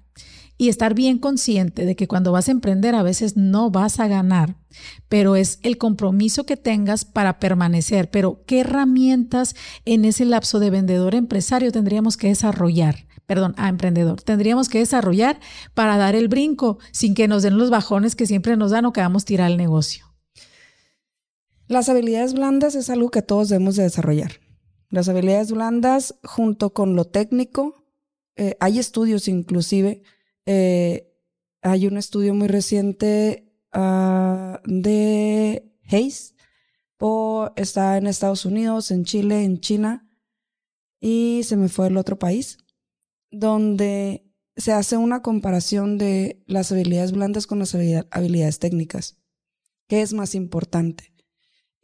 y 0.57 0.69
estar 0.69 0.95
bien 0.95 1.19
consciente 1.19 1.85
de 1.85 1.95
que 1.95 2.07
cuando 2.07 2.31
vas 2.31 2.47
a 2.47 2.51
emprender 2.51 2.95
a 2.95 3.03
veces 3.03 3.37
no 3.37 3.69
vas 3.69 3.99
a 3.99 4.07
ganar, 4.07 4.57
pero 5.07 5.35
es 5.35 5.59
el 5.61 5.77
compromiso 5.77 6.47
que 6.47 6.57
tengas 6.57 7.05
para 7.05 7.37
permanecer. 7.37 8.09
Pero 8.09 8.41
¿qué 8.47 8.61
herramientas 8.61 9.55
en 9.85 10.03
ese 10.03 10.25
lapso 10.25 10.57
de 10.59 10.71
vendedor 10.71 11.13
empresario 11.13 11.71
tendríamos 11.71 12.17
que 12.17 12.29
desarrollar 12.29 13.05
perdón, 13.27 13.53
a 13.57 13.69
emprendedor. 13.69 14.21
Tendríamos 14.21 14.67
que 14.67 14.79
desarrollar 14.79 15.39
para 15.73 15.95
dar 15.95 16.13
el 16.13 16.27
brinco 16.27 16.79
sin 16.91 17.13
que 17.13 17.29
nos 17.29 17.41
den 17.43 17.57
los 17.57 17.69
bajones 17.69 18.15
que 18.15 18.25
siempre 18.25 18.57
nos 18.57 18.71
dan 18.71 18.85
o 18.85 18.93
que 18.93 18.99
vamos 18.99 19.23
a 19.23 19.25
tirar 19.27 19.49
el 19.49 19.57
negocio. 19.57 20.12
Las 21.67 21.89
habilidades 21.89 22.33
blandas 22.33 22.75
es 22.75 22.89
algo 22.89 23.09
que 23.09 23.21
todos 23.21 23.49
debemos 23.49 23.75
de 23.75 23.83
desarrollar. 23.83 24.33
Las 24.89 25.09
habilidades 25.09 25.51
blandas 25.51 26.15
junto 26.23 26.73
con 26.73 26.95
lo 26.95 27.05
técnico, 27.05 27.85
eh, 28.35 28.55
hay 28.59 28.79
estudios 28.79 29.27
inclusive, 29.27 30.03
eh, 30.45 31.09
hay 31.61 31.87
un 31.87 31.97
estudio 31.97 32.33
muy 32.33 32.47
reciente 32.47 33.53
uh, 33.73 34.57
de 34.65 35.73
Hayes, 35.89 36.35
o 36.99 37.51
está 37.55 37.97
en 37.97 38.07
Estados 38.07 38.45
Unidos, 38.45 38.91
en 38.91 39.03
Chile, 39.05 39.43
en 39.43 39.59
China, 39.59 40.09
y 40.99 41.41
se 41.43 41.57
me 41.57 41.69
fue 41.69 41.87
el 41.87 41.97
otro 41.97 42.19
país, 42.19 42.57
donde 43.31 44.25
se 44.55 44.71
hace 44.71 44.97
una 44.97 45.21
comparación 45.21 45.97
de 45.97 46.43
las 46.47 46.71
habilidades 46.71 47.11
blandas 47.11 47.47
con 47.47 47.59
las 47.59 47.75
habilidades 47.75 48.59
técnicas. 48.59 49.17
¿Qué 49.87 50.01
es 50.01 50.13
más 50.13 50.35
importante? 50.35 51.12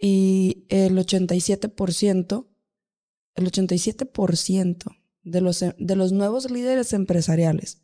Y 0.01 0.65
el 0.69 0.97
87%, 0.97 2.47
el 3.35 3.51
87% 3.51 4.97
de 5.23 5.41
los, 5.41 5.59
de 5.59 5.95
los 5.95 6.11
nuevos 6.13 6.49
líderes 6.49 6.93
empresariales, 6.93 7.81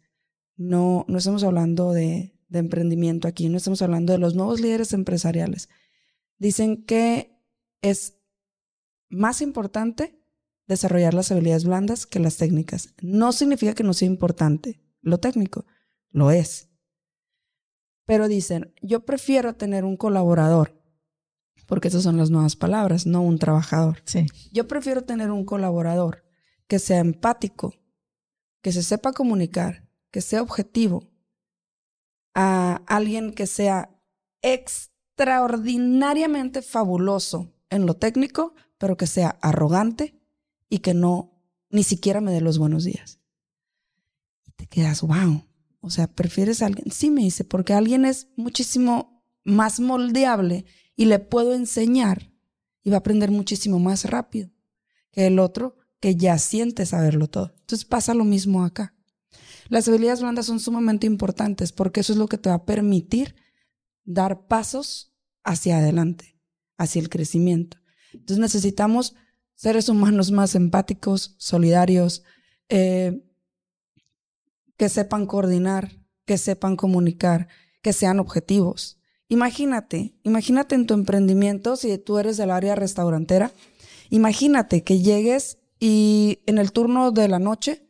no, 0.56 1.06
no 1.10 1.18
estamos 1.18 1.44
hablando 1.44 1.92
de, 1.92 2.36
de 2.48 2.60
emprendimiento 2.60 3.28
aquí, 3.28 3.50
no 3.50 3.58
estamos 3.58 3.82
hablando 3.82 4.14
de 4.14 4.20
los 4.20 4.36
nuevos 4.36 4.62
líderes 4.62 4.94
empresariales, 4.94 5.68
dicen 6.38 6.86
que 6.86 7.38
es 7.82 8.18
más 9.10 9.42
importante 9.42 10.20
desarrollar 10.68 11.14
las 11.14 11.32
habilidades 11.32 11.66
blandas 11.66 12.06
que 12.06 12.20
las 12.20 12.38
técnicas. 12.38 12.94
No 13.02 13.32
significa 13.32 13.74
que 13.74 13.84
no 13.84 13.94
sea 13.94 14.08
importante 14.08 14.82
lo 15.02 15.20
técnico, 15.20 15.66
lo 16.10 16.32
es. 16.32 16.70
Pero 18.06 18.28
dicen, 18.28 18.74
yo 18.82 19.06
prefiero 19.06 19.56
tener 19.56 19.84
un 19.84 19.98
colaborador, 19.98 20.82
porque 21.66 21.88
esas 21.88 22.04
son 22.04 22.18
las 22.18 22.30
nuevas 22.30 22.56
palabras, 22.56 23.06
no 23.06 23.22
un 23.22 23.40
trabajador. 23.40 24.02
Sí. 24.06 24.26
Yo 24.52 24.68
prefiero 24.68 25.04
tener 25.04 25.32
un 25.32 25.46
colaborador 25.46 26.26
que 26.68 26.80
sea 26.80 27.00
empático, 27.00 27.74
que 28.62 28.72
se 28.72 28.84
sepa 28.84 29.14
comunicar, 29.14 29.88
que 30.12 30.22
sea 30.22 30.42
objetivo, 30.42 31.10
a 32.34 32.82
alguien 32.88 33.34
que 33.34 33.48
sea 33.48 33.90
extraordinariamente 34.42 36.62
fabuloso 36.62 37.54
en 37.70 37.86
lo 37.86 37.96
técnico, 37.96 38.54
pero 38.78 38.98
que 38.98 39.08
sea 39.08 39.38
arrogante 39.42 40.20
y 40.70 40.80
que 40.80 40.94
no 40.94 41.32
ni 41.70 41.84
siquiera 41.84 42.22
me 42.22 42.32
dé 42.32 42.42
los 42.42 42.58
buenos 42.58 42.84
días. 42.84 43.20
Y 44.46 44.52
te 44.52 44.68
quedas, 44.68 45.02
wow. 45.02 45.46
O 45.80 45.90
sea, 45.90 46.08
prefieres 46.08 46.62
a 46.62 46.68
alguien. 46.68 46.92
Sí, 46.92 47.10
me 47.10 47.22
dice, 47.22 47.44
porque 47.44 47.74
alguien 47.74 48.06
es 48.06 48.28
muchísimo 48.36 49.24
más 49.44 49.80
moldeable 49.80 50.66
y 50.96 51.06
le 51.06 51.20
puedo 51.20 51.54
enseñar 51.54 52.32
y 52.84 52.90
va 52.90 52.98
a 52.98 53.00
aprender 53.00 53.32
muchísimo 53.32 53.80
más 53.80 54.06
rápido 54.06 54.50
que 55.12 55.28
el 55.28 55.40
otro 55.40 55.78
que 56.00 56.16
ya 56.16 56.38
siente 56.38 56.86
saberlo 56.86 57.28
todo. 57.28 57.54
Entonces 57.60 57.86
pasa 57.86 58.14
lo 58.14 58.24
mismo 58.24 58.64
acá. 58.64 58.94
Las 59.70 59.88
habilidades 59.88 60.22
blandas 60.22 60.46
son 60.46 60.60
sumamente 60.60 61.08
importantes 61.08 61.72
porque 61.72 62.02
eso 62.02 62.14
es 62.14 62.20
lo 62.20 62.28
que 62.28 62.38
te 62.38 62.50
va 62.50 62.56
a 62.56 62.66
permitir 62.66 63.36
dar 64.04 64.48
pasos 64.48 65.14
hacia 65.44 65.80
adelante, 65.80 66.38
hacia 66.78 67.02
el 67.02 67.10
crecimiento. 67.10 67.78
Entonces 68.14 68.40
necesitamos 68.40 69.16
seres 69.56 69.90
humanos 69.90 70.32
más 70.32 70.54
empáticos, 70.56 71.36
solidarios, 71.38 72.24
eh, 72.70 73.24
que 74.78 74.90
sepan 74.90 75.26
coordinar, 75.26 75.98
que 76.26 76.38
sepan 76.38 76.76
comunicar, 76.76 77.48
que 77.82 77.94
sean 77.94 78.20
objetivos. 78.20 79.00
Imagínate, 79.28 80.14
imagínate 80.24 80.76
en 80.76 80.86
tu 80.86 80.94
emprendimiento, 80.94 81.76
si 81.78 81.98
tú 81.98 82.20
eres 82.20 82.38
del 82.38 82.52
área 82.52 82.76
restaurantera, 82.76 83.52
imagínate 84.10 84.84
que 84.84 85.00
llegues 85.00 85.58
y 85.80 86.40
en 86.46 86.60
el 86.60 86.72
turno 86.72 87.12
de 87.12 87.28
la 87.28 87.40
noche 87.40 87.90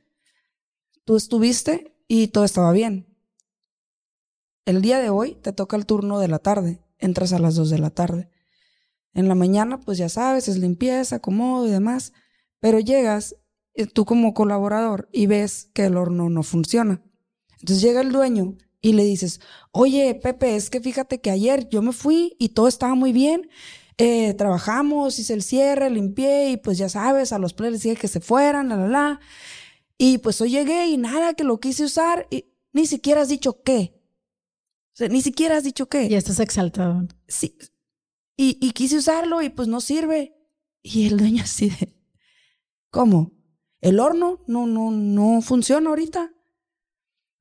tú 1.03 1.17
estuviste 1.17 1.93
y 2.07 2.29
todo 2.29 2.45
estaba 2.45 2.71
bien. 2.71 3.07
El 4.65 4.81
día 4.81 4.99
de 4.99 5.09
hoy 5.09 5.35
te 5.35 5.51
toca 5.51 5.75
el 5.75 5.85
turno 5.85 6.19
de 6.19 6.29
la 6.29 6.39
tarde, 6.39 6.79
entras 6.99 7.33
a 7.33 7.39
las 7.39 7.55
dos 7.55 7.69
de 7.69 7.79
la 7.79 7.89
tarde. 7.89 8.29
En 9.13 9.27
la 9.27 9.35
mañana, 9.35 9.79
pues 9.79 9.97
ya 9.97 10.09
sabes, 10.09 10.47
es 10.47 10.57
limpieza, 10.57 11.17
acomodo 11.17 11.67
y 11.67 11.71
demás, 11.71 12.13
pero 12.59 12.79
llegas 12.79 13.35
eh, 13.73 13.85
tú 13.87 14.05
como 14.05 14.33
colaborador 14.33 15.09
y 15.11 15.27
ves 15.27 15.69
que 15.73 15.85
el 15.85 15.97
horno 15.97 16.29
no 16.29 16.43
funciona. 16.43 17.03
Entonces 17.59 17.81
llega 17.81 18.01
el 18.01 18.11
dueño 18.11 18.57
y 18.81 18.93
le 18.93 19.03
dices, 19.03 19.41
oye, 19.71 20.15
Pepe, 20.15 20.55
es 20.55 20.69
que 20.69 20.81
fíjate 20.81 21.19
que 21.19 21.31
ayer 21.31 21.69
yo 21.69 21.81
me 21.81 21.93
fui 21.93 22.35
y 22.39 22.49
todo 22.49 22.67
estaba 22.67 22.95
muy 22.95 23.11
bien. 23.13 23.49
Eh, 23.97 24.33
trabajamos, 24.33 25.19
hice 25.19 25.33
el 25.33 25.41
cierre, 25.41 25.89
limpié 25.89 26.51
y 26.51 26.57
pues 26.57 26.77
ya 26.77 26.89
sabes, 26.89 27.31
a 27.31 27.39
los 27.39 27.53
players 27.53 27.81
dije 27.81 27.95
que 27.95 28.07
se 28.07 28.19
fueran, 28.19 28.69
la, 28.69 28.75
la, 28.75 28.87
la. 28.87 29.19
Y 29.97 30.17
pues 30.17 30.39
hoy 30.41 30.51
llegué 30.51 30.87
y 30.87 30.97
nada, 30.97 31.33
que 31.33 31.43
lo 31.43 31.59
quise 31.59 31.85
usar 31.85 32.27
y 32.29 32.45
ni 32.73 32.85
siquiera 32.85 33.21
has 33.21 33.29
dicho 33.29 33.61
qué. 33.63 34.01
O 34.93 34.97
sea, 34.97 35.07
ni 35.07 35.21
siquiera 35.21 35.57
has 35.57 35.63
dicho 35.63 35.87
qué. 35.87 36.09
Ya 36.09 36.17
estás 36.17 36.39
exaltado. 36.39 37.07
Sí, 37.27 37.57
y, 38.37 38.71
quise 38.71 38.97
usarlo 38.97 39.41
y 39.41 39.49
pues 39.49 39.67
no 39.67 39.81
sirve. 39.81 40.35
Y 40.81 41.07
el 41.07 41.17
dueño 41.17 41.43
así 41.43 41.69
de, 41.69 41.95
¿cómo? 42.89 43.31
¿El 43.81 43.99
horno 43.99 44.43
no, 44.47 44.67
no, 44.67 44.91
no 44.91 45.41
funciona 45.41 45.89
ahorita? 45.89 46.33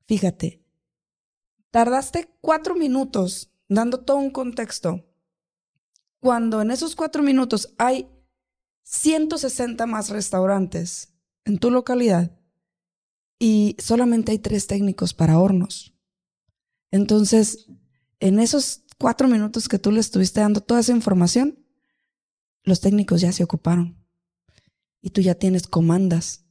Fíjate, 0.07 0.64
tardaste 1.75 2.29
cuatro 2.39 2.73
minutos 2.73 3.51
dando 3.67 3.99
todo 3.99 4.15
un 4.15 4.31
contexto, 4.31 5.03
cuando 6.21 6.61
en 6.61 6.71
esos 6.71 6.95
cuatro 6.95 7.21
minutos 7.21 7.75
hay 7.77 8.07
160 8.83 9.85
más 9.85 10.09
restaurantes 10.09 11.13
en 11.43 11.57
tu 11.57 11.71
localidad 11.71 12.31
y 13.39 13.75
solamente 13.77 14.31
hay 14.31 14.39
tres 14.39 14.67
técnicos 14.67 15.13
para 15.13 15.37
hornos. 15.37 15.93
Entonces, 16.91 17.67
en 18.21 18.39
esos 18.39 18.85
cuatro 18.97 19.27
minutos 19.27 19.67
que 19.67 19.77
tú 19.77 19.91
le 19.91 19.99
estuviste 19.99 20.39
dando 20.39 20.61
toda 20.61 20.79
esa 20.79 20.93
información, 20.93 21.59
los 22.63 22.79
técnicos 22.79 23.19
ya 23.19 23.33
se 23.33 23.43
ocuparon 23.43 23.97
y 25.01 25.09
tú 25.09 25.19
ya 25.19 25.35
tienes 25.35 25.67
comandas. 25.67 26.45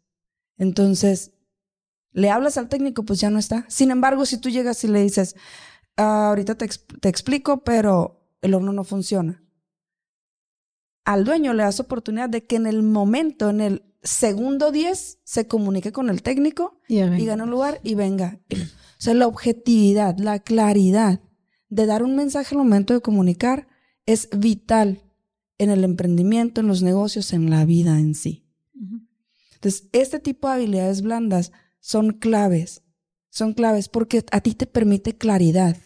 Entonces, 0.59 1.34
le 2.15 2.31
hablas 2.31 2.57
al 2.57 2.69
técnico, 2.69 3.05
pues 3.05 3.21
ya 3.21 3.29
no 3.29 3.39
está. 3.39 3.67
Sin 3.69 3.91
embargo, 3.91 4.25
si 4.25 4.39
tú 4.39 4.49
llegas 4.49 4.83
y 4.85 4.89
le 4.89 5.03
dices, 5.03 5.37
ah, 5.97 6.29
ahorita 6.29 6.55
te, 6.55 6.69
te 7.01 7.09
explico, 7.09 7.65
pero 7.65 8.25
el 8.41 8.55
horno 8.55 8.73
no 8.73 8.85
funciona. 8.85 9.43
Al 11.05 11.25
dueño 11.25 11.53
le 11.53 11.65
das 11.65 11.81
oportunidad 11.81 12.31
de 12.31 12.47
que 12.47 12.57
en 12.57 12.67
el 12.67 12.83
momento, 12.83 13.51
en 13.51 13.61
el 13.61 13.95
segundo 14.03 14.71
10, 14.71 15.19
se 15.25 15.47
comunique 15.49 15.93
con 15.93 16.09
el 16.09 16.23
técnico 16.23 16.81
y 16.89 17.01
gane 17.01 17.43
un 17.43 17.51
lugar 17.51 17.81
y 17.83 17.95
venga. 17.95 18.41
O 18.51 19.05
sea, 19.05 19.13
la 19.13 19.27
objetividad, 19.27 20.17
la 20.19 20.39
claridad 20.39 21.21
de 21.69 21.87
dar 21.87 22.05
un 22.05 22.15
mensaje 22.15 22.55
al 22.55 22.59
momento 22.59 22.95
de 22.95 23.01
comunicar 23.01 23.67
es 24.07 24.29
vital 24.35 25.03
en 25.59 25.71
el 25.71 25.83
emprendimiento, 25.85 26.61
en 26.61 26.69
los 26.69 26.83
negocios, 26.83 27.33
en 27.33 27.51
la 27.51 27.65
vida 27.65 27.99
en 27.99 28.15
sí. 28.15 28.47
Entonces, 29.55 29.89
este 29.93 30.21
tipo 30.21 30.47
de 30.47 30.55
habilidades 30.55 31.03
blandas 31.03 31.53
son 31.85 32.13
claves, 32.13 32.83
son 33.29 33.53
claves 33.53 33.91
porque 33.91 34.25
a 34.33 34.41
ti 34.41 34.55
te 34.55 34.65
permite 34.65 35.19
claridad, 35.19 35.77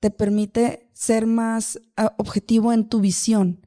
te 0.00 0.10
permite 0.10 0.88
ser 0.94 1.26
más 1.26 1.78
ah, 1.98 2.14
objetivo 2.16 2.72
en 2.72 2.88
tu 2.88 3.00
visión 3.00 3.66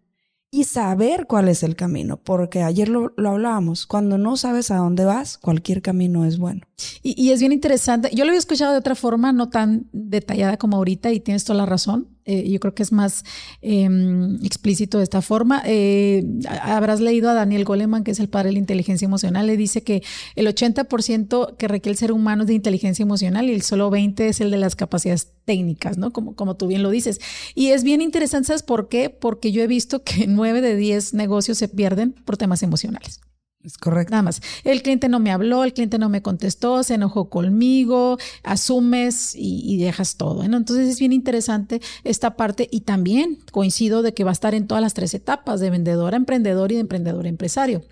y 0.49 0.63
saber 0.63 1.27
cuál 1.27 1.47
es 1.47 1.61
el 1.61 1.75
camino, 1.75 2.17
porque 2.17 2.63
ayer 2.63 2.89
lo, 2.89 3.13
hablábamos, 3.17 3.85
cuando 3.85 4.17
no 4.17 4.35
sabes 4.35 4.71
a 4.71 4.77
dónde 4.77 5.05
vas, 5.05 5.37
cualquier 5.37 5.83
camino 5.83 6.25
es 6.25 6.39
bueno. 6.39 6.61
Y, 7.03 7.13
y, 7.21 7.31
es 7.31 7.39
bien 7.39 7.51
interesante, 7.51 8.09
yo 8.15 8.25
lo 8.25 8.31
había 8.31 8.39
escuchado 8.39 8.71
de 8.71 8.79
otra 8.79 8.95
forma, 8.95 9.31
no 9.31 9.49
tan 9.49 9.89
detallada 9.91 10.57
como 10.57 10.77
ahorita, 10.77 11.11
y 11.11 11.19
tienes 11.19 11.43
toda 11.43 11.57
la 11.57 11.65
razón, 11.67 12.16
eh, 12.27 12.49
yo 12.49 12.59
creo 12.59 12.75
que 12.75 12.83
es 12.83 12.91
más 12.91 13.23
em, 13.61 14.35
explícito 14.43 14.97
de 14.97 15.05
esta 15.05 15.21
forma. 15.21 15.63
Eh, 15.65 16.25
habrás 16.61 16.99
leído 16.99 17.29
a 17.29 17.33
Daniel 17.33 17.63
Goleman, 17.63 18.03
que 18.03 18.11
es 18.11 18.19
el 18.19 18.27
padre 18.27 18.49
de 18.49 18.53
la 18.53 18.59
inteligencia 18.59 19.05
emocional, 19.05 19.47
le 19.47 19.55
dice 19.55 19.81
que 19.81 20.03
el 20.35 20.45
80% 20.47 21.55
que 21.55 21.67
requiere 21.67 21.93
el 21.93 21.97
ser 21.97 22.11
humano 22.11 22.43
es 22.43 22.47
de 22.47 22.53
inteligencia 22.53 23.03
emocional 23.03 23.49
y 23.49 23.53
el 23.53 23.61
solo 23.61 23.89
20% 23.89 24.19
es 24.25 24.41
el 24.41 24.51
de 24.51 24.57
las 24.57 24.75
capacidades 24.75 25.29
técnicas, 25.45 25.97
¿no? 25.97 26.11
Como, 26.11 26.35
como 26.35 26.57
tú 26.57 26.67
bien 26.67 26.83
lo 26.83 26.89
dices. 26.89 27.19
Y 27.55 27.67
es 27.67 27.83
bien 27.83 28.01
interesante, 28.01 28.47
¿sabes 28.47 28.63
por 28.63 28.89
qué? 28.89 29.09
Porque 29.09 29.53
yo 29.53 29.63
he 29.63 29.67
visto 29.67 30.03
que 30.03 30.27
9 30.27 30.61
de 30.61 30.75
10 30.75 31.13
negocios 31.13 31.57
se 31.57 31.69
pierden 31.69 32.11
por 32.11 32.35
temas 32.35 32.61
emocionales. 32.61 33.21
Es 33.67 33.77
correcto. 33.77 34.11
Nada 34.11 34.23
más. 34.23 34.41
El 34.63 34.81
cliente 34.81 35.09
no 35.09 35.19
me 35.19 35.29
habló, 35.29 35.65
el 35.65 35.73
cliente 35.73 35.99
no 35.99 36.07
me 36.07 36.21
contestó, 36.21 36.83
se 36.83 36.93
enojó 36.93 37.29
conmigo, 37.29 38.17
asumes 38.43 39.33
y, 39.35 39.75
dejas 39.75 40.15
todo. 40.15 40.41
Entonces 40.43 40.87
es 40.87 40.99
bien 40.99 41.11
interesante 41.11 41.81
esta 42.05 42.37
parte 42.37 42.69
y 42.71 42.81
también 42.81 43.39
coincido 43.51 44.03
de 44.03 44.13
que 44.13 44.23
va 44.23 44.29
a 44.29 44.33
estar 44.33 44.55
en 44.55 44.67
todas 44.67 44.81
las 44.81 44.93
tres 44.93 45.13
etapas, 45.13 45.59
de 45.59 45.69
vendedor 45.69 46.13
a 46.13 46.17
emprendedor 46.17 46.71
y 46.71 46.75
de 46.75 46.81
emprendedor 46.81 47.25
a 47.25 47.29
empresario. 47.29 47.83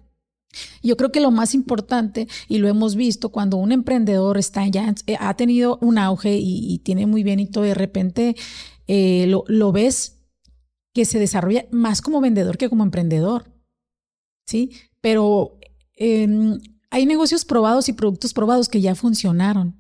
Yo 0.82 0.96
creo 0.96 1.12
que 1.12 1.20
lo 1.20 1.30
más 1.30 1.54
importante, 1.54 2.30
y 2.48 2.60
lo 2.60 2.70
hemos 2.70 2.96
visto, 2.96 3.28
cuando 3.28 3.58
un 3.58 3.74
emprendedor 3.74 4.38
está 4.38 4.66
ya, 4.68 4.96
eh, 5.08 5.18
ha 5.20 5.34
tenido 5.34 5.78
un 5.82 5.98
auge 5.98 6.38
y, 6.42 6.80
tiene 6.86 7.06
muy 7.06 7.24
bien 7.24 7.42
y 7.42 7.48
todo, 7.48 7.66
de 7.66 7.74
repente 7.74 8.38
eh, 8.88 9.28
lo, 9.28 9.72
ves 9.74 10.22
que 10.94 11.04
se 11.04 11.20
desarrolla 11.20 11.66
más 11.72 12.02
como 12.02 12.22
vendedor 12.22 12.58
que 12.58 12.70
como 12.70 12.84
emprendedor. 12.84 13.52
¿Sí? 14.48 14.72
Pero 15.02 15.58
em, 15.96 16.60
hay 16.90 17.06
negocios 17.06 17.46
probados 17.46 17.90
y 17.90 17.94
productos 17.94 18.34
probados 18.34 18.70
que 18.70 18.82
ya 18.82 18.96
funcionaron 18.96 19.76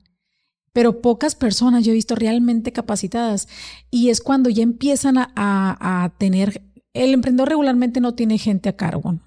pero 0.76 1.00
pocas 1.00 1.36
personas 1.36 1.86
yo 1.86 1.94
he 1.94 1.96
visto 1.96 2.16
realmente 2.16 2.74
capacitadas 2.74 3.48
y 3.92 4.10
es 4.10 4.20
cuando 4.20 4.50
ya 4.50 4.62
empiezan 4.62 5.16
a, 5.18 6.14
tener, 6.18 6.62
el 6.92 7.14
emprendedor 7.14 7.48
regularmente 7.48 8.02
no 8.02 8.14
tiene 8.14 8.38
gente 8.38 8.68
a 8.68 8.76
cargo, 8.76 9.18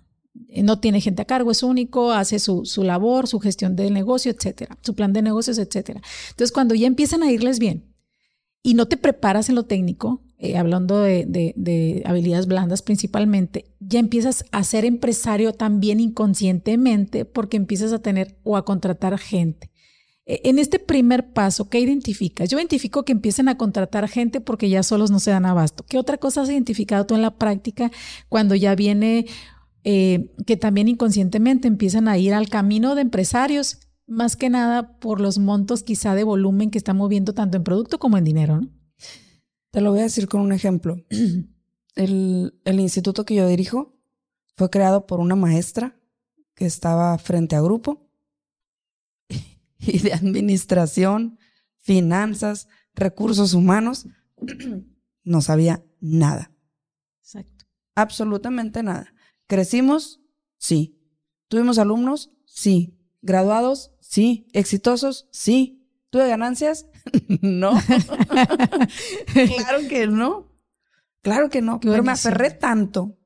no 0.63 0.79
tiene 0.79 1.01
gente 1.01 1.23
a 1.23 1.25
cargo, 1.25 1.51
es 1.51 1.63
único, 1.63 2.13
hace 2.13 2.39
su, 2.39 2.67
su 2.67 2.83
labor, 2.83 3.29
su 3.29 3.41
gestión 3.41 3.77
del 3.77 3.95
negocio, 3.95 4.31
etcétera, 4.31 4.77
su 4.83 4.95
plan 4.95 5.15
de 5.15 5.23
negocios, 5.23 5.57
etcétera. 5.57 6.03
Entonces, 6.29 6.53
cuando 6.53 6.75
ya 6.75 6.87
empiezan 6.87 7.23
a 7.23 7.33
irles 7.33 7.59
bien 7.59 7.95
y 8.63 8.75
no 8.75 8.87
te 8.87 8.97
preparas 8.97 9.49
en 9.49 9.55
lo 9.55 9.65
técnico, 9.65 10.23
eh, 10.39 10.57
hablando 10.57 11.01
de, 11.01 11.25
de, 11.27 11.53
de, 11.57 12.03
habilidades 12.07 12.47
blandas 12.47 12.83
principalmente, 12.83 13.65
ya 13.81 13.99
empiezas 13.99 14.45
a 14.53 14.63
ser 14.63 14.85
empresario 14.85 15.53
también 15.53 16.01
inconscientemente 16.01 17.25
porque 17.25 17.57
empiezas 17.57 17.93
a 17.93 17.99
tener 17.99 18.37
o 18.45 18.57
a 18.57 18.65
contratar 18.65 19.19
gente. 19.19 19.71
E, 20.27 20.43
en 20.45 20.59
este 20.59 20.79
primer 20.79 21.33
paso, 21.33 21.69
¿qué 21.69 21.81
identificas? 21.81 22.49
Yo 22.49 22.59
identifico 22.59 23.05
que 23.05 23.13
empiecen 23.13 23.49
a 23.49 23.57
contratar 23.57 24.07
gente 24.09 24.41
porque 24.41 24.69
ya 24.69 24.83
solos 24.83 25.11
no 25.11 25.19
se 25.19 25.31
dan 25.31 25.47
abasto. 25.47 25.85
¿Qué 25.89 25.99
otra 25.99 26.19
cosa 26.19 26.43
has 26.43 26.51
identificado 26.51 27.07
tú 27.07 27.15
en 27.15 27.23
la 27.23 27.37
práctica 27.37 27.91
cuando 28.29 28.55
ya 28.55 28.75
viene 28.75 29.27
eh, 29.85 30.31
que 30.47 30.57
también 30.57 30.87
inconscientemente 30.89 31.67
empiezan 31.67 32.09
a 32.09 32.19
ir 32.19 32.35
al 32.35 32.49
camino 32.49 32.95
de 32.95 33.03
empresarios, 33.03 33.79
más 34.09 34.37
que 34.37 34.49
nada 34.49 34.99
por 34.99 35.21
los 35.21 35.39
montos 35.39 35.83
quizá 35.83 36.15
de 36.15 36.25
volumen 36.25 36.71
que 36.71 36.79
están 36.79 36.97
moviendo 36.97 37.35
tanto 37.35 37.57
en 37.57 37.65
producto 37.65 37.99
como 37.99 38.17
en 38.17 38.25
dinero. 38.25 38.61
Te 39.71 39.81
lo 39.81 39.91
voy 39.91 40.01
a 40.01 40.05
decir 40.05 40.29
con 40.29 40.41
un 40.41 40.53
ejemplo. 40.53 40.97
el, 41.95 42.59
el 42.65 42.81
instituto 42.81 43.25
que 43.25 43.35
yo 43.35 43.47
dirijo 43.47 43.97
fue 44.57 44.71
creado 44.71 45.07
por 45.07 45.21
una 45.21 45.37
maestra 45.37 46.01
que 46.55 46.67
estaba 46.67 47.17
frente 47.19 47.55
a 47.55 47.61
grupo 47.61 48.11
y 49.79 49.99
de 50.01 50.13
administración, 50.13 51.39
finanzas, 51.79 52.67
recursos 52.95 53.55
humanos, 53.55 54.07
no 55.23 55.43
sabía 55.43 55.85
nada. 56.01 56.51
Exacto. 57.21 57.67
Absolutamente 57.95 58.83
nada. 58.83 59.13
¿Crecimos? 59.47 60.21
Sí. 60.57 60.99
¿Tuvimos 61.49 61.79
alumnos? 61.79 62.33
Sí. 62.47 62.98
¿Graduados? 63.23 63.93
Sí. 64.01 64.47
¿Exitosos? 64.53 65.29
Sí. 65.31 65.87
¿Tuve 66.11 66.29
ganancias? 66.29 66.87
no. 67.43 67.73
claro 69.33 69.79
que 69.89 70.07
no. 70.07 70.49
Claro 71.23 71.51
que 71.51 71.61
no. 71.61 71.81
Pero 71.81 72.03
me 72.03 72.13
aferré 72.13 72.51
tanto. 72.51 73.19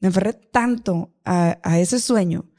Me 0.00 0.08
aferré 0.08 0.32
tanto 0.32 1.14
a, 1.24 1.78
ese 1.78 2.00
sueño, 2.00 2.50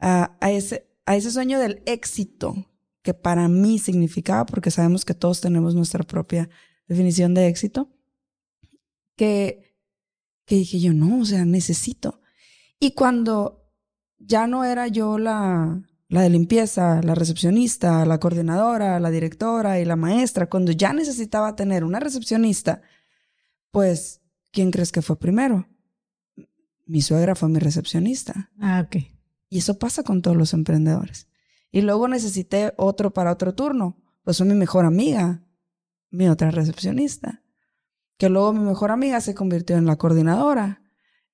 a, 0.00 0.36
ese, 0.50 0.90
a 1.06 1.14
ese 1.14 1.30
sueño 1.30 1.60
del 1.60 1.80
éxito 1.86 2.66
que 3.02 3.14
para 3.14 3.46
mí 3.46 3.78
significaba, 3.78 4.44
porque 4.46 4.72
sabemos 4.72 5.04
que 5.04 5.14
todos 5.14 5.40
tenemos 5.40 5.76
nuestra 5.76 6.02
propia 6.02 6.50
definición 6.88 7.34
de 7.34 7.46
éxito, 7.46 7.88
que 9.14 9.68
que 10.48 10.56
dije 10.56 10.80
yo, 10.80 10.94
no, 10.94 11.20
o 11.20 11.24
sea, 11.26 11.44
necesito. 11.44 12.22
Y 12.80 12.92
cuando 12.92 13.67
ya 14.18 14.46
no 14.46 14.64
era 14.64 14.88
yo 14.88 15.18
la, 15.18 15.82
la 16.08 16.22
de 16.22 16.30
limpieza, 16.30 17.02
la 17.02 17.14
recepcionista, 17.14 18.04
la 18.04 18.18
coordinadora, 18.18 19.00
la 19.00 19.10
directora 19.10 19.80
y 19.80 19.84
la 19.84 19.96
maestra, 19.96 20.48
cuando 20.48 20.72
ya 20.72 20.92
necesitaba 20.92 21.56
tener 21.56 21.84
una 21.84 22.00
recepcionista, 22.00 22.82
pues, 23.70 24.20
¿quién 24.50 24.70
crees 24.70 24.92
que 24.92 25.02
fue 25.02 25.18
primero? 25.18 25.68
Mi 26.86 27.02
suegra 27.02 27.34
fue 27.34 27.48
mi 27.48 27.58
recepcionista. 27.58 28.50
Ah, 28.58 28.84
ok. 28.86 28.96
Y 29.50 29.58
eso 29.58 29.78
pasa 29.78 30.02
con 30.02 30.22
todos 30.22 30.36
los 30.36 30.54
emprendedores. 30.54 31.28
Y 31.70 31.82
luego 31.82 32.08
necesité 32.08 32.72
otro 32.76 33.12
para 33.12 33.32
otro 33.32 33.54
turno. 33.54 33.96
Pues 34.24 34.38
fue 34.38 34.46
mi 34.46 34.54
mejor 34.54 34.84
amiga, 34.84 35.42
mi 36.10 36.28
otra 36.28 36.50
recepcionista 36.50 37.42
que 38.18 38.28
luego 38.28 38.52
mi 38.52 38.64
mejor 38.64 38.90
amiga 38.90 39.20
se 39.20 39.34
convirtió 39.34 39.76
en 39.76 39.86
la 39.86 39.96
coordinadora 39.96 40.82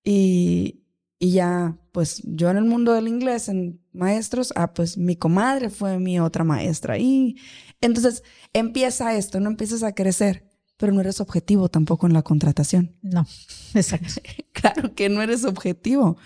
y, 0.05 0.85
y 1.19 1.33
ya, 1.33 1.79
pues 1.95 2.23
yo 2.25 2.51
en 2.51 2.57
el 2.57 2.65
mundo 2.65 2.93
del 2.93 3.07
inglés, 3.07 3.49
en 3.49 3.81
maestros, 3.93 4.53
ah, 4.57 4.75
pues 4.75 4.99
mi 4.99 5.15
comadre 5.15 5.71
fue 5.71 6.01
mi 6.01 6.19
otra 6.19 6.43
maestra 6.43 6.99
y 6.99 7.37
entonces 7.81 8.25
empieza 8.53 9.15
esto, 9.15 9.39
no 9.39 9.49
empiezas 9.49 9.85
a 9.85 9.95
crecer, 9.95 10.45
pero 10.77 10.93
no 10.93 11.01
eres 11.01 11.21
objetivo 11.21 11.69
tampoco 11.69 12.09
en 12.09 12.13
la 12.13 12.23
contratación. 12.23 12.97
No, 13.01 13.25
exacto. 13.75 14.21
claro 14.53 14.93
que 14.97 15.09
no 15.09 15.23
eres 15.23 15.45
objetivo. 15.45 16.17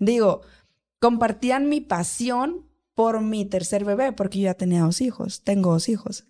Digo, 0.00 0.40
compartían 0.98 1.68
mi 1.68 1.80
pasión 1.80 2.66
por 2.96 3.20
mi 3.20 3.44
tercer 3.44 3.84
bebé, 3.84 4.10
porque 4.10 4.40
yo 4.40 4.46
ya 4.46 4.54
tenía 4.54 4.80
dos 4.80 5.00
hijos, 5.00 5.44
tengo 5.44 5.70
dos 5.70 5.88
hijos. 5.88 6.24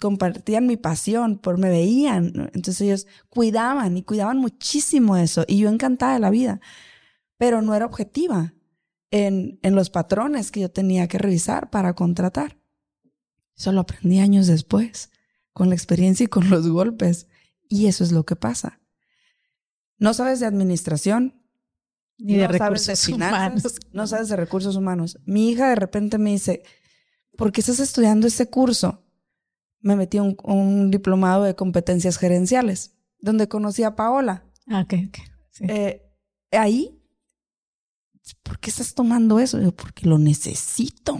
compartían 0.00 0.66
mi 0.66 0.78
pasión, 0.78 1.36
por 1.36 1.58
me 1.58 1.68
veían. 1.68 2.50
Entonces 2.54 2.80
ellos 2.80 3.06
cuidaban 3.28 3.94
y 3.98 4.02
cuidaban 4.02 4.38
muchísimo 4.38 5.18
eso. 5.18 5.44
Y 5.46 5.58
yo 5.58 5.68
encantada 5.68 6.14
de 6.14 6.20
la 6.20 6.30
vida, 6.30 6.62
pero 7.42 7.60
no 7.60 7.74
era 7.74 7.86
objetiva 7.86 8.54
en, 9.10 9.58
en 9.64 9.74
los 9.74 9.90
patrones 9.90 10.52
que 10.52 10.60
yo 10.60 10.70
tenía 10.70 11.08
que 11.08 11.18
revisar 11.18 11.70
para 11.70 11.92
contratar. 11.94 12.56
Eso 13.56 13.72
lo 13.72 13.80
aprendí 13.80 14.20
años 14.20 14.46
después, 14.46 15.10
con 15.52 15.68
la 15.68 15.74
experiencia 15.74 16.22
y 16.22 16.28
con 16.28 16.48
los 16.50 16.68
golpes. 16.68 17.26
Y 17.68 17.88
eso 17.88 18.04
es 18.04 18.12
lo 18.12 18.24
que 18.24 18.36
pasa. 18.36 18.80
No 19.98 20.14
sabes 20.14 20.38
de 20.38 20.46
administración, 20.46 21.42
ni 22.16 22.36
de 22.36 22.46
recursos 22.46 23.08
humanos. 23.08 23.80
No 23.92 24.06
sabes 24.06 24.28
de 24.28 24.36
recursos 24.36 24.76
humanos. 24.76 25.18
Mi 25.24 25.50
hija 25.50 25.68
de 25.68 25.74
repente 25.74 26.18
me 26.18 26.30
dice, 26.30 26.62
¿por 27.36 27.50
qué 27.50 27.60
estás 27.60 27.80
estudiando 27.80 28.28
ese 28.28 28.50
curso? 28.50 29.04
Me 29.80 29.96
metí 29.96 30.18
a 30.18 30.22
un, 30.22 30.92
diplomado 30.92 31.42
de 31.42 31.56
competencias 31.56 32.18
gerenciales, 32.18 32.94
donde 33.18 33.48
conocí 33.48 33.82
a 33.82 33.96
Paola. 33.96 34.44
Ah, 34.68 34.82
ok, 34.82 34.94
ok. 35.08 35.18
Eh, 35.68 36.08
ahí, 36.52 37.01
¿por 38.42 38.58
qué 38.58 38.70
estás 38.70 38.94
tomando 38.94 39.38
eso? 39.38 39.60
Yo, 39.60 39.72
porque 39.72 40.08
lo 40.08 40.18
necesito. 40.18 41.18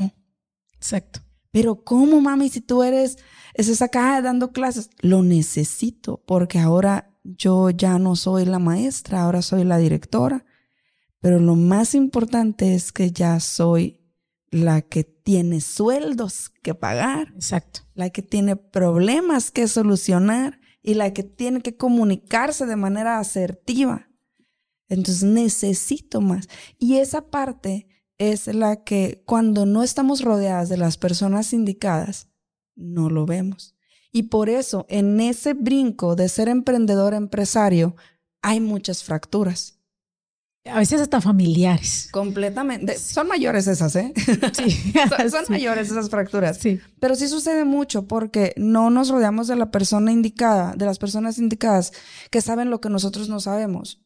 Exacto. 0.75 1.21
Pero 1.51 1.85
¿cómo, 1.85 2.21
mami, 2.21 2.49
si 2.49 2.61
tú 2.61 2.83
eres, 2.83 3.19
estás 3.55 3.83
acá 3.83 4.21
dando 4.23 4.53
clases? 4.53 4.91
Lo 5.01 5.23
necesito, 5.23 6.23
porque 6.27 6.59
ahora 6.59 7.15
yo 7.23 7.71
ya 7.71 7.99
no 7.99 8.17
soy 8.17 8.45
la 8.47 8.59
maestra, 8.59 9.23
ahora 9.23 9.43
soy 9.43 9.65
la 9.65 9.79
directora 9.79 10.45
pero 11.23 11.39
lo 11.39 11.55
más 11.55 11.95
importante 11.95 12.75
es 12.75 12.91
que 12.91 13.13
ya 13.13 13.39
soy 13.39 14.01
la 14.51 14.83
que 14.83 15.05
tiene 15.05 15.61
sueldos 15.61 16.51
que 16.63 16.75
pagar. 16.75 17.33
Exacto. 17.37 17.83
La 17.95 18.11
que 18.11 18.23
tiene 18.23 18.57
problemas 18.57 19.53
que 19.53 19.69
solucionar 19.69 20.61
y 20.83 20.95
la 20.95 21.15
que 21.15 21.23
tiene 21.23 21.61
que 21.63 21.77
comunicarse 21.77 22.67
de 22.67 22.75
manera 22.75 23.21
asertiva. 23.21 24.09
Entonces 24.93 25.23
necesito 25.23 26.21
más. 26.21 26.49
Y 26.79 26.97
esa 26.99 27.31
parte 27.31 27.87
es 28.19 28.47
la 28.47 28.85
que 28.85 29.23
cuando 29.25 29.65
no 29.65 29.83
estamos 29.83 30.21
rodeadas 30.21 30.69
de 30.69 30.77
las 30.77 30.99
personas 30.99 31.55
indicadas, 31.55 32.29
no 32.77 33.09
lo 33.09 33.25
vemos. 33.25 33.75
Y 34.13 34.25
por 34.25 34.51
eso 34.51 34.85
en 34.91 35.19
ese 35.21 35.55
brinco 35.55 36.15
de 36.15 36.29
ser 36.29 36.49
emprendedor 36.49 37.15
empresario 37.15 37.97
hay 38.43 38.61
muchas 38.61 39.03
fracturas. 39.03 39.79
A 40.67 40.79
veces 40.79 41.01
hasta 41.01 41.23
familiares. 41.23 42.09
Completamente. 42.13 42.97
Son 42.99 43.27
mayores 43.27 43.67
esas, 43.67 43.97
¿eh? 43.97 44.13
Sí. 44.53 44.93
son, 45.31 45.45
mayores 45.49 45.91
esas 45.91 46.11
fracturas. 46.11 46.59
Sí. 46.59 46.81
Pero 47.01 47.17
sí 47.17 47.29
sucede 47.29 47.65
mucho 47.65 48.07
porque 48.07 48.53
no 48.57 48.91
nos 48.91 49.09
rodeamos 49.09 49.49
de 49.49 49.57
la 49.57 49.71
persona 49.71 50.13
indicada, 50.13 50.75
de 50.77 50.85
las 50.85 50.99
personas 50.99 51.39
indicadas 51.39 51.93
que 52.31 52.43
saben 52.43 52.69
lo 52.69 52.83
que 52.83 52.91
nosotros 52.91 53.31
no 53.31 53.41
sabemos. 53.41 54.03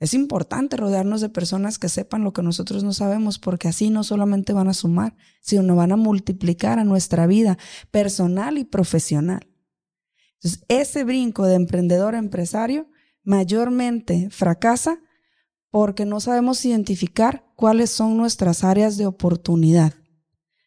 Es 0.00 0.12
importante 0.12 0.76
rodearnos 0.76 1.20
de 1.20 1.28
personas 1.28 1.78
que 1.78 1.88
sepan 1.88 2.24
lo 2.24 2.32
que 2.32 2.42
nosotros 2.42 2.82
no 2.82 2.92
sabemos 2.92 3.38
porque 3.38 3.68
así 3.68 3.90
no 3.90 4.02
solamente 4.04 4.52
van 4.52 4.68
a 4.68 4.74
sumar, 4.74 5.16
sino 5.40 5.76
van 5.76 5.92
a 5.92 5.96
multiplicar 5.96 6.78
a 6.78 6.84
nuestra 6.84 7.26
vida 7.26 7.58
personal 7.90 8.58
y 8.58 8.64
profesional. 8.64 9.46
Entonces, 10.34 10.64
ese 10.68 11.04
brinco 11.04 11.46
de 11.46 11.54
emprendedor 11.54 12.14
empresario 12.14 12.88
mayormente 13.22 14.28
fracasa 14.30 14.98
porque 15.70 16.04
no 16.04 16.20
sabemos 16.20 16.64
identificar 16.64 17.46
cuáles 17.56 17.90
son 17.90 18.16
nuestras 18.16 18.62
áreas 18.62 18.96
de 18.96 19.06
oportunidad. 19.06 19.94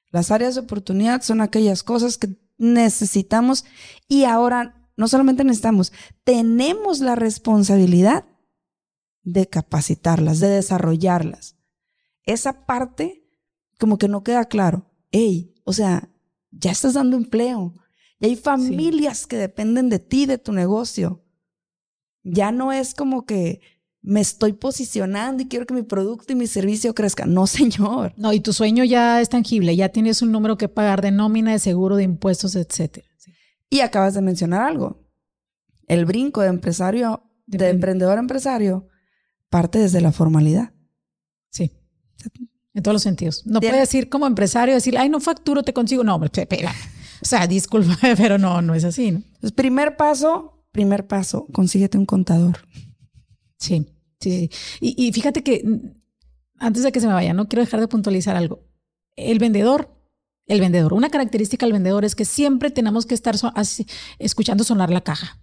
Las 0.10 0.32
áreas 0.32 0.56
de 0.56 0.62
oportunidad 0.62 1.22
son 1.22 1.42
aquellas 1.42 1.84
cosas 1.84 2.18
que 2.18 2.40
necesitamos 2.58 3.66
y 4.08 4.24
ahora 4.24 4.90
no 4.96 5.08
solamente 5.08 5.44
necesitamos, 5.44 5.94
tenemos 6.24 7.00
la 7.00 7.16
responsabilidad 7.16 8.26
de 9.28 9.46
capacitarlas, 9.46 10.40
de 10.40 10.48
desarrollarlas. 10.48 11.58
esa 12.24 12.66
parte 12.66 13.26
como 13.78 13.98
que 13.98 14.08
no 14.08 14.24
queda 14.24 14.46
claro. 14.46 14.90
Ey, 15.12 15.54
o 15.66 15.74
sea, 15.74 16.10
ya 16.52 16.72
estás 16.72 16.94
dando 16.94 17.18
empleo. 17.18 17.74
Y 18.20 18.28
hay 18.28 18.36
familias 18.38 19.28
que 19.28 19.38
dependen 19.38 19.90
de 19.90 20.00
ti, 20.00 20.26
de 20.26 20.38
tu 20.38 20.54
negocio. 20.54 21.24
Ya 22.24 22.52
no 22.52 22.72
es 22.72 22.96
como 22.96 23.26
que 23.26 23.62
me 24.02 24.22
estoy 24.22 24.54
posicionando 24.54 25.44
y 25.44 25.48
quiero 25.48 25.66
que 25.66 25.74
mi 25.74 25.84
producto 25.84 26.32
y 26.32 26.36
mi 26.36 26.48
servicio 26.48 26.96
crezcan. 26.96 27.34
No, 27.34 27.48
señor. 27.48 28.14
No, 28.16 28.32
y 28.32 28.40
tu 28.40 28.54
sueño 28.54 28.86
ya 28.86 29.22
es 29.22 29.30
tangible, 29.30 29.76
ya 29.76 29.90
tienes 29.90 30.22
un 30.22 30.32
número 30.32 30.58
que 30.58 30.70
pagar 30.70 31.02
de 31.02 31.12
nómina, 31.12 31.52
de 31.52 31.60
seguro, 31.60 31.98
de 31.98 32.04
impuestos, 32.04 32.56
etcétera. 32.56 33.08
Y 33.70 33.82
acabas 33.82 34.14
de 34.14 34.22
mencionar 34.22 34.62
algo. 34.62 35.06
El 35.86 36.06
brinco 36.06 36.42
de 36.42 36.48
empresario, 36.48 37.30
de, 37.46 37.70
emprendedor 37.70 38.18
a 38.18 38.22
empresario, 38.22 38.88
parte 39.50 39.80
desde 39.80 40.02
la 40.02 40.12
formalidad. 40.12 40.74
Sí. 41.52 41.72
En 42.74 42.84
todos 42.84 42.94
los 42.94 43.04
sentidos. 43.04 43.46
No 43.46 43.60
puedes 43.60 43.80
decir 43.80 44.10
como 44.10 44.28
empresario, 44.28 44.76
decir, 44.76 44.98
ay, 44.98 45.10
no 45.10 45.20
facturo, 45.20 45.64
te 45.64 45.74
consigo. 45.74 46.04
No, 46.04 46.22
espera. 46.24 46.74
O 47.22 47.26
sea, 47.26 47.48
disculpa, 47.48 47.98
pero 48.18 48.38
no, 48.38 48.62
no 48.62 48.76
es 48.76 48.84
así, 48.84 49.12
¿no? 49.12 49.18
Entonces, 49.20 49.52
primer 49.52 49.98
paso, 49.98 50.64
primer 50.72 51.08
paso, 51.08 51.48
consíguete 51.54 51.98
un 51.98 52.06
contador. 52.06 52.60
Sí, 53.58 53.88
sí. 54.20 54.52
Y, 54.80 55.08
y 55.08 55.12
fíjate 55.12 55.44
que 55.44 55.64
mm, 55.66 55.98
antes 56.60 56.84
de 56.84 56.92
que 56.92 57.00
se 57.00 57.08
me 57.08 57.14
vaya, 57.14 57.34
no 57.34 57.48
quiero 57.48 57.64
dejar 57.64 57.80
de 57.80 57.88
puntualizar 57.88 58.36
algo. 58.36 58.64
El 59.16 59.40
vendedor, 59.40 59.96
el 60.46 60.60
vendedor, 60.60 60.94
una 60.94 61.10
característica 61.10 61.66
del 61.66 61.74
vendedor 61.74 62.06
es 62.06 62.16
que 62.16 62.26
siempre 62.26 62.72
tenemos 62.72 63.06
que 63.06 63.16
estar 63.16 63.36
escuchando 64.20 64.64
sonar 64.64 64.92
la 64.92 65.02
caja. 65.02 65.40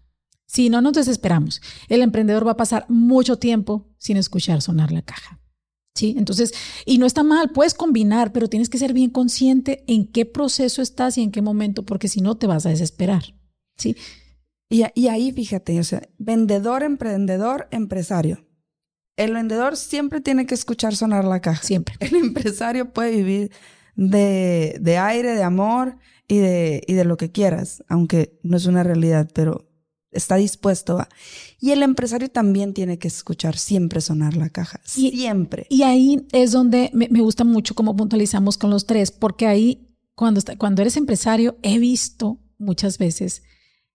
Si 0.46 0.68
no 0.68 0.80
nos 0.80 0.92
desesperamos, 0.92 1.61
el 1.88 2.02
emprendedor 2.02 2.46
va 2.46 2.52
a 2.52 2.57
pasar 2.57 2.87
mucho 2.88 3.38
tiempo 3.38 3.88
sin 3.98 4.16
escuchar 4.16 4.62
sonar 4.62 4.92
la 4.92 5.02
caja. 5.02 5.40
¿Sí? 5.96 6.16
Entonces, 6.18 6.52
y 6.87 6.98
no 6.98 7.07
está 7.07 7.22
mal, 7.22 7.50
puedes 7.50 7.72
combinar, 7.72 8.33
pero 8.33 8.48
tienes 8.48 8.68
que 8.68 8.78
ser 8.78 8.92
bien 8.92 9.11
consciente 9.11 9.85
en 9.87 10.11
qué 10.11 10.26
proceso 10.26 10.83
estás 10.83 11.16
y 11.18 11.22
en 11.22 11.30
qué 11.30 11.40
momento, 11.40 11.85
porque 11.85 12.09
si 12.09 12.20
no 12.20 12.37
te 12.37 12.48
vas 12.48 12.66
a 12.66 12.70
desesperar. 12.70 13.22
¿Sí? 13.76 13.96
Y, 14.68 14.83
y 14.94 15.09
ahí 15.09 15.30
fíjate, 15.30 15.78
o 15.78 15.85
sea, 15.85 16.09
vendedor, 16.18 16.83
emprendedor, 16.83 17.68
empresario. 17.70 18.44
El 19.16 19.35
vendedor 19.35 19.76
siempre 19.76 20.20
tiene 20.20 20.46
que 20.46 20.54
escuchar 20.54 20.96
sonar 20.96 21.24
la 21.24 21.40
caja. 21.40 21.62
Siempre. 21.62 21.94
El 22.00 22.16
empresario 22.16 22.92
puede 22.92 23.12
vivir 23.12 23.52
de, 23.94 24.76
de 24.80 24.98
aire, 24.98 25.35
de 25.35 25.42
amor 25.44 25.98
y 26.26 26.38
de, 26.38 26.83
y 26.87 26.94
de 26.94 27.04
lo 27.04 27.16
que 27.16 27.30
quieras, 27.30 27.85
aunque 27.88 28.38
no 28.42 28.57
es 28.57 28.66
una 28.66 28.83
realidad, 28.83 29.30
pero 29.33 29.70
está 30.14 30.37
dispuesto 30.37 30.98
a. 30.98 31.09
Y 31.61 31.70
el 31.70 31.83
empresario 31.83 32.31
también 32.31 32.74
tiene 32.74 32.98
que 32.98 33.09
escuchar 33.09 33.59
siempre 33.59 34.00
sonar 34.00 34.37
la 34.37 34.48
caja, 34.50 34.81
siempre. 34.85 35.66
Y 35.70 35.83
ahí 35.83 36.27
es 36.33 36.53
donde 36.53 36.90
me, 36.92 37.07
gusta 37.20 37.44
mucho 37.44 37.74
cómo 37.74 37.96
puntualizamos 37.96 38.59
con 38.59 38.70
los 38.70 38.87
tres, 38.87 39.11
porque 39.11 39.46
ahí 39.46 39.88
cuando, 40.14 40.40
cuando 40.59 40.83
eres 40.83 40.96
empresario 40.96 41.57
he 41.62 41.79
visto 41.79 42.38
muchas 42.59 42.98
veces 42.98 43.42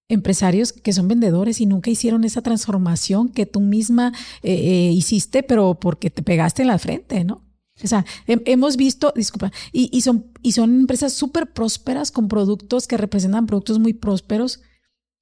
empresarios 0.09 0.73
que 0.73 0.91
son 0.91 1.07
vendedores 1.07 1.61
y 1.61 1.67
nunca 1.67 1.91
hicieron 1.91 2.23
esa 2.23 2.41
transformación 2.41 3.29
que 3.29 3.45
tú 3.45 3.59
misma 3.61 4.11
eh, 4.41 4.53
eh, 4.53 4.91
hiciste, 4.91 5.43
pero 5.43 5.79
porque 5.79 6.09
te 6.09 6.23
pegaste 6.23 6.63
en 6.63 6.67
la 6.67 6.79
frente, 6.79 7.23
¿no? 7.23 7.45
O 7.81 7.87
sea, 7.87 8.05
hemos 8.27 8.75
visto, 8.75 9.13
disculpa, 9.15 9.53
y, 9.71 9.89
y, 9.95 10.01
son, 10.01 10.33
y 10.41 10.51
son 10.51 10.81
empresas 10.81 11.13
súper 11.13 11.53
prósperas 11.53 12.11
con 12.11 12.27
productos 12.27 12.87
que 12.87 12.97
representan 12.97 13.45
productos 13.45 13.79
muy 13.79 13.93
prósperos, 13.93 14.59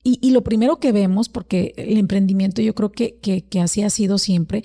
y, 0.04 0.32
lo 0.32 0.42
primero 0.42 0.80
que 0.80 0.94
vemos, 0.94 1.28
porque 1.28 1.74
el 1.76 1.98
emprendimiento 1.98 2.62
yo 2.62 2.74
creo 2.74 2.92
que, 2.92 3.18
que, 3.18 3.60
así 3.60 3.84
ha 3.84 3.90
sido 3.90 4.18
siempre, 4.18 4.64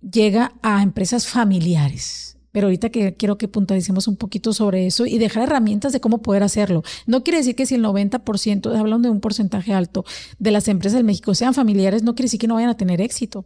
llega 0.00 0.54
a 0.62 0.82
empresas 0.82 1.26
familiares. 1.26 2.38
Pero 2.52 2.68
ahorita 2.68 2.88
que 2.88 3.14
quiero 3.14 3.36
que 3.36 3.48
puntualicemos 3.48 4.08
un 4.08 4.16
poquito 4.16 4.54
sobre 4.54 4.86
eso 4.86 5.04
y 5.04 5.18
dejar 5.18 5.42
herramientas 5.42 5.92
de 5.92 6.00
cómo 6.00 6.22
poder 6.22 6.42
hacerlo. 6.42 6.82
No 7.06 7.22
quiere 7.22 7.38
decir 7.38 7.54
que 7.54 7.66
si 7.66 7.74
el 7.74 7.84
90%, 7.84 8.74
hablando 8.74 9.08
de 9.08 9.12
un 9.12 9.20
porcentaje 9.20 9.74
alto, 9.74 10.06
de 10.38 10.50
las 10.50 10.66
empresas 10.68 10.98
en 10.98 11.06
México 11.06 11.34
sean 11.34 11.52
familiares, 11.52 12.02
no 12.02 12.14
quiere 12.14 12.26
decir 12.26 12.40
que 12.40 12.48
no 12.48 12.54
vayan 12.54 12.70
a 12.70 12.76
tener 12.78 13.02
éxito. 13.02 13.44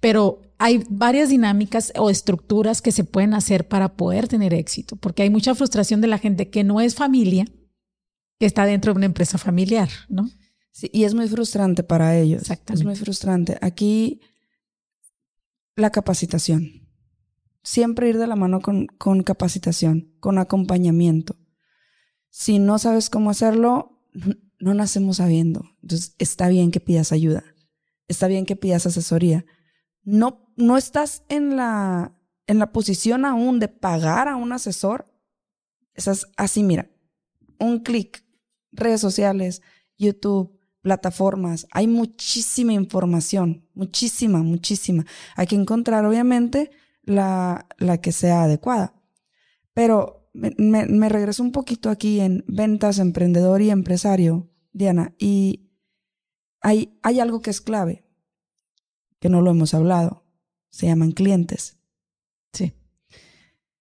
Pero 0.00 0.42
hay 0.58 0.84
varias 0.90 1.28
dinámicas 1.28 1.92
o 1.96 2.10
estructuras 2.10 2.82
que 2.82 2.90
se 2.90 3.04
pueden 3.04 3.32
hacer 3.32 3.68
para 3.68 3.94
poder 3.94 4.26
tener 4.26 4.52
éxito, 4.52 4.96
porque 4.96 5.22
hay 5.22 5.30
mucha 5.30 5.54
frustración 5.54 6.00
de 6.00 6.08
la 6.08 6.18
gente 6.18 6.50
que 6.50 6.64
no 6.64 6.80
es 6.80 6.96
familia, 6.96 7.46
que 8.40 8.46
está 8.46 8.66
dentro 8.66 8.92
de 8.92 8.98
una 8.98 9.06
empresa 9.06 9.38
familiar, 9.38 9.88
¿no? 10.08 10.28
Sí, 10.72 10.90
y 10.92 11.04
es 11.04 11.14
muy 11.14 11.28
frustrante 11.28 11.82
para 11.82 12.16
ellos. 12.16 12.42
Es 12.50 12.84
muy 12.84 12.96
frustrante. 12.96 13.58
Aquí, 13.60 14.20
la 15.76 15.90
capacitación. 15.90 16.88
Siempre 17.62 18.08
ir 18.08 18.18
de 18.18 18.26
la 18.26 18.36
mano 18.36 18.60
con, 18.60 18.86
con 18.86 19.22
capacitación, 19.22 20.14
con 20.20 20.38
acompañamiento. 20.38 21.36
Si 22.30 22.58
no 22.58 22.78
sabes 22.78 23.10
cómo 23.10 23.30
hacerlo, 23.30 24.00
no 24.58 24.74
nacemos 24.74 25.16
sabiendo. 25.16 25.64
Entonces, 25.82 26.14
está 26.18 26.48
bien 26.48 26.70
que 26.70 26.80
pidas 26.80 27.12
ayuda. 27.12 27.44
Está 28.08 28.28
bien 28.28 28.46
que 28.46 28.56
pidas 28.56 28.86
asesoría. 28.86 29.44
No, 30.02 30.52
no 30.56 30.76
estás 30.76 31.24
en 31.28 31.56
la, 31.56 32.16
en 32.46 32.58
la 32.58 32.72
posición 32.72 33.24
aún 33.24 33.58
de 33.58 33.68
pagar 33.68 34.28
a 34.28 34.36
un 34.36 34.52
asesor. 34.52 35.12
Estás 35.94 36.26
así, 36.36 36.62
mira, 36.62 36.90
un 37.58 37.80
clic, 37.80 38.24
redes 38.72 39.00
sociales, 39.00 39.62
YouTube, 39.98 40.59
plataformas, 40.82 41.66
hay 41.70 41.86
muchísima 41.86 42.72
información, 42.72 43.68
muchísima, 43.74 44.42
muchísima. 44.42 45.04
Hay 45.36 45.46
que 45.46 45.56
encontrar, 45.56 46.04
obviamente, 46.04 46.70
la, 47.02 47.66
la 47.78 48.00
que 48.00 48.12
sea 48.12 48.44
adecuada. 48.44 48.94
Pero 49.74 50.30
me, 50.32 50.54
me, 50.86 51.08
regreso 51.08 51.42
un 51.42 51.52
poquito 51.52 51.90
aquí 51.90 52.20
en 52.20 52.44
ventas, 52.46 52.98
emprendedor 52.98 53.62
y 53.62 53.70
empresario, 53.70 54.50
Diana, 54.72 55.14
y 55.18 55.70
hay, 56.60 56.98
hay 57.02 57.20
algo 57.20 57.40
que 57.40 57.50
es 57.50 57.60
clave, 57.60 58.04
que 59.18 59.28
no 59.28 59.40
lo 59.40 59.50
hemos 59.50 59.74
hablado, 59.74 60.24
se 60.70 60.86
llaman 60.86 61.12
clientes. 61.12 61.78
Sí. 62.52 62.74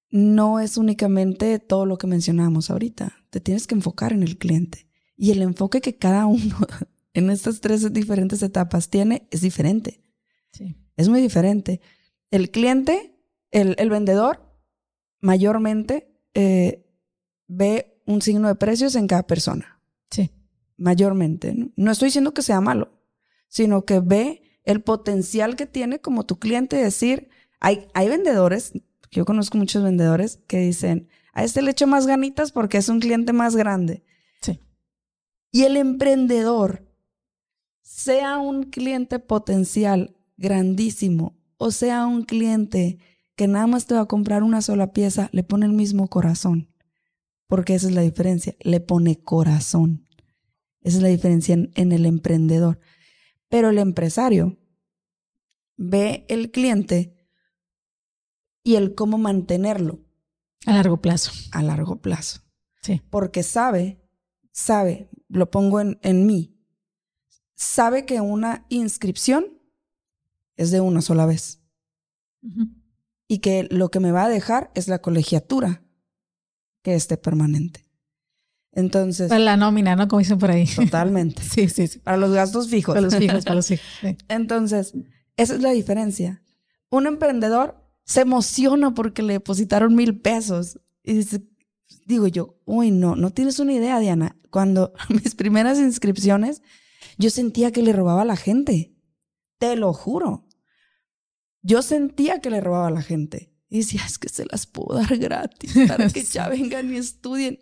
No 0.09 0.59
es 0.59 0.77
únicamente 0.77 1.59
todo 1.59 1.85
lo 1.85 1.97
que 1.97 2.07
mencionamos 2.07 2.69
ahorita, 2.69 3.13
te 3.29 3.39
tienes 3.39 3.67
que 3.67 3.75
enfocar 3.75 4.11
en 4.11 4.23
el 4.23 4.37
cliente. 4.37 4.88
Y 5.21 5.31
el 5.31 5.41
enfoque 5.41 5.81
que 5.81 5.97
cada 5.97 6.25
uno 6.27 6.55
en 7.13 7.29
estas 7.29 7.59
tres 7.59 7.91
diferentes 7.91 8.41
etapas 8.41 8.89
tiene 8.89 9.27
es 9.31 9.41
diferente. 9.41 10.01
Sí. 10.53 10.77
Es 10.95 11.09
muy 11.09 11.19
diferente. 11.19 11.81
El 12.31 12.51
cliente, 12.51 13.19
el, 13.51 13.75
el 13.79 13.89
vendedor, 13.89 14.49
mayormente 15.19 16.09
eh, 16.33 16.85
ve 17.49 18.01
un 18.05 18.21
signo 18.21 18.47
de 18.47 18.55
precios 18.55 18.95
en 18.95 19.07
cada 19.07 19.27
persona. 19.27 19.81
Sí. 20.09 20.31
Mayormente. 20.77 21.53
¿no? 21.53 21.69
no 21.75 21.91
estoy 21.91 22.07
diciendo 22.07 22.33
que 22.33 22.41
sea 22.41 22.61
malo, 22.61 23.03
sino 23.49 23.83
que 23.83 23.99
ve 23.99 24.41
el 24.63 24.81
potencial 24.81 25.57
que 25.57 25.65
tiene 25.65 25.99
como 25.99 26.25
tu 26.25 26.39
cliente 26.39 26.77
decir, 26.77 27.27
hay, 27.59 27.89
hay 27.93 28.07
vendedores, 28.07 28.71
yo 29.11 29.25
conozco 29.25 29.57
muchos 29.57 29.83
vendedores 29.83 30.39
que 30.47 30.59
dicen, 30.59 31.09
a 31.33 31.43
este 31.43 31.61
le 31.61 31.71
echo 31.71 31.87
más 31.87 32.07
ganitas 32.07 32.53
porque 32.53 32.77
es 32.77 32.87
un 32.87 33.01
cliente 33.01 33.33
más 33.33 33.57
grande. 33.57 34.05
Y 35.51 35.63
el 35.63 35.77
emprendedor, 35.77 36.87
sea 37.81 38.37
un 38.37 38.63
cliente 38.63 39.19
potencial 39.19 40.15
grandísimo 40.37 41.39
o 41.59 41.71
sea 41.71 42.07
un 42.07 42.23
cliente 42.23 42.97
que 43.35 43.47
nada 43.47 43.67
más 43.67 43.85
te 43.85 43.93
va 43.93 44.01
a 44.01 44.07
comprar 44.07 44.43
una 44.43 44.61
sola 44.61 44.91
pieza, 44.93 45.29
le 45.33 45.43
pone 45.43 45.65
el 45.65 45.73
mismo 45.73 46.07
corazón. 46.07 46.73
Porque 47.47 47.75
esa 47.75 47.87
es 47.87 47.93
la 47.93 48.01
diferencia, 48.01 48.55
le 48.61 48.79
pone 48.79 49.21
corazón. 49.21 50.07
Esa 50.81 50.97
es 50.97 51.03
la 51.03 51.09
diferencia 51.09 51.53
en, 51.53 51.91
el 51.91 52.05
emprendedor. 52.05 52.79
Pero 53.49 53.69
el 53.69 53.77
empresario 53.77 54.57
ve 55.75 56.25
el 56.29 56.51
cliente 56.51 57.15
y 58.63 58.75
el 58.75 58.95
cómo 58.95 59.17
mantenerlo. 59.17 59.99
A 60.65 60.73
largo 60.73 61.01
plazo. 61.01 61.31
A 61.51 61.61
largo 61.61 62.01
plazo. 62.01 62.41
Sí. 62.81 63.01
Porque 63.09 63.43
sabe, 63.43 64.01
sabe, 64.51 65.09
lo 65.29 65.49
pongo 65.49 65.79
en, 65.79 65.99
en 66.01 66.25
mí, 66.25 66.59
sabe 67.55 68.05
que 68.05 68.21
una 68.21 68.65
inscripción 68.69 69.59
es 70.55 70.71
de 70.71 70.81
una 70.81 71.01
sola 71.01 71.25
vez. 71.25 71.61
Y 73.27 73.39
que 73.39 73.67
lo 73.69 73.89
que 73.89 73.99
me 73.99 74.11
va 74.11 74.25
a 74.25 74.29
dejar 74.29 74.71
es 74.75 74.87
la 74.87 75.01
colegiatura 75.01 75.83
que 76.81 76.95
esté 76.95 77.17
permanente. 77.17 77.85
Entonces. 78.71 79.29
Para 79.29 79.39
la 79.39 79.57
nómina, 79.57 79.95
¿no? 79.95 80.07
Como 80.07 80.19
dicen 80.19 80.39
por 80.39 80.51
ahí. 80.51 80.65
Totalmente. 80.65 81.41
sí, 81.49 81.69
sí, 81.69 81.87
sí. 81.87 81.99
Para 81.99 82.17
los 82.17 82.31
gastos 82.31 82.69
fijos. 82.69 82.93
Para 82.93 83.01
los 83.01 83.15
fijos, 83.15 83.43
para 83.43 83.55
los 83.55 83.67
fijos. 83.67 83.85
Entonces, 84.27 84.93
esa 85.37 85.55
es 85.55 85.61
la 85.61 85.71
diferencia. 85.71 86.41
Un 86.89 87.07
emprendedor 87.07 87.83
se 88.05 88.21
emociona 88.21 88.93
porque 88.93 89.21
le 89.21 89.33
depositaron 89.33 89.95
mil 89.95 90.19
pesos. 90.19 90.79
Y 91.03 91.13
dice, 91.13 91.41
digo 92.09 92.27
yo, 92.27 92.59
uy, 92.65 92.89
no, 92.89 93.15
no 93.15 93.29
tienes 93.29 93.59
una 93.59 93.71
idea, 93.73 93.99
Diana. 93.99 94.35
Cuando 94.49 94.93
mis 95.09 95.35
primeras 95.35 95.77
inscripciones, 95.77 96.63
yo 97.19 97.29
sentía 97.29 97.71
que 97.71 97.83
le 97.83 97.93
robaba 97.93 98.23
a 98.23 98.25
la 98.25 98.35
gente. 98.35 98.95
Te 99.59 99.75
lo 99.75 99.93
juro. 99.93 100.47
Yo 101.61 101.83
sentía 101.83 102.41
que 102.41 102.49
le 102.49 102.61
robaba 102.61 102.87
a 102.87 102.91
la 102.91 103.03
gente. 103.03 103.53
Y 103.69 103.79
decía, 103.79 104.01
es 104.07 104.17
que 104.17 104.27
se 104.27 104.45
las 104.47 104.65
puedo 104.65 104.97
dar 104.99 105.17
gratis 105.17 105.75
para 105.87 106.09
que 106.09 106.23
ya 106.23 106.49
vengan 106.49 106.91
y 106.91 106.97
estudien. 106.97 107.59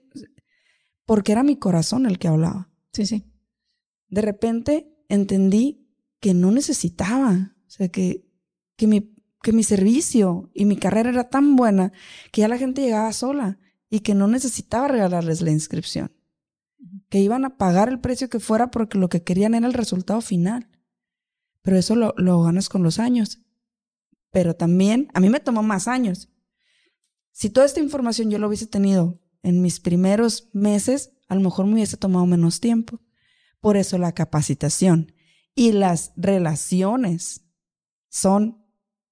Porque 1.06 1.34
era 1.34 1.44
mi 1.44 1.58
corazón 1.58 2.06
el 2.06 2.18
que 2.18 2.30
hablaba. 2.30 2.72
Sí, 2.94 3.06
sí. 3.06 3.26
De 4.08 4.22
repente 4.22 4.96
entendí 5.10 5.90
que 6.22 6.34
no 6.34 6.52
necesitaba, 6.52 7.54
o 7.68 7.70
sea, 7.70 7.90
que, 7.90 8.26
que, 8.78 8.88
mi, 8.88 9.14
que 9.42 9.52
mi 9.52 9.64
servicio 9.64 10.50
y 10.54 10.64
mi 10.64 10.78
carrera 10.78 11.10
era 11.10 11.30
tan 11.30 11.58
buena 11.58 11.92
que 12.32 12.42
ya 12.42 12.48
la 12.48 12.58
gente 12.58 12.82
llegaba 12.82 13.12
sola 13.12 13.60
y 13.90 14.02
que 14.02 14.16
no 14.16 14.28
necesitaba 14.28 14.88
regalarles 14.88 15.42
la 15.42 15.52
inscripción, 15.52 16.12
que 17.10 17.20
iban 17.20 17.46
a 17.46 17.58
pagar 17.58 17.90
el 17.90 18.00
precio 18.00 18.30
que 18.30 18.40
fuera 18.40 18.72
porque 18.72 18.98
lo 18.98 19.10
que 19.10 19.24
querían 19.24 19.54
era 19.54 19.68
el 19.68 19.74
resultado 19.74 20.22
final. 20.22 20.70
Pero 21.62 21.78
eso 21.78 21.96
lo, 21.96 22.14
lo 22.18 22.42
ganas 22.44 22.70
con 22.70 22.84
los 22.84 23.00
años. 23.00 23.42
Pero 24.32 24.56
también 24.56 25.10
a 25.14 25.20
mí 25.20 25.30
me 25.30 25.40
tomó 25.40 25.64
más 25.64 25.88
años. 25.88 26.30
Si 27.32 27.50
toda 27.50 27.66
esta 27.66 27.80
información 27.80 28.30
yo 28.30 28.40
lo 28.40 28.48
hubiese 28.48 28.68
tenido 28.68 29.22
en 29.44 29.62
mis 29.62 29.80
primeros 29.80 30.50
meses, 30.54 31.12
a 31.28 31.36
lo 31.36 31.42
mejor 31.42 31.66
me 31.66 31.74
hubiese 31.74 31.98
tomado 31.98 32.26
menos 32.26 32.60
tiempo. 32.60 33.02
Por 33.60 33.78
eso 33.78 33.98
la 33.98 34.14
capacitación 34.14 35.14
y 35.56 35.72
las 35.72 36.14
relaciones 36.16 37.46
son 38.10 38.64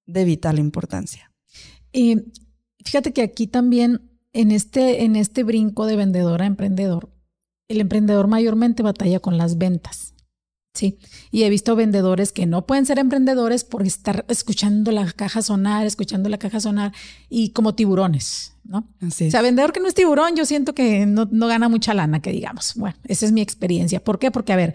de 0.06 0.24
vital 0.24 0.58
importancia. 0.58 1.34
Y 1.92 2.32
fíjate 2.84 3.12
que 3.12 3.22
aquí 3.22 3.46
también, 3.46 4.15
en 4.36 4.50
este, 4.50 5.04
en 5.04 5.16
este 5.16 5.44
brinco 5.44 5.86
de 5.86 5.96
vendedor 5.96 6.42
a 6.42 6.46
emprendedor, 6.46 7.08
el 7.68 7.80
emprendedor 7.80 8.26
mayormente 8.26 8.82
batalla 8.82 9.18
con 9.18 9.38
las 9.38 9.56
ventas. 9.56 10.14
Sí, 10.76 10.98
y 11.30 11.44
he 11.44 11.48
visto 11.48 11.74
vendedores 11.74 12.32
que 12.32 12.44
no 12.44 12.66
pueden 12.66 12.84
ser 12.84 12.98
emprendedores 12.98 13.64
por 13.64 13.86
estar 13.86 14.26
escuchando 14.28 14.92
la 14.92 15.10
caja 15.10 15.40
sonar, 15.40 15.86
escuchando 15.86 16.28
la 16.28 16.36
caja 16.36 16.60
sonar 16.60 16.92
y 17.30 17.48
como 17.52 17.74
tiburones, 17.74 18.52
¿no? 18.62 18.86
Así 19.00 19.28
O 19.28 19.30
sea, 19.30 19.40
vendedor 19.40 19.72
que 19.72 19.80
no 19.80 19.88
es 19.88 19.94
tiburón, 19.94 20.36
yo 20.36 20.44
siento 20.44 20.74
que 20.74 21.06
no, 21.06 21.26
no 21.32 21.46
gana 21.46 21.70
mucha 21.70 21.94
lana, 21.94 22.20
que 22.20 22.30
digamos. 22.30 22.74
Bueno, 22.76 22.94
esa 23.04 23.24
es 23.24 23.32
mi 23.32 23.40
experiencia. 23.40 24.04
¿Por 24.04 24.18
qué? 24.18 24.30
Porque, 24.30 24.52
a 24.52 24.56
ver, 24.56 24.74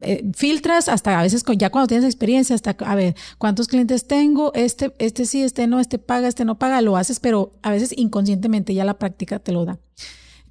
eh, 0.00 0.30
filtras 0.34 0.88
hasta 0.88 1.18
a 1.18 1.22
veces 1.22 1.44
con- 1.44 1.58
ya 1.58 1.68
cuando 1.68 1.88
tienes 1.88 2.06
experiencia, 2.06 2.54
hasta, 2.54 2.70
a 2.70 2.94
ver, 2.94 3.14
¿cuántos 3.36 3.68
clientes 3.68 4.06
tengo? 4.06 4.50
Este, 4.54 4.94
este 4.98 5.26
sí, 5.26 5.42
este 5.42 5.66
no, 5.66 5.78
este 5.78 5.98
paga, 5.98 6.26
este 6.26 6.46
no 6.46 6.58
paga, 6.58 6.80
lo 6.80 6.96
haces, 6.96 7.20
pero 7.20 7.52
a 7.60 7.70
veces 7.70 7.92
inconscientemente 7.98 8.72
ya 8.72 8.86
la 8.86 8.98
práctica 8.98 9.40
te 9.40 9.52
lo 9.52 9.66
da. 9.66 9.78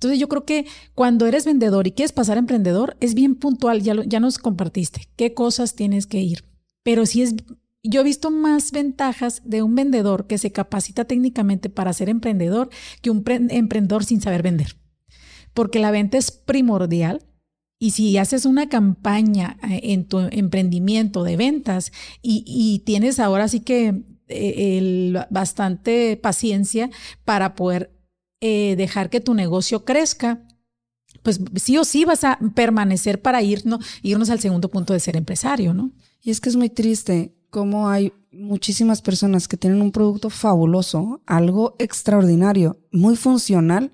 Entonces 0.04 0.20
yo 0.20 0.28
creo 0.28 0.44
que 0.44 0.66
cuando 0.96 1.26
eres 1.28 1.46
vendedor 1.46 1.88
y 1.88 1.92
quieres 1.94 2.12
pasar 2.12 2.36
a 2.36 2.40
emprendedor, 2.42 2.98
es 3.00 3.14
bien 3.14 3.36
puntual, 3.36 3.82
ya, 3.82 3.94
lo- 3.94 4.04
ya 4.04 4.20
nos 4.20 4.38
compartiste 4.38 5.08
qué 5.16 5.34
cosas 5.34 5.76
tienes 5.76 6.08
que 6.08 6.20
ir. 6.20 6.44
Pero 6.84 7.06
si 7.06 7.22
es, 7.22 7.36
yo 7.84 8.02
he 8.02 8.04
visto 8.04 8.30
más 8.30 8.72
ventajas 8.74 9.42
de 9.46 9.64
un 9.64 9.76
vendedor 9.76 10.28
que 10.28 10.38
se 10.38 10.52
capacita 10.52 11.06
técnicamente 11.06 11.70
para 11.70 11.94
ser 11.94 12.10
emprendedor 12.10 12.70
que 13.02 13.12
un 13.12 13.24
pre- 13.24 13.48
emprendedor 13.50 14.04
sin 14.04 14.20
saber 14.20 14.44
vender. 14.44 14.76
Porque 15.54 15.80
la 15.80 15.92
venta 15.92 16.18
es 16.18 16.32
primordial. 16.32 17.26
Y 17.80 17.92
si 17.92 18.18
haces 18.18 18.46
una 18.46 18.68
campaña 18.70 19.58
eh, 19.70 19.80
en 19.94 20.06
tu 20.06 20.20
emprendimiento 20.20 21.24
de 21.24 21.38
ventas 21.38 21.92
y, 22.22 22.82
tienes 22.86 23.20
ahora 23.20 23.48
sí 23.48 23.60
que 23.60 24.04
eh, 24.30 25.14
bastante 25.30 26.16
paciencia 26.18 26.90
para 27.26 27.56
poder 27.56 27.93
eh, 28.46 28.76
dejar 28.76 29.10
que 29.10 29.22
tu 29.22 29.34
negocio 29.34 29.86
crezca, 29.86 30.46
pues 31.22 31.40
sí 31.56 31.78
o 31.78 31.86
sí 31.86 32.04
vas 32.04 32.26
a 32.26 32.38
permanecer 32.54 33.22
para 33.22 33.42
irnos, 33.42 33.86
irnos 34.02 34.30
al 34.30 34.42
segundo 34.42 34.70
punto 34.70 34.92
de 34.92 35.00
ser 35.00 35.16
empresario, 35.16 35.74
¿no? 35.74 35.94
Y 36.22 36.30
es 36.30 36.42
que 36.42 36.50
es 36.50 36.58
muy 36.58 36.70
triste 36.70 37.34
cómo 37.50 37.88
hay 37.88 38.12
muchísimas 38.34 39.02
personas 39.02 39.48
que 39.48 39.56
tienen 39.56 39.82
un 39.82 39.94
producto 39.94 40.30
fabuloso, 40.30 41.22
algo 41.26 41.78
extraordinario, 41.80 42.82
muy 42.92 43.16
funcional, 43.16 43.94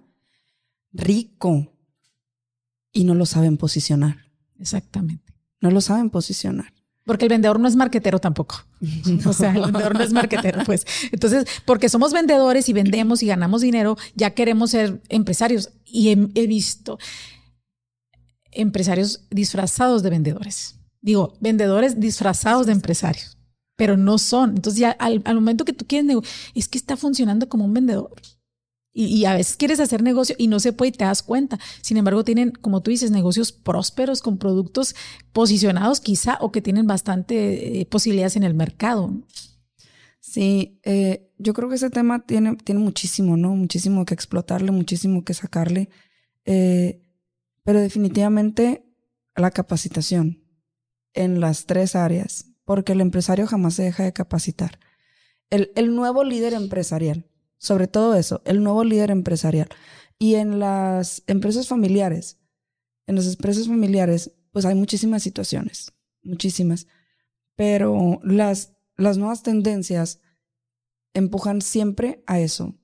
rico, 0.93 1.71
y 2.91 3.03
no 3.03 3.13
lo 3.13 3.27
saben 3.27 3.55
posicionar. 3.55 4.17
Exactamente. 4.57 5.31
No 5.61 5.69
lo 5.69 5.79
saben 5.79 6.09
posicionar. 6.09 6.73
Porque 7.09 7.25
el 7.25 7.29
vendedor 7.29 7.59
no 7.59 7.67
es 7.67 7.75
marquetero 7.75 8.19
tampoco. 8.19 8.63
O 9.25 9.33
sea, 9.33 9.49
el 9.55 9.61
vendedor 9.63 9.95
no 9.95 10.03
es 10.03 10.13
marquetero, 10.13 10.63
pues. 10.63 10.85
Entonces, 11.11 11.45
porque 11.65 11.89
somos 11.89 12.13
vendedores 12.13 12.69
y 12.69 12.73
vendemos 12.73 13.23
y 13.23 13.25
ganamos 13.25 13.61
dinero, 13.61 13.97
ya 14.15 14.29
queremos 14.35 14.69
ser 14.69 15.01
empresarios. 15.09 15.71
Y 15.85 16.09
he, 16.09 16.29
he 16.35 16.45
visto 16.45 16.99
empresarios 18.51 19.21
disfrazados 19.29 20.03
de 20.03 20.09
vendedores. 20.11 20.75
Digo, 21.01 21.33
vendedores 21.39 21.99
disfrazados 21.99 22.65
de 22.67 22.73
empresarios, 22.73 23.37
pero 23.75 23.97
no 23.97 24.17
son. 24.17 24.51
Entonces, 24.51 24.79
ya 24.79 24.91
al, 24.91 25.21
al 25.25 25.35
momento 25.35 25.65
que 25.65 25.73
tú 25.73 25.85
quieres 25.87 26.05
nego- 26.05 26.23
es 26.53 26.67
que 26.67 26.77
está 26.77 26.95
funcionando 26.97 27.47
como 27.49 27.65
un 27.65 27.73
vendedor. 27.73 28.11
Y, 28.91 29.25
a 29.25 29.35
veces 29.35 29.55
quieres 29.55 29.79
hacer 29.79 30.01
negocio 30.01 30.35
y 30.37 30.47
no 30.47 30.59
se 30.59 30.73
puede 30.73 30.89
y 30.89 30.91
te 30.93 31.05
das 31.05 31.21
cuenta. 31.21 31.59
Sin 31.81 31.97
embargo, 31.97 32.23
tienen, 32.23 32.51
como 32.51 32.81
tú 32.81 32.91
dices, 32.91 33.11
negocios 33.11 33.51
prósperos 33.51 34.21
con 34.21 34.37
productos 34.37 34.95
posicionados 35.31 36.01
quizá 36.01 36.37
o 36.41 36.51
que 36.51 36.61
tienen 36.61 36.87
bastante 36.87 37.81
eh, 37.81 37.85
posibilidades 37.85 38.35
en 38.35 38.43
el 38.43 38.55
mercado. 38.55 39.13
Sí, 40.19 40.79
eh, 40.83 41.31
yo 41.37 41.53
creo 41.53 41.69
que 41.69 41.75
ese 41.75 41.89
tema 41.89 42.25
tiene, 42.25 42.55
tiene 42.57 42.81
muchísimo, 42.81 43.37
¿no? 43.37 43.55
Muchísimo 43.55 44.05
que 44.05 44.15
explotarle, 44.15 44.71
muchísimo 44.71 45.23
que 45.23 45.33
sacarle. 45.33 45.89
Eh, 46.45 47.01
pero 47.63 47.79
definitivamente 47.79 48.85
la 49.35 49.51
capacitación 49.51 50.43
en 51.13 51.39
las 51.39 51.65
tres 51.65 51.95
áreas, 51.95 52.45
porque 52.65 52.93
el 52.93 53.01
empresario 53.01 53.47
jamás 53.47 53.75
se 53.75 53.83
deja 53.83 54.03
de 54.03 54.13
capacitar. 54.13 54.79
El, 55.49 55.71
el 55.75 55.95
nuevo 55.95 56.23
líder 56.23 56.53
empresarial, 56.53 57.25
sobre 57.59 57.87
todo 57.87 58.15
eso, 58.15 58.41
el 58.45 58.63
nuevo 58.63 58.83
líder 58.83 59.11
empresarial. 59.11 59.69
Y 60.17 60.35
en 60.35 60.59
las 60.59 61.23
empresas 61.27 61.67
familiares, 61.67 62.39
en 63.05 63.15
las 63.15 63.27
empresas 63.27 63.67
familiares, 63.67 64.31
pues 64.51 64.65
hay 64.65 64.75
muchísimas 64.75 65.21
situaciones, 65.21 65.93
muchísimas. 66.23 66.87
Pero 67.55 68.19
las, 68.23 68.73
las 68.95 69.17
nuevas 69.17 69.43
tendencias 69.43 70.21
empujan 71.13 71.61
siempre 71.61 72.23
a 72.25 72.39
eso, 72.39 72.75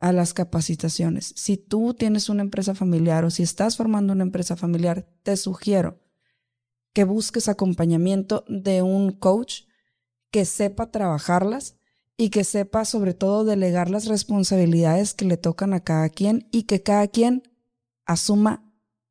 a 0.00 0.12
las 0.12 0.34
capacitaciones. 0.34 1.32
Si 1.36 1.56
tú 1.56 1.94
tienes 1.94 2.28
una 2.28 2.42
empresa 2.42 2.74
familiar 2.74 3.24
o 3.24 3.30
si 3.30 3.42
estás 3.42 3.76
formando 3.76 4.12
una 4.12 4.24
empresa 4.24 4.56
familiar, 4.56 5.08
te 5.22 5.36
sugiero 5.36 6.00
que 6.92 7.04
busques 7.04 7.48
acompañamiento 7.48 8.44
de 8.48 8.82
un 8.82 9.12
coach 9.12 9.62
que 10.30 10.44
sepa 10.44 10.90
trabajarlas 10.90 11.76
y 12.16 12.30
que 12.30 12.44
sepa 12.44 12.84
sobre 12.84 13.14
todo 13.14 13.44
delegar 13.44 13.90
las 13.90 14.06
responsabilidades 14.06 15.14
que 15.14 15.26
le 15.26 15.36
tocan 15.36 15.74
a 15.74 15.80
cada 15.80 16.08
quien 16.08 16.48
y 16.50 16.62
que 16.62 16.82
cada 16.82 17.06
quien 17.08 17.42
asuma 18.06 18.64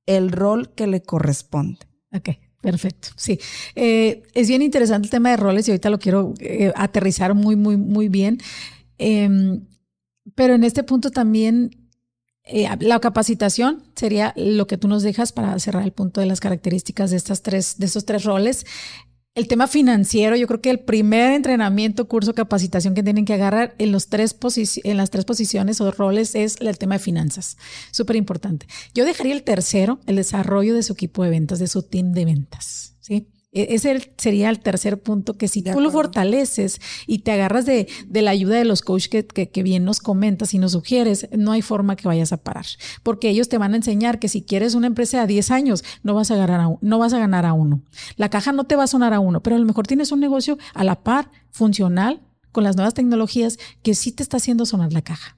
el 0.06 0.32
rol 0.32 0.74
que 0.74 0.88
le 0.88 1.02
corresponde. 1.02 1.80
Ok, 2.12 2.30
perfecto. 2.62 3.10
Sí, 3.16 3.40
Eh, 3.76 4.24
es 4.34 4.48
bien 4.48 4.62
interesante 4.62 5.08
el 5.08 5.12
tema 5.12 5.30
de 5.30 5.38
roles 5.38 5.68
y 5.68 5.72
ahorita 5.72 5.90
lo 5.90 6.00
quiero 6.00 6.34
eh, 6.40 6.72
aterrizar 6.76 7.34
muy, 7.34 7.56
muy, 7.56 7.78
muy 7.78 8.10
bien. 8.10 8.40
Em, 8.98 9.68
pero 10.34 10.56
en 10.56 10.64
este 10.64 10.84
punto 10.84 11.12
también 11.12 11.90
eh, 12.44 12.68
la 12.80 13.00
capacitación 13.00 13.84
sería 13.96 14.34
lo 14.36 14.68
que 14.68 14.78
tú 14.78 14.88
nos 14.88 15.04
dejas 15.04 15.32
para 15.32 15.58
cerrar 15.60 15.84
el 15.84 15.92
punto 15.92 16.22
de 16.22 16.28
las 16.28 16.40
características 16.40 17.12
de 17.12 17.18
estas 17.18 17.42
tres, 17.42 17.78
de 17.78 17.86
estos 17.86 18.06
tres 18.06 18.24
roles. 18.24 18.66
El 19.36 19.50
tema 19.50 19.68
financiero, 19.68 20.38
yo 20.38 20.48
creo 20.48 20.62
que 20.62 20.70
el 20.70 20.80
primer 20.80 21.34
entrenamiento, 21.34 22.08
curso, 22.08 22.34
capacitación 22.34 22.94
que 22.96 23.04
tienen 23.04 23.26
que 23.26 23.34
agarrar 23.34 23.76
en, 23.80 23.92
los 23.92 24.08
tres 24.08 24.34
en 24.86 24.96
las 24.96 25.10
tres 25.10 25.26
posiciones 25.26 25.82
o 25.82 25.92
roles 25.92 26.36
es 26.36 26.56
el 26.62 26.78
tema 26.78 26.96
de 26.96 27.00
finanzas. 27.00 27.58
Súper 27.92 28.16
importante. 28.16 28.66
Yo 28.94 29.04
dejaría 29.04 29.34
el 29.34 29.44
tercero, 29.44 30.00
el 30.06 30.16
desarrollo 30.16 30.74
de 30.74 30.84
su 30.84 30.94
equipo 30.94 31.26
de 31.26 31.32
ventas, 31.32 31.60
de 31.60 31.68
su 31.68 31.84
team 31.84 32.14
de 32.14 32.24
ventas. 32.24 32.96
¿sí? 33.02 33.28
E- 33.56 33.74
Ese 33.74 34.12
sería 34.18 34.52
el 34.52 34.60
tercer 34.60 35.02
punto 35.02 35.38
que 35.38 35.48
si 35.48 35.62
De 35.64 35.72
tú 35.74 35.80
lo 35.80 35.90
fortaleces 35.90 36.80
y 37.08 37.20
te 37.20 37.32
agarras 37.32 37.66
de, 37.66 37.88
de 38.06 38.22
la 38.22 38.30
ayuda 38.32 38.58
de 38.58 38.66
los 38.66 38.82
coaches 38.84 39.08
que, 39.10 39.26
que, 39.26 39.50
que 39.50 39.64
bien 39.64 39.84
nos 39.86 40.00
comentas 40.00 40.54
y 40.54 40.60
nos 40.60 40.74
sugieres, 40.74 41.28
no 41.36 41.54
hay 41.54 41.64
forma 41.64 41.96
que 41.96 42.08
vayas 42.08 42.32
a 42.34 42.38
parar. 42.38 42.66
Porque 43.02 43.30
ellos 43.30 43.50
te 43.50 43.58
van 43.58 43.74
a 43.74 43.78
enseñar 43.78 44.20
que 44.20 44.28
si 44.30 44.44
quieres 44.44 44.76
una 44.76 44.88
empresa 44.88 45.22
a 45.22 45.28
10 45.28 45.50
años, 45.52 45.84
no 46.04 46.14
vas 46.14 46.30
a 46.30 46.36
ganar 46.36 46.60
a, 46.60 46.70
no 46.82 47.00
vas 47.00 47.14
a 47.14 47.18
ganar 47.20 47.46
a 47.46 47.54
uno. 47.54 47.82
La 48.18 48.30
caja 48.30 48.52
no 48.52 48.66
te 48.66 48.76
va 48.76 48.84
a 48.84 48.88
sonar 48.88 49.14
a 49.14 49.20
uno, 49.20 49.42
pero 49.42 49.56
a 49.56 49.60
lo 49.60 49.66
mejor 49.66 49.88
tienes 49.88 50.12
un 50.12 50.20
negocio 50.20 50.58
a 50.74 50.84
la 50.84 51.02
par, 51.04 51.32
funcional, 51.50 52.22
con 52.52 52.64
las 52.66 52.76
nuevas 52.76 52.94
tecnologías, 52.94 53.58
que 53.84 53.96
sí 53.96 54.12
te 54.12 54.22
está 54.24 54.38
haciendo 54.38 54.66
sonar 54.66 54.92
la 54.94 55.02
caja. 55.02 55.38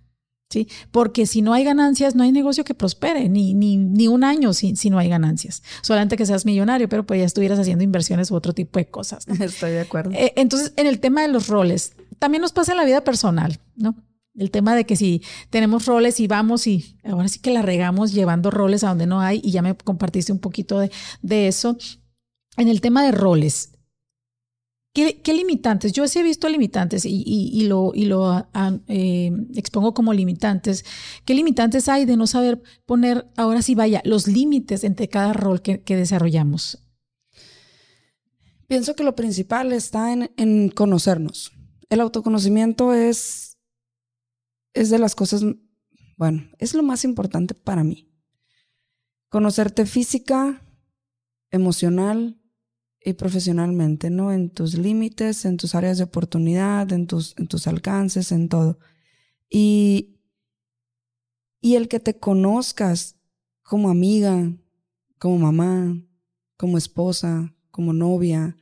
¿Sí? 0.49 0.69
Porque 0.91 1.25
si 1.25 1.41
no 1.41 1.53
hay 1.53 1.65
ganancias, 1.65 2.15
no 2.15 2.23
hay 2.23 2.31
negocio 2.31 2.63
que 2.63 2.73
prospere, 2.73 3.27
ni, 3.27 3.53
ni, 3.53 3.75
ni 3.75 4.07
un 4.07 4.23
año 4.23 4.53
si, 4.53 4.77
si 4.77 4.89
no 4.89 4.97
hay 4.97 5.09
ganancias. 5.09 5.61
Solamente 5.81 6.15
que 6.15 6.25
seas 6.25 6.45
millonario, 6.45 6.87
pero 6.87 7.05
pues 7.05 7.19
ya 7.19 7.25
estuvieras 7.25 7.59
haciendo 7.59 7.83
inversiones 7.83 8.31
u 8.31 8.35
otro 8.35 8.53
tipo 8.53 8.79
de 8.79 8.89
cosas. 8.89 9.27
¿no? 9.27 9.33
Estoy 9.45 9.71
de 9.71 9.81
acuerdo. 9.81 10.11
Eh, 10.11 10.33
entonces, 10.37 10.71
en 10.77 10.87
el 10.87 10.99
tema 11.01 11.21
de 11.21 11.27
los 11.27 11.47
roles, 11.47 11.93
también 12.17 12.41
nos 12.41 12.53
pasa 12.53 12.71
en 12.71 12.77
la 12.77 12.85
vida 12.85 13.03
personal, 13.03 13.59
¿no? 13.75 13.95
El 14.35 14.51
tema 14.51 14.75
de 14.75 14.85
que 14.85 14.95
si 14.95 15.23
tenemos 15.49 15.85
roles 15.87 16.19
y 16.19 16.27
vamos 16.27 16.67
y 16.67 16.97
ahora 17.03 17.27
sí 17.27 17.39
que 17.39 17.51
la 17.51 17.63
regamos 17.63 18.13
llevando 18.13 18.51
roles 18.51 18.83
a 18.83 18.89
donde 18.89 19.07
no 19.07 19.19
hay, 19.19 19.41
y 19.43 19.51
ya 19.51 19.61
me 19.61 19.75
compartiste 19.75 20.31
un 20.31 20.39
poquito 20.39 20.79
de, 20.79 20.91
de 21.21 21.47
eso. 21.47 21.77
En 22.55 22.67
el 22.67 22.79
tema 22.79 23.03
de 23.03 23.11
roles, 23.11 23.71
¿Qué, 24.97 25.31
limitantes? 25.31 25.93
Yo 25.93 26.07
sí 26.07 26.17
he 26.17 26.23
visto 26.23 26.49
limitantes 26.49 27.05
y, 27.05 27.65
lo, 27.67 27.91
lo 27.93 28.25
ah, 28.25 28.79
eh, 28.87 29.31
expongo 29.53 29.93
como 29.93 30.11
limitantes. 30.11 30.85
¿Qué 31.23 31.35
limitantes 31.35 31.87
hay 31.87 32.05
de 32.05 32.17
no 32.17 32.25
saber 32.25 32.63
poner, 32.87 33.27
ahora 33.37 33.61
sí 33.61 33.75
vaya, 33.75 34.01
los 34.05 34.25
límites 34.25 34.83
entre 34.83 35.07
cada 35.07 35.33
rol 35.33 35.61
que, 35.61 35.83
desarrollamos? 35.85 36.79
Pienso 38.65 38.95
que 38.95 39.03
lo 39.03 39.15
principal 39.15 39.71
está 39.71 40.11
en, 40.11 40.69
conocernos. 40.69 41.51
El 41.91 42.01
autoconocimiento 42.01 42.91
es 42.91 43.59
de 44.73 44.97
las 44.97 45.13
cosas, 45.13 45.43
bueno, 46.17 46.49
es 46.57 46.73
lo 46.73 46.81
más 46.81 47.03
importante 47.03 47.53
para 47.53 47.83
mí. 47.83 48.11
Conocerte 49.29 49.85
física, 49.85 50.65
emocional, 51.51 52.41
y 53.03 53.13
profesionalmente, 53.13 54.09
¿no? 54.09 54.31
En 54.31 54.49
tus 54.49 54.77
límites, 54.77 55.45
en 55.45 55.57
tus 55.57 55.75
áreas 55.75 55.97
de 55.97 56.03
oportunidad, 56.05 56.91
en 56.91 57.07
tus, 57.07 57.35
en 57.37 57.47
tus 57.47 57.67
alcances, 57.67 58.31
en 58.31 58.49
todo. 58.49 58.79
Y, 59.49 60.19
y 61.61 61.75
el 61.75 61.87
que 61.87 61.99
te 61.99 62.19
conozcas 62.19 63.15
como 63.61 63.89
amiga, 63.89 64.53
como 65.19 65.37
mamá, 65.37 66.01
como 66.57 66.77
esposa, 66.77 67.53
como 67.71 67.93
novia, 67.93 68.57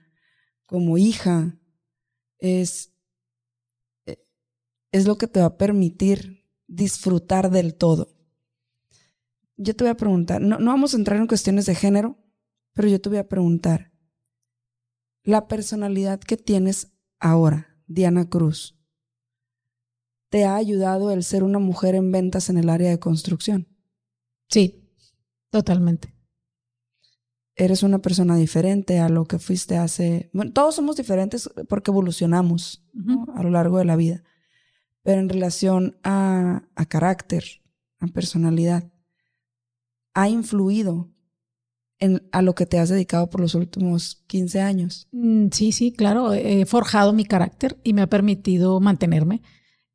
como 0.65 0.97
hija, 0.97 1.57
es, 2.39 2.93
es 4.91 5.07
lo 5.07 5.17
que 5.17 5.27
te 5.27 5.39
va 5.39 5.47
a 5.47 5.57
permitir 5.57 6.45
disfrutar 6.67 7.49
del 7.49 7.75
todo. 7.75 8.09
Yo 9.57 9.75
te 9.75 9.85
voy 9.85 9.91
a 9.91 9.97
preguntar, 9.97 10.41
no, 10.41 10.59
no 10.59 10.71
vamos 10.71 10.93
a 10.93 10.97
entrar 10.97 11.19
en 11.19 11.27
cuestiones 11.27 11.65
de 11.65 11.75
género, 11.75 12.17
pero 12.73 12.89
yo 12.89 12.99
te 12.99 13.09
voy 13.09 13.19
a 13.19 13.29
preguntar, 13.29 13.94
la 15.25 15.47
personalidad 15.47 16.19
que 16.19 16.37
tienes 16.37 16.93
ahora, 17.19 17.75
Diana 17.87 18.29
Cruz, 18.29 18.79
te 20.29 20.45
ha 20.45 20.55
ayudado 20.55 21.11
el 21.11 21.23
ser 21.23 21.43
una 21.43 21.59
mujer 21.59 21.95
en 21.95 22.11
ventas 22.11 22.49
en 22.49 22.57
el 22.57 22.69
área 22.69 22.91
de 22.91 22.99
construcción. 22.99 23.67
Sí, 24.49 24.87
totalmente. 25.49 26.13
Eres 27.55 27.81
una 27.83 27.99
persona 27.99 28.35
diferente 28.35 28.99
a 28.99 29.09
lo 29.09 29.25
que 29.25 29.39
fuiste 29.39 29.77
hace... 29.77 30.29
Bueno, 30.31 30.53
todos 30.53 30.75
somos 30.75 30.95
diferentes 30.95 31.49
porque 31.67 31.89
evolucionamos 31.89 32.85
a 33.33 33.41
lo 33.41 33.49
largo 33.49 33.79
de 33.79 33.85
la 33.85 33.95
vida, 33.95 34.23
pero 35.01 35.21
en 35.21 35.29
relación 35.29 35.97
a, 36.03 36.67
a 36.75 36.85
carácter, 36.85 37.45
a 37.99 38.07
personalidad, 38.07 38.91
ha 40.13 40.29
influido 40.29 41.14
a 42.31 42.41
lo 42.41 42.55
que 42.55 42.65
te 42.65 42.79
has 42.79 42.89
dedicado 42.89 43.29
por 43.29 43.41
los 43.41 43.55
últimos 43.55 44.23
15 44.27 44.61
años. 44.61 45.07
Mm, 45.11 45.47
sí, 45.51 45.71
sí, 45.71 45.91
claro. 45.91 46.33
He 46.33 46.65
forjado 46.65 47.13
mi 47.13 47.25
carácter 47.25 47.79
y 47.83 47.93
me 47.93 48.01
ha 48.01 48.07
permitido 48.07 48.79
mantenerme. 48.79 49.41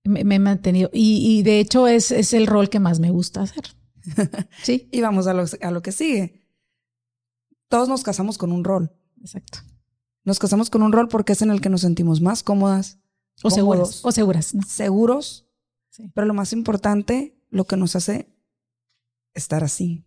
Me, 0.04 0.20
he 0.20 0.38
mantenido. 0.38 0.90
Y, 0.92 1.42
de 1.42 1.60
hecho 1.60 1.86
es, 1.86 2.10
es, 2.10 2.32
el 2.32 2.46
rol 2.46 2.70
que 2.70 2.80
más 2.80 3.00
me 3.00 3.10
gusta 3.10 3.42
hacer. 3.42 3.64
sí. 4.62 4.88
y 4.90 5.00
vamos 5.02 5.26
a 5.26 5.34
lo, 5.34 5.44
a 5.60 5.70
lo 5.70 5.82
que 5.82 5.92
sigue. 5.92 6.46
Todos 7.68 7.88
nos 7.88 8.02
casamos 8.02 8.38
con 8.38 8.50
un 8.50 8.64
rol. 8.64 8.92
Exacto. 9.20 9.58
Nos 10.24 10.38
casamos 10.38 10.70
con 10.70 10.82
un 10.82 10.92
rol 10.92 11.08
porque 11.08 11.34
es 11.34 11.42
en 11.42 11.50
el 11.50 11.60
que 11.60 11.68
nos 11.68 11.82
sentimos 11.82 12.20
más 12.20 12.42
cómodas. 12.42 12.98
O 13.42 13.50
seguras. 13.50 14.04
O 14.04 14.12
seguras. 14.12 14.54
Seguros. 14.66 15.46
Sí. 15.90 16.10
Pero 16.14 16.26
lo 16.26 16.34
más 16.34 16.52
importante, 16.52 17.38
lo 17.50 17.64
que 17.64 17.76
nos 17.76 17.94
hace 17.94 18.34
estar 19.34 19.64
así. 19.64 20.06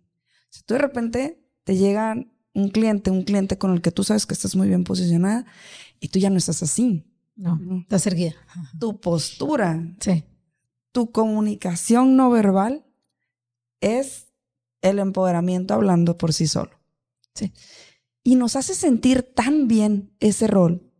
Si 0.50 0.64
tú 0.64 0.74
de 0.74 0.80
repente 0.80 1.43
te 1.64 1.76
llega 1.76 2.16
un 2.53 2.70
cliente, 2.70 3.11
un 3.11 3.24
cliente 3.24 3.57
con 3.57 3.72
el 3.72 3.82
que 3.82 3.91
tú 3.91 4.03
sabes 4.03 4.26
que 4.26 4.34
estás 4.34 4.55
muy 4.55 4.68
bien 4.68 4.84
posicionada 4.84 5.45
y 5.99 6.09
tú 6.09 6.20
ya 6.20 6.30
no 6.30 6.38
estás 6.38 6.61
así. 6.64 7.05
No, 7.36 7.59
estás 7.82 8.05
erguida. 8.05 8.36
Tu 8.80 8.99
postura, 8.99 9.95
sí. 9.99 10.24
tu 10.91 11.11
comunicación 11.11 12.16
no 12.16 12.30
verbal 12.30 12.86
es 13.82 14.28
el 14.82 14.99
empoderamiento 14.99 15.74
hablando 15.74 16.18
por 16.18 16.34
sí 16.34 16.47
solo. 16.47 16.80
Sí. 17.34 17.51
Y 18.24 18.36
nos 18.36 18.55
hace 18.55 18.76
sentir 18.76 19.24
tan 19.24 19.68
bien 19.68 20.16
ese 20.20 20.47
rol 20.47 20.93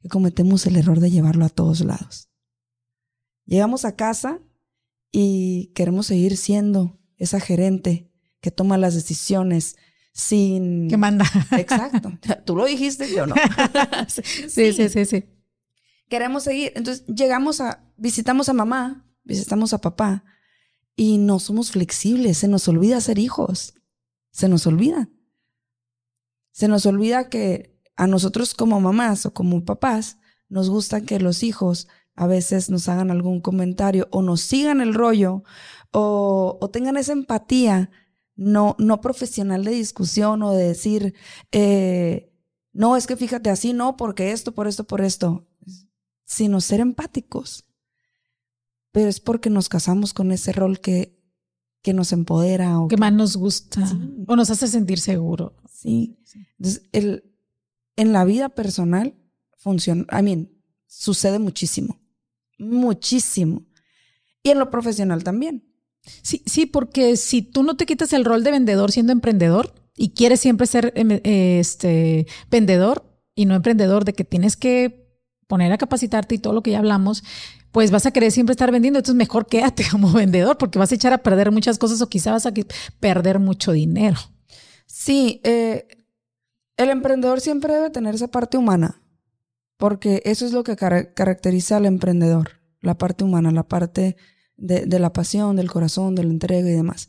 que 0.00 0.08
cometemos 0.08 0.66
el 0.66 0.76
error 0.76 1.00
de 1.00 1.10
llevarlo 1.10 1.44
a 1.44 1.48
todos 1.48 1.80
lados. 1.80 2.28
Llegamos 3.46 3.84
a 3.84 3.96
casa 3.96 4.40
y 5.10 5.72
queremos 5.74 6.06
seguir 6.06 6.36
siendo 6.36 6.98
esa 7.16 7.40
gerente 7.40 8.10
que 8.40 8.50
toma 8.50 8.78
las 8.78 8.94
decisiones, 8.94 9.76
sin... 10.12 10.88
Que 10.88 10.96
manda. 10.96 11.24
Exacto. 11.52 12.12
Tú 12.44 12.56
lo 12.56 12.66
dijiste, 12.66 13.10
yo 13.12 13.26
no. 13.26 13.34
sí, 14.08 14.72
sí, 14.72 14.88
sí, 14.88 15.04
sí, 15.04 15.24
Queremos 16.08 16.44
seguir. 16.44 16.72
Entonces 16.76 17.06
llegamos 17.06 17.60
a, 17.60 17.90
visitamos 17.96 18.48
a 18.48 18.52
mamá, 18.52 19.06
visitamos 19.24 19.72
a 19.72 19.80
papá 19.80 20.24
y 20.94 21.18
no 21.18 21.38
somos 21.38 21.72
flexibles. 21.72 22.38
Se 22.38 22.48
nos 22.48 22.68
olvida 22.68 23.00
ser 23.00 23.18
hijos. 23.18 23.74
Se 24.30 24.48
nos 24.48 24.66
olvida. 24.66 25.08
Se 26.50 26.68
nos 26.68 26.84
olvida 26.84 27.30
que 27.30 27.80
a 27.96 28.06
nosotros 28.06 28.54
como 28.54 28.80
mamás 28.80 29.24
o 29.24 29.32
como 29.32 29.64
papás 29.64 30.18
nos 30.48 30.68
gusta 30.68 31.00
que 31.00 31.18
los 31.18 31.42
hijos 31.42 31.88
a 32.14 32.26
veces 32.26 32.68
nos 32.68 32.88
hagan 32.90 33.10
algún 33.10 33.40
comentario 33.40 34.08
o 34.10 34.20
nos 34.20 34.42
sigan 34.42 34.82
el 34.82 34.92
rollo 34.92 35.44
o, 35.92 36.58
o 36.60 36.70
tengan 36.70 36.98
esa 36.98 37.12
empatía 37.12 37.90
no, 38.34 38.76
no 38.78 39.00
profesional 39.00 39.64
de 39.64 39.72
discusión 39.72 40.42
o 40.42 40.52
de 40.52 40.68
decir, 40.68 41.14
eh, 41.52 42.32
no, 42.72 42.96
es 42.96 43.06
que 43.06 43.16
fíjate 43.16 43.50
así, 43.50 43.72
no, 43.72 43.96
porque 43.96 44.32
esto, 44.32 44.52
por 44.52 44.66
esto, 44.66 44.84
por 44.84 45.00
esto, 45.02 45.46
sino 46.24 46.60
ser 46.60 46.80
empáticos. 46.80 47.66
Pero 48.90 49.08
es 49.08 49.20
porque 49.20 49.50
nos 49.50 49.68
casamos 49.68 50.12
con 50.12 50.32
ese 50.32 50.52
rol 50.52 50.80
que, 50.80 51.18
que 51.82 51.92
nos 51.92 52.12
empodera. 52.12 52.78
O 52.80 52.88
que, 52.88 52.96
más 52.96 53.12
nos 53.12 53.36
gusta 53.36 53.82
o 54.26 54.36
nos 54.36 54.50
hace 54.50 54.68
sentir 54.68 55.00
seguro. 55.00 55.56
Sí. 55.70 56.18
Entonces, 56.58 56.88
el, 56.92 57.34
en 57.96 58.12
la 58.12 58.24
vida 58.24 58.50
personal 58.50 59.14
funciona, 59.56 60.04
I 60.18 60.22
mean, 60.22 60.50
sucede 60.86 61.38
muchísimo, 61.38 62.00
muchísimo. 62.58 63.66
Y 64.42 64.50
en 64.50 64.58
lo 64.58 64.70
profesional 64.70 65.22
también. 65.24 65.71
Sí, 66.22 66.42
sí, 66.46 66.66
porque 66.66 67.16
si 67.16 67.42
tú 67.42 67.62
no 67.62 67.76
te 67.76 67.86
quitas 67.86 68.12
el 68.12 68.24
rol 68.24 68.42
de 68.44 68.50
vendedor 68.50 68.90
siendo 68.90 69.12
emprendedor 69.12 69.74
y 69.96 70.10
quieres 70.10 70.40
siempre 70.40 70.66
ser 70.66 70.92
em, 70.96 71.20
este, 71.22 72.26
vendedor 72.50 73.04
y 73.34 73.46
no 73.46 73.54
emprendedor, 73.54 74.04
de 74.04 74.12
que 74.12 74.24
tienes 74.24 74.56
que 74.56 75.06
poner 75.46 75.72
a 75.72 75.78
capacitarte 75.78 76.34
y 76.34 76.38
todo 76.38 76.52
lo 76.52 76.62
que 76.62 76.72
ya 76.72 76.78
hablamos, 76.78 77.22
pues 77.70 77.90
vas 77.90 78.06
a 78.06 78.10
querer 78.10 78.32
siempre 78.32 78.52
estar 78.52 78.70
vendiendo. 78.70 78.98
Entonces 78.98 79.16
mejor 79.16 79.46
quédate 79.46 79.84
como 79.90 80.12
vendedor 80.12 80.58
porque 80.58 80.78
vas 80.78 80.92
a 80.92 80.94
echar 80.94 81.12
a 81.12 81.18
perder 81.18 81.50
muchas 81.50 81.78
cosas 81.78 82.00
o 82.02 82.08
quizás 82.08 82.44
vas 82.44 82.46
a 82.46 82.52
perder 83.00 83.38
mucho 83.38 83.72
dinero. 83.72 84.18
Sí, 84.86 85.40
eh, 85.44 85.86
el 86.76 86.90
emprendedor 86.90 87.40
siempre 87.40 87.74
debe 87.74 87.90
tener 87.90 88.14
esa 88.14 88.28
parte 88.28 88.58
humana 88.58 89.02
porque 89.76 90.22
eso 90.24 90.46
es 90.46 90.52
lo 90.52 90.62
que 90.62 90.76
caracteriza 90.76 91.76
al 91.76 91.86
emprendedor, 91.86 92.60
la 92.82 92.96
parte 92.98 93.24
humana, 93.24 93.50
la 93.50 93.64
parte 93.64 94.16
de, 94.56 94.98
la 94.98 95.12
pasión, 95.12 95.56
del 95.56 95.70
corazón, 95.70 96.14
de 96.14 96.24
la 96.24 96.30
entrega 96.30 96.68
y 96.68 96.72
demás. 96.72 97.08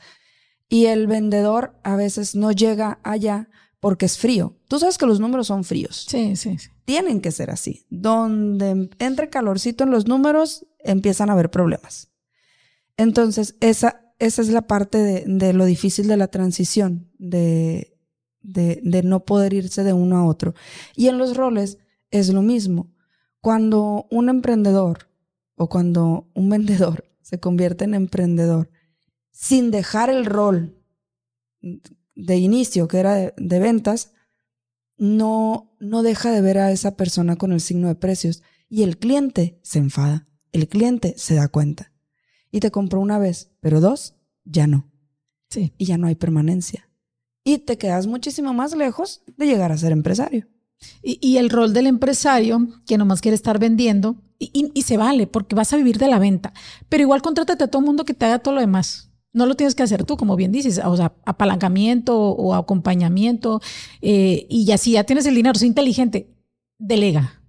Y 0.70 0.86
el 0.86 1.08
vendedor 1.08 1.80
a 1.84 1.96
veces 1.96 2.36
no 2.36 2.52
llega 2.52 3.00
allá 3.04 3.50
porque 3.80 4.06
es 4.06 4.18
frío. 4.18 4.58
Tú 4.68 4.80
sabes 4.80 4.98
que 4.98 5.06
los 5.06 5.20
números 5.20 5.48
son 5.48 5.64
fríos. 5.64 6.06
Sí, 6.08 6.36
sí, 6.36 6.58
sí. 6.58 6.70
Tienen 6.86 7.22
que 7.22 7.32
ser 7.32 7.52
así. 7.52 7.86
Donde 7.90 8.90
entre 9.00 9.30
calorcito 9.30 9.84
en 9.84 9.92
los 9.92 10.08
números, 10.08 10.66
empiezan 10.80 11.30
a 11.30 11.34
haber 11.34 11.50
problemas. 11.50 12.12
Entonces, 12.98 13.56
esa, 13.60 14.14
esa 14.20 14.42
es 14.42 14.50
la 14.50 14.68
parte 14.68 15.26
de, 15.26 15.54
lo 15.54 15.66
difícil 15.66 16.08
de 16.08 16.18
la 16.18 16.28
transición, 16.28 17.12
de, 17.18 17.98
de, 18.42 18.80
de 18.84 19.04
no 19.04 19.26
poder 19.26 19.54
irse 19.54 19.84
de 19.84 19.94
uno 19.94 20.18
a 20.18 20.26
otro. 20.26 20.54
Y 20.96 21.08
en 21.08 21.18
los 21.18 21.36
roles 21.36 21.78
es 22.12 22.30
lo 22.30 22.42
mismo. 22.42 22.94
Cuando 23.42 24.08
un 24.10 24.30
emprendedor 24.30 25.10
o 25.56 25.68
cuando 25.68 26.30
un 26.34 26.50
vendedor 26.50 27.13
se 27.34 27.40
convierte 27.40 27.86
en 27.86 27.96
emprendedor 27.96 28.70
sin 29.32 29.72
dejar 29.72 30.12
el 30.12 30.28
rol 30.28 30.78
de 32.14 32.38
inicio, 32.38 32.88
que 32.88 33.00
era 33.00 33.34
de, 33.36 33.60
ventas, 33.60 34.14
no, 34.98 35.76
no 35.80 36.04
deja 36.04 36.32
de 36.32 36.42
ver 36.42 36.60
a 36.60 36.72
esa 36.72 36.96
persona 36.96 37.36
con 37.36 37.52
el 37.52 37.60
signo 37.60 37.88
de 37.88 37.96
precios 37.96 38.44
y 38.70 38.84
el 38.84 39.00
cliente 39.00 39.60
se 39.64 39.80
enfada, 39.80 40.28
el 40.52 40.68
cliente 40.68 41.16
se 41.18 41.34
da 41.34 41.48
cuenta 41.48 41.92
y 42.52 42.60
te 42.60 42.70
compró 42.70 43.00
una 43.00 43.18
vez, 43.18 43.50
pero 43.62 43.82
dos, 43.82 44.14
ya 44.46 44.68
no. 44.68 44.92
Sí. 45.50 45.74
Y 45.80 45.86
ya 45.86 45.98
no 45.98 46.06
hay 46.06 46.14
permanencia. 46.14 46.88
Y 47.44 47.58
te 47.58 47.80
quedas 47.80 48.06
muchísimo 48.06 48.54
más 48.54 48.76
lejos 48.76 49.24
de 49.38 49.48
llegar 49.48 49.72
a 49.72 49.78
ser 49.78 49.92
empresario. 49.92 50.48
Y, 51.02 51.38
el 51.38 51.50
rol 51.50 51.74
del 51.74 51.88
empresario, 51.88 52.68
que 52.86 52.98
nomás 52.98 53.22
quiere 53.22 53.36
estar 53.36 53.60
vendiendo, 53.60 54.16
y, 54.40 54.82
se 54.82 54.98
vale, 54.98 55.28
porque 55.28 55.56
vas 55.56 55.74
a 55.74 55.78
vivir 55.78 55.98
de 55.98 56.08
la 56.08 56.20
venta. 56.20 56.54
Pero 56.90 57.02
igual 57.04 57.22
contrátate 57.22 57.64
a 57.64 57.68
todo 57.68 57.82
mundo 57.82 58.06
que 58.06 58.14
te 58.14 58.26
haga 58.26 58.40
todo 58.40 58.56
lo 58.56 58.62
demás. 58.62 59.10
No 59.32 59.46
lo 59.46 59.56
tienes 59.56 59.76
que 59.76 59.84
hacer 59.84 60.04
tú, 60.04 60.18
como 60.18 60.36
bien 60.36 60.52
dices, 60.52 60.82
o 60.84 60.98
sea, 60.98 61.14
apalancamiento 61.26 62.18
o 62.18 62.54
acompañamiento. 62.54 63.62
Eh, 64.02 64.46
y 64.50 64.72
así 64.72 64.92
ya 64.92 65.04
tienes 65.04 65.26
el 65.26 65.36
dinero, 65.36 65.58
soy 65.58 65.70
inteligente, 65.70 66.28
delega. 66.78 67.42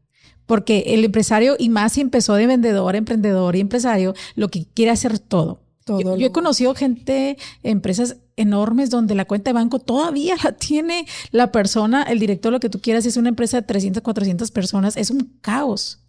Porque 0.47 0.85
el 0.89 1.05
empresario, 1.05 1.57
y 1.59 1.69
más 1.69 1.95
si 1.95 2.01
empezó 2.01 2.35
de 2.35 2.47
vendedor, 2.47 2.97
emprendedor 2.97 3.57
y 3.57 3.61
empresario, 3.61 4.15
lo 4.35 4.49
que 4.49 4.67
quiere 4.67 4.91
hacer 4.91 5.19
todo. 5.19 5.64
Todo 5.85 6.17
yo, 6.17 6.27
he 6.27 6.33
conocido 6.33 6.75
gente, 6.75 7.37
empresas 7.63 8.17
enormes 8.37 8.91
donde 8.91 9.15
la 9.15 9.27
cuenta 9.27 9.51
de 9.51 9.55
banco 9.55 9.79
todavía 9.79 10.35
la 10.45 10.53
tiene 10.53 11.07
la 11.31 11.53
persona, 11.53 12.03
el 12.03 12.19
director, 12.19 12.53
lo 12.53 12.61
que 12.61 12.71
tú 12.71 12.81
quieras, 12.81 13.07
es 13.07 13.17
una 13.17 13.29
empresa 13.29 13.61
de 13.61 13.67
300, 13.67 14.03
400 14.03 14.51
personas, 14.51 14.97
es 14.97 15.11
un 15.11 15.39
caos. 15.41 16.01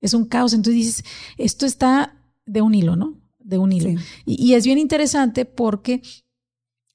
Es 0.00 0.14
un 0.14 0.26
caos. 0.26 0.52
Entonces 0.52 0.74
dices, 0.74 1.04
esto 1.38 1.64
está 1.64 2.20
de 2.44 2.60
un 2.60 2.74
hilo, 2.74 2.96
¿no? 2.96 3.14
De 3.38 3.58
un 3.58 3.72
hilo. 3.72 4.00
Y, 4.26 4.44
y, 4.44 4.54
es 4.54 4.64
bien 4.64 4.78
interesante 4.78 5.44
porque 5.44 6.02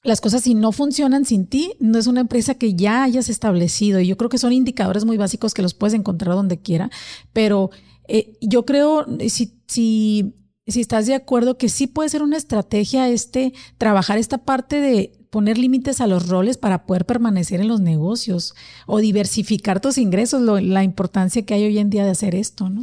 las 0.04 0.22
cosas 0.22 0.44
si 0.44 0.54
no 0.54 0.72
funcionan 0.72 1.26
sin 1.26 1.48
ti, 1.48 1.74
no 1.80 1.98
es 1.98 2.08
una 2.08 2.22
empresa 2.22 2.56
que 2.56 2.74
ya 2.74 3.04
hayas 3.04 3.30
establecido. 3.30 4.00
Y 4.00 4.08
yo 4.08 4.18
creo 4.18 4.30
que 4.30 4.38
son 4.38 4.54
indicadores 4.54 5.06
muy 5.06 5.18
básicos 5.18 5.54
que 5.54 5.62
los 5.62 5.74
puedes 5.74 5.94
encontrar 5.94 6.36
donde 6.36 6.60
quiera. 6.60 6.90
Pero 7.34 7.70
eh, 8.08 8.38
yo 8.42 8.66
creo, 8.66 9.06
si, 9.28 9.60
si, 9.68 10.34
si 10.72 10.82
estás 10.82 11.06
de 11.06 11.16
acuerdo, 11.16 11.58
que 11.58 11.70
sí 11.70 11.88
puede 11.88 12.10
ser 12.10 12.24
una 12.24 12.38
estrategia 12.38 13.10
este, 13.10 13.54
trabajar 13.78 14.18
esta 14.18 14.40
parte 14.40 14.82
de 14.82 15.12
poner 15.30 15.58
límites 15.58 16.02
a 16.02 16.08
los 16.08 16.28
roles 16.28 16.58
para 16.58 16.86
poder 16.86 17.06
permanecer 17.06 17.62
en 17.62 17.68
los 17.68 17.82
negocios 17.82 18.56
o 18.88 19.00
diversificar 19.00 19.80
tus 19.80 19.98
ingresos, 19.98 20.42
la 20.42 20.84
importancia 20.84 21.46
que 21.46 21.54
hay 21.54 21.66
hoy 21.66 21.80
en 21.80 21.90
día 21.90 22.04
de 22.04 22.12
hacer 22.12 22.36
esto, 22.36 22.70
¿no? 22.70 22.82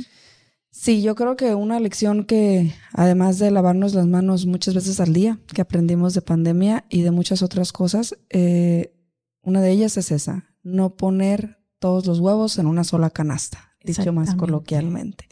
Sí, 0.70 1.00
yo 1.00 1.14
creo 1.14 1.36
que 1.36 1.54
una 1.54 1.80
lección 1.80 2.24
que, 2.24 2.74
además 2.92 3.38
de 3.38 3.50
lavarnos 3.50 3.94
las 3.94 4.06
manos 4.06 4.44
muchas 4.44 4.74
veces 4.74 5.00
al 5.00 5.14
día, 5.14 5.38
que 5.54 5.62
aprendimos 5.62 6.12
de 6.12 6.20
pandemia 6.20 6.84
y 6.90 7.00
de 7.00 7.10
muchas 7.10 7.42
otras 7.42 7.72
cosas, 7.72 8.16
eh, 8.28 8.92
una 9.40 9.62
de 9.62 9.70
ellas 9.70 9.96
es 9.96 10.12
esa, 10.12 10.50
no 10.62 10.94
poner 10.94 11.58
todos 11.78 12.04
los 12.04 12.20
huevos 12.20 12.58
en 12.58 12.66
una 12.66 12.84
sola 12.84 13.08
canasta, 13.08 13.72
dicho 13.82 14.12
más 14.12 14.34
coloquialmente. 14.34 15.28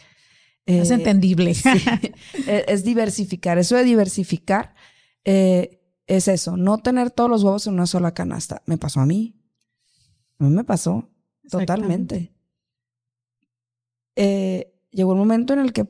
Es 0.67 0.91
eh, 0.91 0.95
entendible. 0.95 1.55
E, 2.47 2.65
es 2.69 2.85
diversificar. 2.85 3.59
Eso 3.59 3.77
de 3.77 3.85
diversificar 3.85 4.75
eh, 5.25 5.81
es 6.07 6.29
eso, 6.29 6.57
no 6.57 6.79
tener 6.79 7.11
todos 7.11 7.31
los 7.31 7.43
huevos 7.43 7.67
en 7.67 7.75
una 7.75 7.87
sola 7.87 8.13
canasta. 8.13 8.63
Me 8.67 8.79
pasó 8.79 9.01
a 9.01 9.07
mí. 9.07 9.41
A 10.39 10.45
mí 10.45 10.51
me 10.51 10.65
pasó 10.65 11.11
totalmente. 11.49 12.35
Eh, 14.17 14.75
llegó 14.91 15.13
un 15.13 15.19
momento 15.19 15.53
en 15.53 15.61
el 15.61 15.73
que 15.73 15.89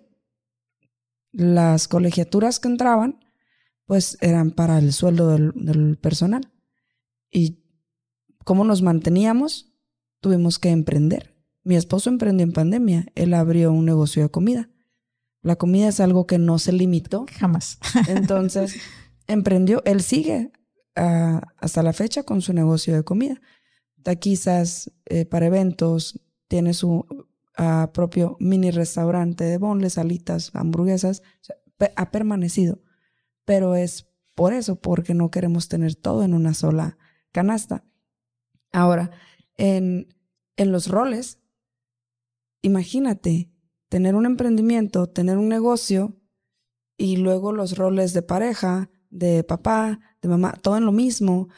las 1.33 1.89
colegiaturas 1.89 2.61
que 2.61 2.68
entraban, 2.68 3.25
pues 3.87 4.16
eran 4.20 4.53
para 4.53 4.79
el 4.79 4.93
sueldo 4.93 5.31
del, 5.31 5.99
personal. 6.01 6.53
Y 7.31 7.64
cómo 8.45 8.64
nos 8.64 8.83
manteníamos, 8.83 9.75
tuvimos 10.20 10.59
que 10.59 10.70
emprender. 10.70 11.34
Mi 11.65 11.77
esposo 11.77 12.11
emprendió 12.11 12.45
en 12.45 12.53
pandemia, 12.53 13.07
él 13.15 13.33
abrió 13.35 13.73
un 13.73 13.87
negocio 13.87 14.23
de 14.23 14.29
comida. 14.29 14.71
La 15.41 15.57
comida 15.57 15.89
es 15.89 15.99
algo 16.01 16.27
que 16.27 16.39
no 16.39 16.59
se 16.59 16.73
limitó. 16.73 17.27
Jamás. 17.39 17.79
Entonces, 18.09 18.77
emprendió, 19.27 19.83
él 19.85 20.03
sigue 20.03 20.53
ah, 20.95 21.43
hasta 21.59 21.83
la 21.83 21.95
fecha 21.95 22.23
con 22.23 22.43
su 22.43 22.53
negocio 22.53 22.95
de 22.95 23.03
comida. 23.03 23.41
Taquizas 24.03 24.93
eh, 25.07 25.25
para 25.25 25.47
eventos, 25.47 26.21
tiene 26.49 26.75
su 26.75 27.07
propio 27.93 28.37
mini 28.41 28.73
restaurante 28.73 29.45
de 29.45 29.59
bonles, 29.59 29.97
alitas, 29.97 30.51
hamburguesas, 30.55 31.23
ha 31.97 32.11
permanecido. 32.11 32.83
Pero 33.45 33.77
es 33.77 34.09
por 34.35 34.53
eso, 34.53 34.77
porque 34.77 35.15
no 35.15 35.31
queremos 35.31 35.69
tener 35.69 35.95
todo 35.95 36.25
en 36.25 36.35
una 36.35 36.53
sola 36.55 36.99
canasta. 37.31 37.85
Ahora, 38.73 39.12
en, 39.57 40.09
en 40.57 40.73
los 40.73 40.89
roles, 40.89 41.39
imagínate 42.65 43.51
tener 43.89 44.15
un 44.15 44.27
emprendimiento, 44.27 45.09
tener 45.09 45.39
un 45.39 45.49
negocio 45.49 46.17
y 46.97 47.17
luego 47.17 47.53
los 47.53 47.77
roles 47.77 48.12
de 48.12 48.23
pareja, 48.23 48.91
de 49.11 49.45
papá, 49.45 50.01
de 50.21 50.29
mamá, 50.29 50.55
todo 50.62 50.77
en 50.77 50.85
lo 50.85 50.93
mismo. 50.93 51.49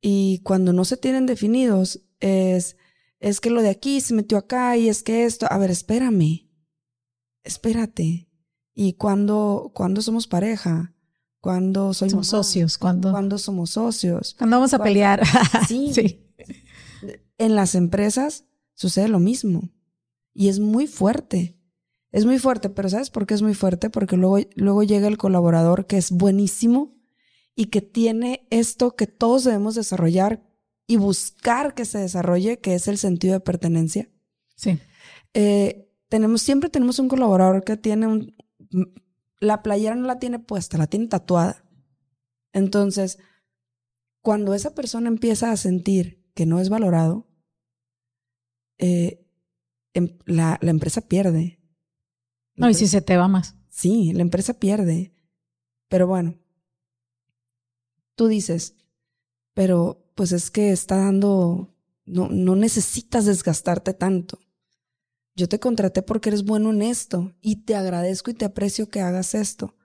Y 0.00 0.40
cuando 0.44 0.72
no 0.72 0.84
se 0.84 0.96
tienen 0.96 1.26
definidos, 1.26 2.02
es 2.20 2.76
es 3.20 3.40
que 3.40 3.50
lo 3.50 3.62
de 3.62 3.70
aquí 3.70 4.00
se 4.00 4.14
metió 4.14 4.38
acá 4.38 4.76
y 4.76 4.88
es 4.88 5.02
que 5.02 5.24
esto, 5.24 5.46
a 5.50 5.58
ver, 5.58 5.70
espérame, 5.70 6.48
espérate. 7.44 8.28
¿Y 8.74 8.94
cuando, 8.94 9.72
cuando 9.74 10.02
somos 10.02 10.26
pareja? 10.26 10.94
¿Cuándo 11.40 11.94
somos 11.94 12.26
socios? 12.26 12.76
¿Cuándo? 12.76 13.10
¿Cuándo 13.10 13.38
somos 13.38 13.70
socios? 13.70 14.34
Cuando 14.36 14.56
vamos 14.56 14.74
a 14.74 14.82
pelear. 14.82 15.22
Sí. 15.66 15.92
sí. 15.94 16.22
En 17.38 17.54
las 17.54 17.74
empresas 17.74 18.44
sucede 18.74 19.08
lo 19.08 19.18
mismo. 19.18 19.70
Y 20.36 20.48
es 20.48 20.60
muy 20.60 20.86
fuerte. 20.86 21.58
Es 22.12 22.24
muy 22.24 22.38
fuerte, 22.38 22.70
pero 22.70 22.88
¿sabes 22.88 23.10
por 23.10 23.26
qué 23.26 23.34
es 23.34 23.42
muy 23.42 23.54
fuerte? 23.54 23.90
Porque 23.90 24.16
luego, 24.16 24.38
luego 24.54 24.82
llega 24.82 25.08
el 25.08 25.18
colaborador 25.18 25.86
que 25.86 25.96
es 25.96 26.10
buenísimo 26.10 26.94
y 27.54 27.66
que 27.66 27.82
tiene 27.82 28.46
esto 28.50 28.96
que 28.96 29.06
todos 29.06 29.44
debemos 29.44 29.74
desarrollar, 29.74 30.46
y 30.86 30.96
buscar 30.96 31.74
que 31.74 31.84
se 31.84 31.98
desarrolle, 31.98 32.60
que 32.60 32.74
es 32.74 32.88
el 32.88 32.98
sentido 32.98 33.34
de 33.34 33.40
pertenencia. 33.40 34.08
Sí. 34.54 34.78
Eh, 35.34 35.90
tenemos, 36.08 36.42
siempre 36.42 36.70
tenemos 36.70 36.98
un 36.98 37.08
colaborador 37.08 37.64
que 37.64 37.76
tiene 37.76 38.06
un, 38.06 38.36
la 39.40 39.62
playera 39.62 39.96
no 39.96 40.06
la 40.06 40.18
tiene 40.18 40.38
puesta, 40.38 40.78
la 40.78 40.86
tiene 40.86 41.08
tatuada. 41.08 41.64
Entonces, 42.52 43.18
cuando 44.22 44.54
esa 44.54 44.74
persona 44.74 45.08
empieza 45.08 45.50
a 45.50 45.56
sentir 45.56 46.24
que 46.34 46.46
no 46.46 46.60
es 46.60 46.68
valorado, 46.68 47.26
eh, 48.78 49.25
la, 50.24 50.58
la, 50.60 50.70
empresa 50.70 51.00
pierde. 51.00 51.60
no, 52.54 52.68
y 52.70 52.74
si 52.74 52.86
se 52.86 53.02
te 53.02 53.16
va 53.16 53.28
más. 53.28 53.56
Sí, 53.68 54.12
la 54.12 54.22
empresa 54.22 54.54
pierde. 54.54 55.14
Pero 55.88 56.06
bueno, 56.06 56.38
tú 58.14 58.26
dices, 58.26 58.76
pero 59.54 60.10
pues 60.14 60.32
es 60.32 60.50
que 60.50 60.72
está 60.72 60.96
dando, 60.96 61.74
no, 62.04 62.28
no 62.28 62.56
necesitas 62.56 63.26
desgastarte 63.26 63.94
tanto. 63.94 64.38
Yo 65.36 65.48
te 65.48 65.60
contraté 65.60 66.02
porque 66.02 66.30
eres 66.30 66.44
bueno 66.44 66.70
en 66.70 66.80
esto 66.80 67.34
y 67.42 67.64
te 67.64 67.76
agradezco 67.76 68.30
y 68.30 68.34
te 68.34 68.46
aprecio 68.46 68.88
que 68.88 69.02
hagas 69.02 69.34
esto. 69.34 69.76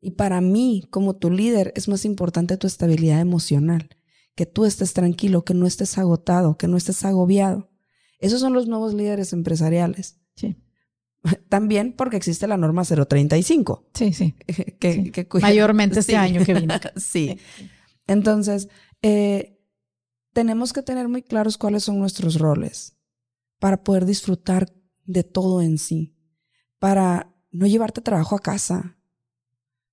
Y 0.00 0.12
para 0.12 0.40
mí, 0.40 0.86
como 0.90 1.16
tu 1.16 1.30
líder, 1.30 1.72
es 1.76 1.88
más 1.88 2.04
importante 2.04 2.56
tu 2.56 2.66
estabilidad 2.66 3.20
emocional, 3.20 3.90
que 4.34 4.46
tú 4.46 4.64
estés 4.64 4.94
tranquilo, 4.94 5.44
que 5.44 5.54
no 5.54 5.66
estés 5.66 5.98
agotado, 5.98 6.56
que 6.56 6.68
no 6.68 6.76
estés 6.76 7.04
agobiado. 7.04 7.68
Esos 8.18 8.40
son 8.40 8.52
los 8.52 8.66
nuevos 8.66 8.94
líderes 8.94 9.32
empresariales. 9.32 10.18
Sí. 10.34 10.56
También 11.48 11.92
porque 11.92 12.16
existe 12.16 12.46
la 12.46 12.56
norma 12.56 12.84
035. 12.84 13.90
Sí, 13.94 14.12
sí. 14.12 14.34
Que, 14.78 15.26
Mayormente 15.40 16.00
este 16.00 16.16
año 16.16 16.44
que 16.44 16.54
vino. 16.54 16.74
sí. 16.96 17.38
Entonces, 18.06 18.68
eh, 19.02 19.58
tenemos 20.32 20.72
que 20.72 20.82
tener 20.82 21.08
muy 21.08 21.22
claros 21.22 21.58
cuáles 21.58 21.84
son 21.84 21.98
nuestros 21.98 22.38
roles 22.38 22.96
para 23.58 23.82
poder 23.82 24.06
disfrutar 24.06 24.72
de 25.04 25.24
todo 25.24 25.62
en 25.62 25.78
sí, 25.78 26.14
para 26.78 27.34
no 27.50 27.66
llevarte 27.66 28.00
trabajo 28.00 28.36
a 28.36 28.40
casa. 28.40 28.96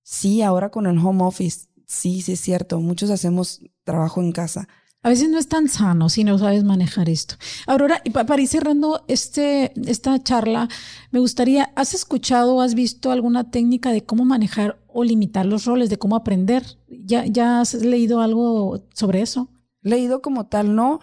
Sí, 0.02 0.42
ahora 0.42 0.70
con 0.70 0.86
el 0.86 0.98
home 0.98 1.24
office, 1.24 1.68
sí, 1.86 2.22
sí 2.22 2.32
es 2.32 2.40
cierto, 2.40 2.80
muchos 2.80 3.10
hacemos 3.10 3.60
trabajo 3.82 4.20
en 4.20 4.32
casa. 4.32 4.68
A 5.06 5.08
veces 5.08 5.28
no 5.28 5.38
es 5.38 5.46
tan 5.46 5.68
sano 5.68 6.08
si 6.08 6.24
no 6.24 6.36
sabes 6.36 6.64
manejar 6.64 7.08
esto. 7.08 7.36
Aurora, 7.68 8.02
para 8.12 8.42
ir 8.42 8.48
cerrando 8.48 9.04
este, 9.06 9.72
esta 9.88 10.20
charla, 10.20 10.68
me 11.12 11.20
gustaría, 11.20 11.70
¿has 11.76 11.94
escuchado 11.94 12.56
o 12.56 12.60
has 12.60 12.74
visto 12.74 13.12
alguna 13.12 13.48
técnica 13.52 13.92
de 13.92 14.02
cómo 14.02 14.24
manejar 14.24 14.80
o 14.88 15.04
limitar 15.04 15.46
los 15.46 15.64
roles, 15.64 15.90
de 15.90 15.96
cómo 15.96 16.16
aprender? 16.16 16.64
¿Ya, 16.88 17.24
ya 17.24 17.60
has 17.60 17.74
leído 17.74 18.20
algo 18.20 18.82
sobre 18.94 19.22
eso? 19.22 19.48
Leído 19.80 20.22
como 20.22 20.46
tal, 20.46 20.74
no. 20.74 20.98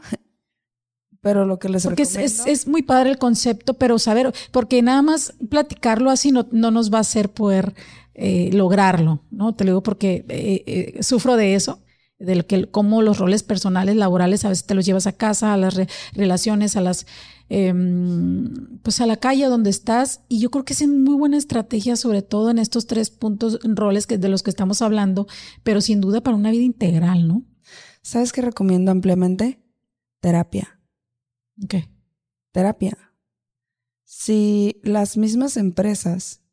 Pero 1.21 1.45
lo 1.45 1.57
que 1.57 1.69
les 1.69 1.85
porque 1.85 2.03
es, 2.03 2.17
es, 2.17 2.67
muy 2.67 2.81
padre 2.81 3.09
el 3.09 3.17
concepto, 3.17 3.75
pero 3.75 3.99
saber, 3.99 4.33
porque 4.51 4.81
nada 4.81 5.01
más 5.01 5.33
platicarlo 5.49 6.09
así 6.09 6.33
no, 6.33 6.45
no 6.51 6.71
nos 6.71 6.93
va 6.93 6.97
a 6.97 7.01
hacer 7.01 7.29
poder 7.29 7.73
eh, 8.15 8.49
lograrlo, 8.51 9.21
¿no? 9.31 9.55
Te 9.55 9.63
lo 9.63 9.71
digo 9.71 9.83
porque 9.83 10.25
eh, 10.27 10.63
eh, 10.67 11.03
sufro 11.03 11.37
de 11.37 11.55
eso, 11.55 11.79
de 12.23 12.45
que 12.45 12.69
cómo 12.69 13.01
los 13.01 13.19
roles 13.19 13.43
personales, 13.43 13.95
laborales, 13.95 14.45
a 14.45 14.49
veces 14.49 14.65
te 14.65 14.75
los 14.75 14.85
llevas 14.85 15.07
a 15.07 15.13
casa, 15.13 15.53
a 15.53 15.57
las 15.57 15.77
relaciones, 16.13 16.75
a 16.75 16.81
las 16.81 17.05
em, 17.49 18.79
pues 18.81 19.01
a 19.01 19.05
la 19.05 19.17
calle 19.17 19.45
donde 19.45 19.69
estás. 19.69 20.21
Y 20.29 20.39
yo 20.39 20.49
creo 20.49 20.65
que 20.65 20.73
es 20.73 20.87
muy 20.87 21.15
buena 21.15 21.37
estrategia, 21.37 21.95
sobre 21.95 22.21
todo 22.21 22.49
en 22.49 22.59
estos 22.59 22.87
tres 22.87 23.09
puntos, 23.09 23.59
roles 23.63 24.07
que, 24.07 24.17
de 24.17 24.29
los 24.29 24.43
que 24.43 24.49
estamos 24.49 24.81
hablando, 24.81 25.27
pero 25.63 25.81
sin 25.81 26.01
duda 26.01 26.21
para 26.21 26.37
una 26.37 26.51
vida 26.51 26.63
integral, 26.63 27.27
¿no? 27.27 27.43
¿Sabes 28.01 28.31
qué 28.33 28.41
recomiendo 28.41 28.91
ampliamente? 28.91 29.63
Terapia. 30.19 30.79
¿Qué? 31.69 31.89
Terapia. 32.51 32.97
Si 34.03 34.79
las 34.83 35.17
mismas 35.17 35.57
empresas 35.57 36.43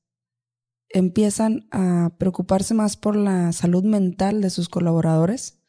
empiezan 0.89 1.69
a 1.71 2.17
preocuparse 2.19 2.75
más 2.75 2.97
por 2.97 3.17
la 3.17 3.53
salud 3.53 3.85
mental 3.85 4.41
de 4.41 4.51
sus 4.51 4.69
colaboradores, 4.69 5.60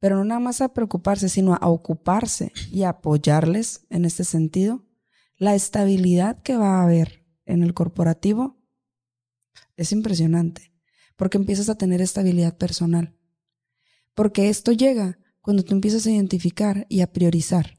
pero 0.00 0.16
no 0.16 0.24
nada 0.24 0.40
más 0.40 0.60
a 0.60 0.72
preocuparse, 0.72 1.28
sino 1.28 1.54
a 1.54 1.68
ocuparse 1.68 2.52
y 2.70 2.82
apoyarles 2.82 3.86
en 3.90 4.04
este 4.04 4.24
sentido, 4.24 4.84
la 5.36 5.54
estabilidad 5.54 6.42
que 6.42 6.56
va 6.56 6.80
a 6.80 6.84
haber 6.84 7.24
en 7.46 7.62
el 7.62 7.74
corporativo 7.74 8.58
es 9.76 9.92
impresionante, 9.92 10.72
porque 11.16 11.38
empiezas 11.38 11.68
a 11.68 11.76
tener 11.76 12.00
estabilidad 12.00 12.56
personal. 12.56 13.16
Porque 14.14 14.48
esto 14.48 14.72
llega 14.72 15.18
cuando 15.40 15.62
tú 15.62 15.74
empiezas 15.74 16.06
a 16.06 16.10
identificar 16.10 16.86
y 16.88 17.00
a 17.00 17.12
priorizar. 17.12 17.78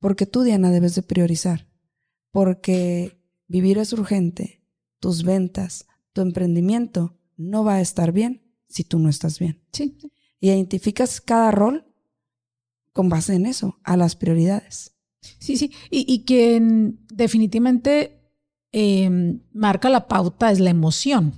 Porque 0.00 0.26
tú, 0.26 0.42
Diana, 0.42 0.70
debes 0.70 0.94
de 0.94 1.02
priorizar. 1.02 1.68
Porque 2.30 3.20
vivir 3.46 3.78
es 3.78 3.92
urgente, 3.92 4.64
tus 5.00 5.22
ventas, 5.22 5.86
tu 6.12 6.20
emprendimiento 6.20 7.18
no 7.36 7.64
va 7.64 7.74
a 7.74 7.80
estar 7.80 8.12
bien 8.12 8.42
si 8.68 8.84
tú 8.84 8.98
no 8.98 9.08
estás 9.08 9.38
bien. 9.38 9.62
Sí. 9.72 9.98
Y 10.40 10.48
identificas 10.50 11.20
cada 11.20 11.50
rol 11.50 11.84
con 12.92 13.08
base 13.08 13.34
en 13.34 13.46
eso, 13.46 13.78
a 13.84 13.96
las 13.96 14.16
prioridades. 14.16 14.92
Sí, 15.38 15.56
sí. 15.56 15.72
Y, 15.90 16.20
que 16.20 16.60
definitivamente 17.12 18.20
em, 18.72 19.40
marca 19.52 19.88
la 19.88 20.08
pauta 20.08 20.50
es 20.50 20.60
la 20.60 20.70
emoción. 20.70 21.34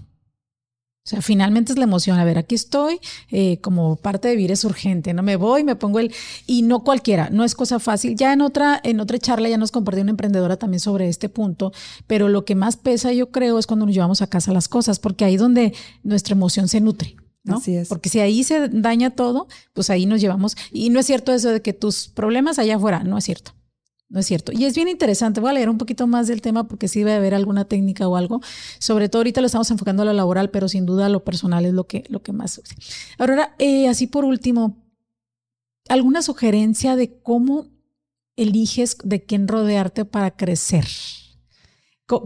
O 1.03 1.09
sea, 1.11 1.23
finalmente 1.23 1.73
es 1.73 1.79
la 1.79 1.85
emoción. 1.85 2.19
A 2.19 2.25
ver, 2.25 2.37
aquí 2.39 2.55
estoy, 2.55 3.01
eh, 3.31 3.59
como 3.63 3.97
parte 3.97 4.29
de 4.29 4.37
vivir 4.37 4.53
es 4.53 4.65
urgente, 4.65 5.15
no 5.15 5.23
me 5.23 5.37
voy, 5.37 5.65
me 5.65 5.75
pongo 5.75 5.99
el 5.99 6.15
y 6.47 6.63
no 6.63 6.85
cualquiera, 6.85 7.31
no 7.31 7.43
es 7.43 7.55
cosa 7.55 7.79
fácil. 7.79 8.17
Ya 8.17 8.33
en 8.33 8.43
otra 8.43 8.81
en 8.85 9.01
otra 9.01 9.19
charla 9.19 9.49
ya 9.49 9.57
nos 9.57 9.73
compartió 9.73 10.03
una 10.03 10.11
emprendedora 10.11 10.57
también 10.59 10.81
sobre 10.81 11.09
este 11.09 11.29
punto, 11.29 11.73
pero 12.07 12.29
lo 12.29 12.45
que 12.45 12.55
más 12.55 12.77
pesa 12.77 13.13
yo 13.13 13.31
creo 13.31 13.59
es 13.59 13.67
cuando 13.67 13.87
nos 13.87 13.95
llevamos 13.95 14.21
a 14.21 14.29
casa 14.29 14.53
las 14.53 14.69
cosas, 14.69 14.99
porque 14.99 15.25
ahí 15.25 15.37
donde 15.37 15.75
nuestra 16.03 16.35
emoción 16.35 16.69
se 16.69 16.81
nutre. 16.81 17.17
¿No? 17.43 17.57
Así 17.57 17.77
es. 17.77 17.89
Porque 17.89 18.09
si 18.09 18.21
ahí 18.21 18.45
se 18.45 18.69
daña 18.69 19.11
todo, 19.11 19.49
pues 19.73 19.91
ahí 19.91 20.07
nos 20.07 20.21
llevamos. 20.21 20.57
Y 20.73 20.91
no 20.91 21.01
es 21.01 21.07
cierto 21.07 21.33
eso 21.33 21.51
de 21.51 21.63
que 21.63 21.73
tus 21.73 22.09
problemas 22.09 22.59
allá 22.59 22.77
afuera, 22.77 23.03
no 23.05 23.19
es 23.19 23.25
cierto. 23.25 23.53
No 24.09 24.19
es 24.19 24.27
cierto. 24.27 24.51
Y 24.53 24.65
es 24.65 24.75
bien 24.75 24.89
interesante. 24.89 25.41
Voy 25.41 25.51
a 25.51 25.53
leer 25.53 25.71
un 25.71 25.79
poquito 25.79 26.09
más 26.09 26.27
del 26.27 26.43
tema 26.43 26.67
porque 26.67 26.89
sí 26.89 26.99
debe 26.99 27.15
haber 27.15 27.33
alguna 27.33 27.65
técnica 27.67 28.09
o 28.09 28.17
algo. 28.17 28.41
Sobre 28.81 29.09
todo 29.09 29.21
ahorita 29.21 29.41
lo 29.41 29.47
estamos 29.47 29.71
enfocando 29.71 30.03
a 30.03 30.07
lo 30.07 30.13
laboral, 30.13 30.51
pero 30.51 30.69
sin 30.69 30.85
duda 30.85 31.09
lo 31.09 31.23
personal 31.23 31.65
es 31.65 31.75
lo 31.75 31.87
que, 31.87 32.05
lo 32.09 32.21
que 32.21 32.33
más. 32.33 32.61
Ahora, 33.19 33.55
eh, 33.61 33.89
así 33.89 34.09
por 34.09 34.25
último, 34.25 34.77
¿alguna 35.89 36.23
sugerencia 36.23 36.97
de 36.97 37.21
cómo 37.21 37.69
eliges 38.35 38.97
de 39.05 39.23
quién 39.23 39.47
rodearte 39.47 40.05
para 40.05 40.33
crecer? 40.33 40.87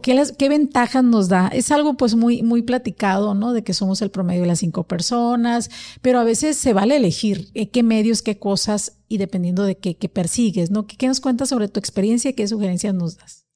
¿Qué, 0.03 0.49
ventajas 0.49 1.05
nos 1.05 1.29
da? 1.29 1.49
Es 1.49 1.71
algo 1.71 1.95
pues 1.95 2.15
muy, 2.15 2.43
muy 2.43 2.63
platicado, 2.63 3.35
¿no? 3.35 3.53
De 3.53 3.63
que 3.63 3.75
somos 3.75 4.01
el 4.03 4.11
promedio 4.11 4.43
de 4.43 4.47
las 4.47 4.61
cinco 4.61 4.85
personas, 4.85 5.71
pero 6.01 6.19
a 6.19 6.25
veces 6.25 6.57
se 6.57 6.73
vale 6.73 6.97
elegir 6.97 7.51
eh, 7.55 7.69
qué 7.69 7.83
medios, 7.83 8.23
qué 8.23 8.39
cosas 8.39 8.99
y 9.09 9.19
dependiendo 9.19 9.65
de 9.65 9.77
qué, 9.77 10.09
persigues, 10.09 10.71
¿no? 10.71 10.87
¿Qué, 10.87 11.07
nos 11.07 11.21
cuentas 11.21 11.51
sobre 11.51 11.69
tu 11.69 11.79
experiencia 11.79 12.31
y 12.31 12.35
qué 12.35 12.49
sugerencias 12.49 12.95
nos 12.95 13.19
das? 13.19 13.47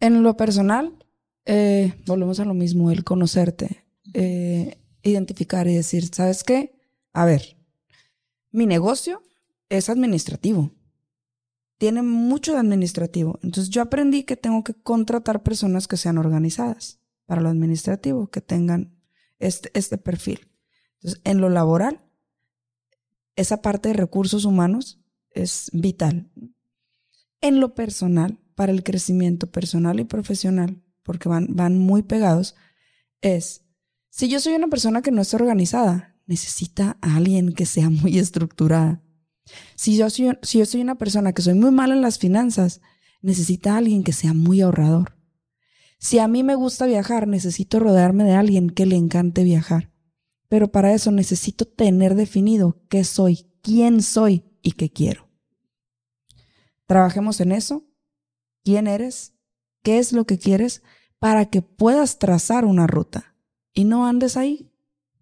En 0.00 0.22
lo 0.22 0.36
personal, 0.36 0.92
eh, 1.44 1.94
volvemos 2.06 2.40
a 2.40 2.44
lo 2.44 2.54
mismo, 2.54 2.90
el 2.90 3.04
conocerte, 3.04 3.84
eh, 4.14 4.78
identificar 5.02 5.68
y 5.68 5.74
decir, 5.74 6.08
¿sabes 6.12 6.42
qué? 6.42 6.74
A 7.12 7.24
ver, 7.24 7.56
mi 8.50 8.66
negocio 8.66 9.22
es 9.68 9.88
administrativo 9.88 10.72
tiene 11.78 12.02
mucho 12.02 12.52
de 12.52 12.58
administrativo. 12.58 13.38
Entonces 13.42 13.70
yo 13.70 13.82
aprendí 13.82 14.24
que 14.24 14.36
tengo 14.36 14.64
que 14.64 14.74
contratar 14.74 15.42
personas 15.42 15.88
que 15.88 15.96
sean 15.96 16.18
organizadas 16.18 17.00
para 17.26 17.40
lo 17.40 17.48
administrativo, 17.48 18.28
que 18.28 18.40
tengan 18.40 18.96
este, 19.38 19.70
este 19.74 19.98
perfil. 19.98 20.48
Entonces, 20.94 21.20
en 21.24 21.40
lo 21.40 21.50
laboral, 21.50 22.02
esa 23.34 23.60
parte 23.60 23.90
de 23.90 23.94
recursos 23.94 24.44
humanos 24.44 25.00
es 25.30 25.70
vital. 25.72 26.30
En 27.40 27.60
lo 27.60 27.74
personal, 27.74 28.38
para 28.54 28.72
el 28.72 28.82
crecimiento 28.82 29.50
personal 29.50 30.00
y 30.00 30.04
profesional, 30.04 30.82
porque 31.02 31.28
van, 31.28 31.48
van 31.50 31.78
muy 31.78 32.02
pegados, 32.02 32.54
es, 33.20 33.64
si 34.08 34.28
yo 34.28 34.40
soy 34.40 34.54
una 34.54 34.68
persona 34.68 35.02
que 35.02 35.10
no 35.10 35.20
está 35.20 35.36
organizada, 35.36 36.16
necesita 36.26 36.96
a 37.02 37.16
alguien 37.16 37.52
que 37.52 37.66
sea 37.66 37.90
muy 37.90 38.18
estructurada. 38.18 39.02
Si 39.74 39.96
yo, 39.96 40.10
soy, 40.10 40.36
si 40.42 40.58
yo 40.58 40.66
soy 40.66 40.80
una 40.80 40.96
persona 40.96 41.32
que 41.32 41.42
soy 41.42 41.54
muy 41.54 41.70
mala 41.70 41.94
en 41.94 42.02
las 42.02 42.18
finanzas, 42.18 42.80
necesita 43.22 43.76
alguien 43.76 44.02
que 44.02 44.12
sea 44.12 44.34
muy 44.34 44.60
ahorrador. 44.60 45.16
Si 45.98 46.18
a 46.18 46.28
mí 46.28 46.42
me 46.42 46.54
gusta 46.54 46.86
viajar, 46.86 47.26
necesito 47.26 47.78
rodearme 47.78 48.24
de 48.24 48.32
alguien 48.34 48.70
que 48.70 48.86
le 48.86 48.96
encante 48.96 49.44
viajar. 49.44 49.90
Pero 50.48 50.70
para 50.70 50.92
eso 50.92 51.10
necesito 51.10 51.64
tener 51.64 52.14
definido 52.14 52.82
qué 52.88 53.04
soy, 53.04 53.50
quién 53.62 54.02
soy 54.02 54.44
y 54.62 54.72
qué 54.72 54.90
quiero. 54.90 55.28
Trabajemos 56.86 57.40
en 57.40 57.52
eso. 57.52 57.84
¿Quién 58.62 58.86
eres? 58.86 59.34
¿Qué 59.82 59.98
es 59.98 60.12
lo 60.12 60.26
que 60.26 60.38
quieres? 60.38 60.82
Para 61.18 61.46
que 61.46 61.62
puedas 61.62 62.18
trazar 62.18 62.64
una 62.64 62.86
ruta 62.86 63.36
y 63.72 63.84
no 63.84 64.06
andes 64.06 64.36
ahí 64.36 64.72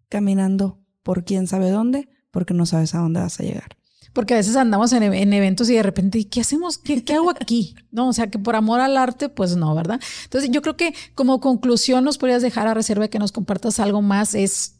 caminando 0.09 0.83
por 1.03 1.25
quién 1.25 1.47
sabe 1.47 1.71
dónde 1.71 2.09
porque 2.31 2.55
no 2.55 2.67
sabes 2.67 2.95
a 2.95 2.99
dónde 2.99 3.21
vas 3.21 3.39
a 3.41 3.43
llegar 3.43 3.77
porque 4.15 4.33
a 4.33 4.37
veces 4.39 4.57
andamos 4.57 4.93
en, 4.93 5.33
eventos 5.33 5.69
y 5.69 5.75
de 5.75 5.83
repente, 5.83 6.27
¿qué 6.27 6.41
hacemos? 6.41 6.79
¿Qué, 6.79 7.05
¿Qué, 7.05 7.15
hago 7.15 7.31
aquí? 7.31 7.75
No, 7.91 8.09
o 8.09 8.13
sea, 8.13 8.31
que 8.31 8.39
por 8.39 8.57
amor 8.57 8.81
al 8.81 8.97
arte, 8.97 9.29
pues 9.29 9.57
no, 9.57 9.75
¿verdad? 9.75 10.01
Entonces, 10.23 10.51
yo 10.51 10.63
creo 10.63 10.77
que 10.77 10.95
como 11.15 11.41
conclusión 11.41 12.05
nos 12.05 12.17
podrías 12.17 12.41
dejar 12.41 12.69
a 12.69 12.75
reserva 12.75 13.09
que 13.09 13.19
nos 13.19 13.33
compartas 13.33 13.81
algo 13.81 14.03
más, 14.03 14.35
es 14.35 14.77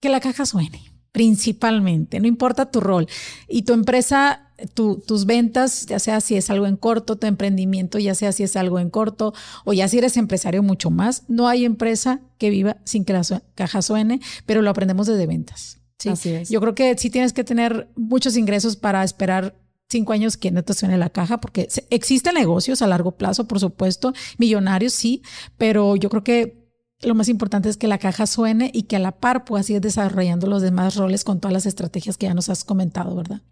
que 0.00 0.10
la 0.10 0.20
caja 0.20 0.44
suene, 0.44 0.92
principalmente, 1.10 2.20
no 2.20 2.28
importa 2.28 2.70
tu 2.70 2.80
rol. 2.80 3.08
Y 3.48 3.62
tu 3.62 3.72
empresa, 3.72 4.52
tus 4.74 5.24
ventas, 5.24 5.86
ya 5.86 5.98
sea 5.98 6.20
si 6.20 6.36
es 6.36 6.50
algo 6.50 6.66
en 6.66 6.76
corto, 6.76 7.16
tu 7.16 7.26
emprendimiento, 7.26 7.98
ya 7.98 8.14
sea 8.14 8.32
si 8.32 8.42
es 8.42 8.56
algo 8.56 8.78
en 8.78 8.90
corto, 8.90 9.32
o 9.64 9.72
ya 9.72 9.88
si 9.88 9.96
eres 9.96 10.18
empresario 10.18 10.62
mucho 10.62 10.90
más, 10.90 11.24
no 11.28 11.48
hay 11.48 11.64
empresa 11.64 12.20
que 12.36 12.50
viva 12.50 12.76
sin 12.84 13.06
que 13.06 13.14
la 13.14 13.22
caja 13.54 13.80
suene, 13.80 14.20
pero 14.44 14.60
lo 14.60 14.68
aprendemos 14.68 15.06
desde 15.06 15.26
ventas. 15.26 15.78
Sí. 15.98 16.08
Así 16.10 16.30
es. 16.30 16.48
Yo 16.50 16.60
creo 16.60 16.74
que 16.74 16.96
sí 16.98 17.10
tienes 17.10 17.32
que 17.32 17.44
tener 17.44 17.90
muchos 17.96 18.36
ingresos 18.36 18.76
para 18.76 19.02
esperar 19.02 19.56
cinco 19.88 20.12
años 20.12 20.36
que 20.36 20.50
no 20.50 20.62
te 20.62 20.74
suene 20.74 20.98
la 20.98 21.10
caja, 21.10 21.38
porque 21.40 21.68
existen 21.90 22.34
negocios 22.34 22.82
a 22.82 22.86
largo 22.86 23.12
plazo, 23.12 23.46
por 23.46 23.60
supuesto, 23.60 24.12
millonarios 24.38 24.92
sí, 24.92 25.22
pero 25.56 25.96
yo 25.96 26.10
creo 26.10 26.24
que 26.24 26.66
lo 27.02 27.14
más 27.14 27.28
importante 27.28 27.68
es 27.68 27.76
que 27.76 27.88
la 27.88 27.98
caja 27.98 28.26
suene 28.26 28.70
y 28.72 28.84
que 28.84 28.96
a 28.96 29.00
la 29.00 29.12
par 29.12 29.44
puedas 29.44 29.68
ir 29.68 29.80
desarrollando 29.80 30.46
los 30.46 30.62
demás 30.62 30.96
roles 30.96 31.24
con 31.24 31.40
todas 31.40 31.52
las 31.52 31.66
estrategias 31.66 32.16
que 32.16 32.26
ya 32.26 32.34
nos 32.34 32.48
has 32.48 32.64
comentado, 32.64 33.14
¿verdad? 33.14 33.42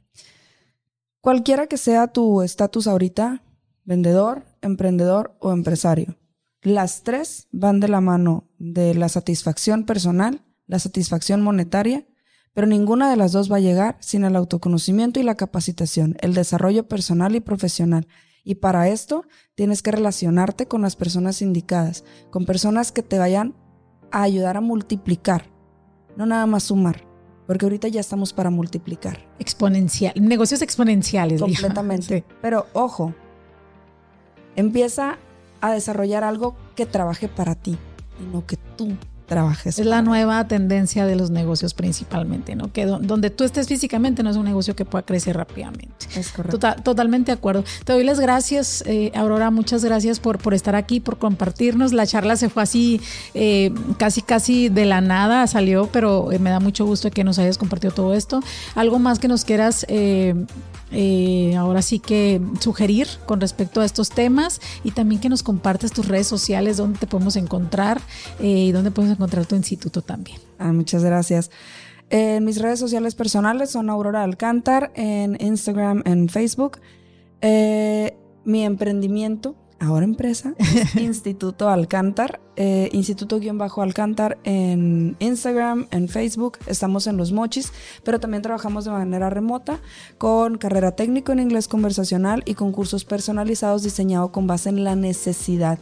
Cualquiera 1.20 1.66
que 1.66 1.76
sea 1.76 2.08
tu 2.08 2.42
estatus 2.42 2.86
ahorita, 2.86 3.42
vendedor, 3.84 4.44
emprendedor 4.60 5.36
o 5.40 5.52
empresario, 5.52 6.16
las 6.62 7.02
tres 7.02 7.48
van 7.52 7.80
de 7.80 7.88
la 7.88 8.00
mano 8.00 8.50
de 8.58 8.94
la 8.94 9.08
satisfacción 9.08 9.84
personal, 9.84 10.42
la 10.66 10.78
satisfacción 10.78 11.42
monetaria 11.42 12.06
pero 12.54 12.68
ninguna 12.68 13.10
de 13.10 13.16
las 13.16 13.32
dos 13.32 13.50
va 13.52 13.56
a 13.56 13.60
llegar 13.60 13.96
sin 14.00 14.24
el 14.24 14.36
autoconocimiento 14.36 15.20
y 15.20 15.24
la 15.24 15.34
capacitación, 15.34 16.16
el 16.20 16.34
desarrollo 16.34 16.88
personal 16.88 17.34
y 17.34 17.40
profesional. 17.40 18.06
Y 18.44 18.56
para 18.56 18.88
esto 18.88 19.24
tienes 19.54 19.82
que 19.82 19.90
relacionarte 19.90 20.66
con 20.66 20.82
las 20.82 20.96
personas 20.96 21.42
indicadas, 21.42 22.04
con 22.30 22.46
personas 22.46 22.92
que 22.92 23.02
te 23.02 23.18
vayan 23.18 23.54
a 24.12 24.22
ayudar 24.22 24.56
a 24.56 24.60
multiplicar, 24.60 25.50
no 26.16 26.26
nada 26.26 26.46
más 26.46 26.64
sumar, 26.64 27.04
porque 27.46 27.66
ahorita 27.66 27.88
ya 27.88 28.00
estamos 28.00 28.32
para 28.32 28.50
multiplicar. 28.50 29.26
Exponencial, 29.40 30.14
negocios 30.20 30.62
exponenciales. 30.62 31.40
Completamente. 31.40 32.24
Pero 32.40 32.66
ojo, 32.72 33.14
empieza 34.54 35.18
a 35.60 35.72
desarrollar 35.72 36.22
algo 36.22 36.54
que 36.76 36.86
trabaje 36.86 37.26
para 37.26 37.56
ti 37.56 37.76
y 38.20 38.32
no 38.32 38.46
que 38.46 38.56
tú 38.76 38.96
trabajes. 39.26 39.78
Es 39.78 39.86
la 39.86 40.02
nueva 40.02 40.46
tendencia 40.46 41.06
de 41.06 41.16
los 41.16 41.30
negocios 41.30 41.74
principalmente, 41.74 42.56
¿no? 42.56 42.72
Que 42.72 42.86
donde 42.86 43.30
tú 43.30 43.44
estés 43.44 43.68
físicamente 43.68 44.22
no 44.22 44.30
es 44.30 44.36
un 44.36 44.44
negocio 44.44 44.76
que 44.76 44.84
pueda 44.84 45.04
crecer 45.04 45.36
rápidamente. 45.36 46.06
Es 46.16 46.30
correcto. 46.30 46.58
totalmente 46.82 47.32
de 47.32 47.38
acuerdo. 47.38 47.64
Te 47.84 47.92
doy 47.92 48.04
las 48.04 48.20
gracias, 48.20 48.84
eh, 48.86 49.12
Aurora, 49.14 49.50
muchas 49.50 49.84
gracias 49.84 50.20
por, 50.20 50.38
por 50.38 50.54
estar 50.54 50.76
aquí, 50.76 51.00
por 51.00 51.18
compartirnos. 51.18 51.92
La 51.92 52.06
charla 52.06 52.36
se 52.36 52.48
fue 52.48 52.62
así, 52.62 53.00
eh, 53.34 53.72
casi, 53.98 54.22
casi 54.22 54.68
de 54.68 54.84
la 54.84 55.00
nada 55.00 55.46
salió, 55.46 55.88
pero 55.92 56.32
eh, 56.32 56.38
me 56.38 56.50
da 56.50 56.60
mucho 56.60 56.84
gusto 56.84 57.10
que 57.10 57.24
nos 57.24 57.38
hayas 57.38 57.58
compartido 57.58 57.92
todo 57.92 58.14
esto. 58.14 58.40
¿Algo 58.74 58.98
más 58.98 59.18
que 59.18 59.28
nos 59.28 59.44
quieras 59.44 59.86
eh, 60.96 61.56
ahora 61.58 61.82
sí 61.82 61.98
que 61.98 62.40
sugerir 62.60 63.08
con 63.26 63.40
respecto 63.40 63.80
a 63.80 63.84
estos 63.84 64.10
temas 64.10 64.60
y 64.84 64.92
también 64.92 65.20
que 65.20 65.28
nos 65.28 65.42
compartas 65.42 65.90
tus 65.90 66.06
redes 66.06 66.28
sociales, 66.28 66.76
dónde 66.76 67.00
te 67.00 67.08
podemos 67.08 67.34
encontrar 67.34 68.00
eh, 68.38 68.66
y 68.66 68.72
dónde 68.72 68.92
podemos 68.92 69.16
encontrar 69.16 69.23
tu 69.28 69.56
instituto 69.56 70.02
también. 70.02 70.38
Ah, 70.58 70.72
muchas 70.72 71.04
gracias. 71.04 71.50
mis 72.40 72.60
redes 72.60 72.78
sociales 72.78 73.14
personales 73.14 73.70
son 73.70 73.90
Aurora 73.90 74.22
Alcántar 74.22 74.92
en 74.94 75.36
Instagram, 75.40 76.02
en 76.04 76.28
Facebook. 76.28 76.78
Eh, 77.46 78.16
mi 78.46 78.64
emprendimiento, 78.64 79.54
ahora 79.78 80.04
empresa, 80.04 80.54
Instituto 80.98 81.68
Alcántar, 81.68 82.40
eh, 82.56 82.88
Instituto-Alcántar 82.92 84.38
en 84.44 85.14
Instagram, 85.18 85.86
en 85.90 86.08
Facebook, 86.08 86.56
estamos 86.66 87.06
en 87.06 87.18
Los 87.18 87.32
Mochis, 87.32 87.70
pero 88.02 88.18
también 88.18 88.42
trabajamos 88.42 88.86
de 88.86 88.92
manera 88.92 89.28
remota 89.28 89.78
con 90.16 90.56
carrera 90.56 90.92
técnico 90.92 91.32
en 91.32 91.40
inglés 91.40 91.68
conversacional 91.68 92.42
y 92.46 92.54
con 92.54 92.72
cursos 92.72 93.04
personalizados 93.04 93.82
diseñados 93.82 94.30
con 94.30 94.46
base 94.46 94.70
en 94.70 94.82
la 94.82 94.96
necesidad 94.96 95.78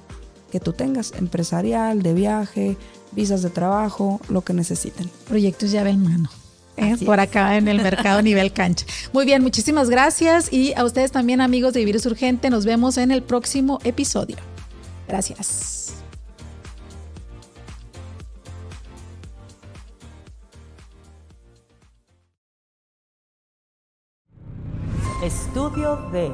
que 0.51 0.59
tú 0.59 0.73
tengas, 0.73 1.13
empresarial, 1.13 2.03
de 2.03 2.13
viaje, 2.13 2.77
visas 3.13 3.43
de 3.43 3.51
trabajo, 3.51 4.21
lo 4.29 4.43
que 4.43 4.55
necesiten. 4.55 5.11
Proyectos 5.29 5.71
llave 5.71 5.91
en 5.91 6.03
mano. 6.03 6.31
¿eh? 6.77 6.97
por 7.05 7.21
acá 7.21 7.57
en 7.57 7.69
el 7.69 7.83
mercado 7.83 8.23
nivel 8.23 8.53
cancha. 8.53 8.87
Muy 9.13 9.25
bien, 9.27 9.43
muchísimas 9.43 9.91
gracias 9.91 10.53
y 10.53 10.73
a 10.75 10.85
ustedes 10.85 11.13
también 11.13 11.41
amigos 11.41 11.75
de 11.75 11.85
Virus 11.85 12.07
Urgente, 12.07 12.51
nos 12.51 12.65
vemos 12.65 12.99
en 12.99 13.11
el 13.11 13.23
próximo 13.23 13.79
episodio. 13.85 14.37
Gracias. 15.09 15.95
Estudio 25.23 25.97
de 26.11 26.33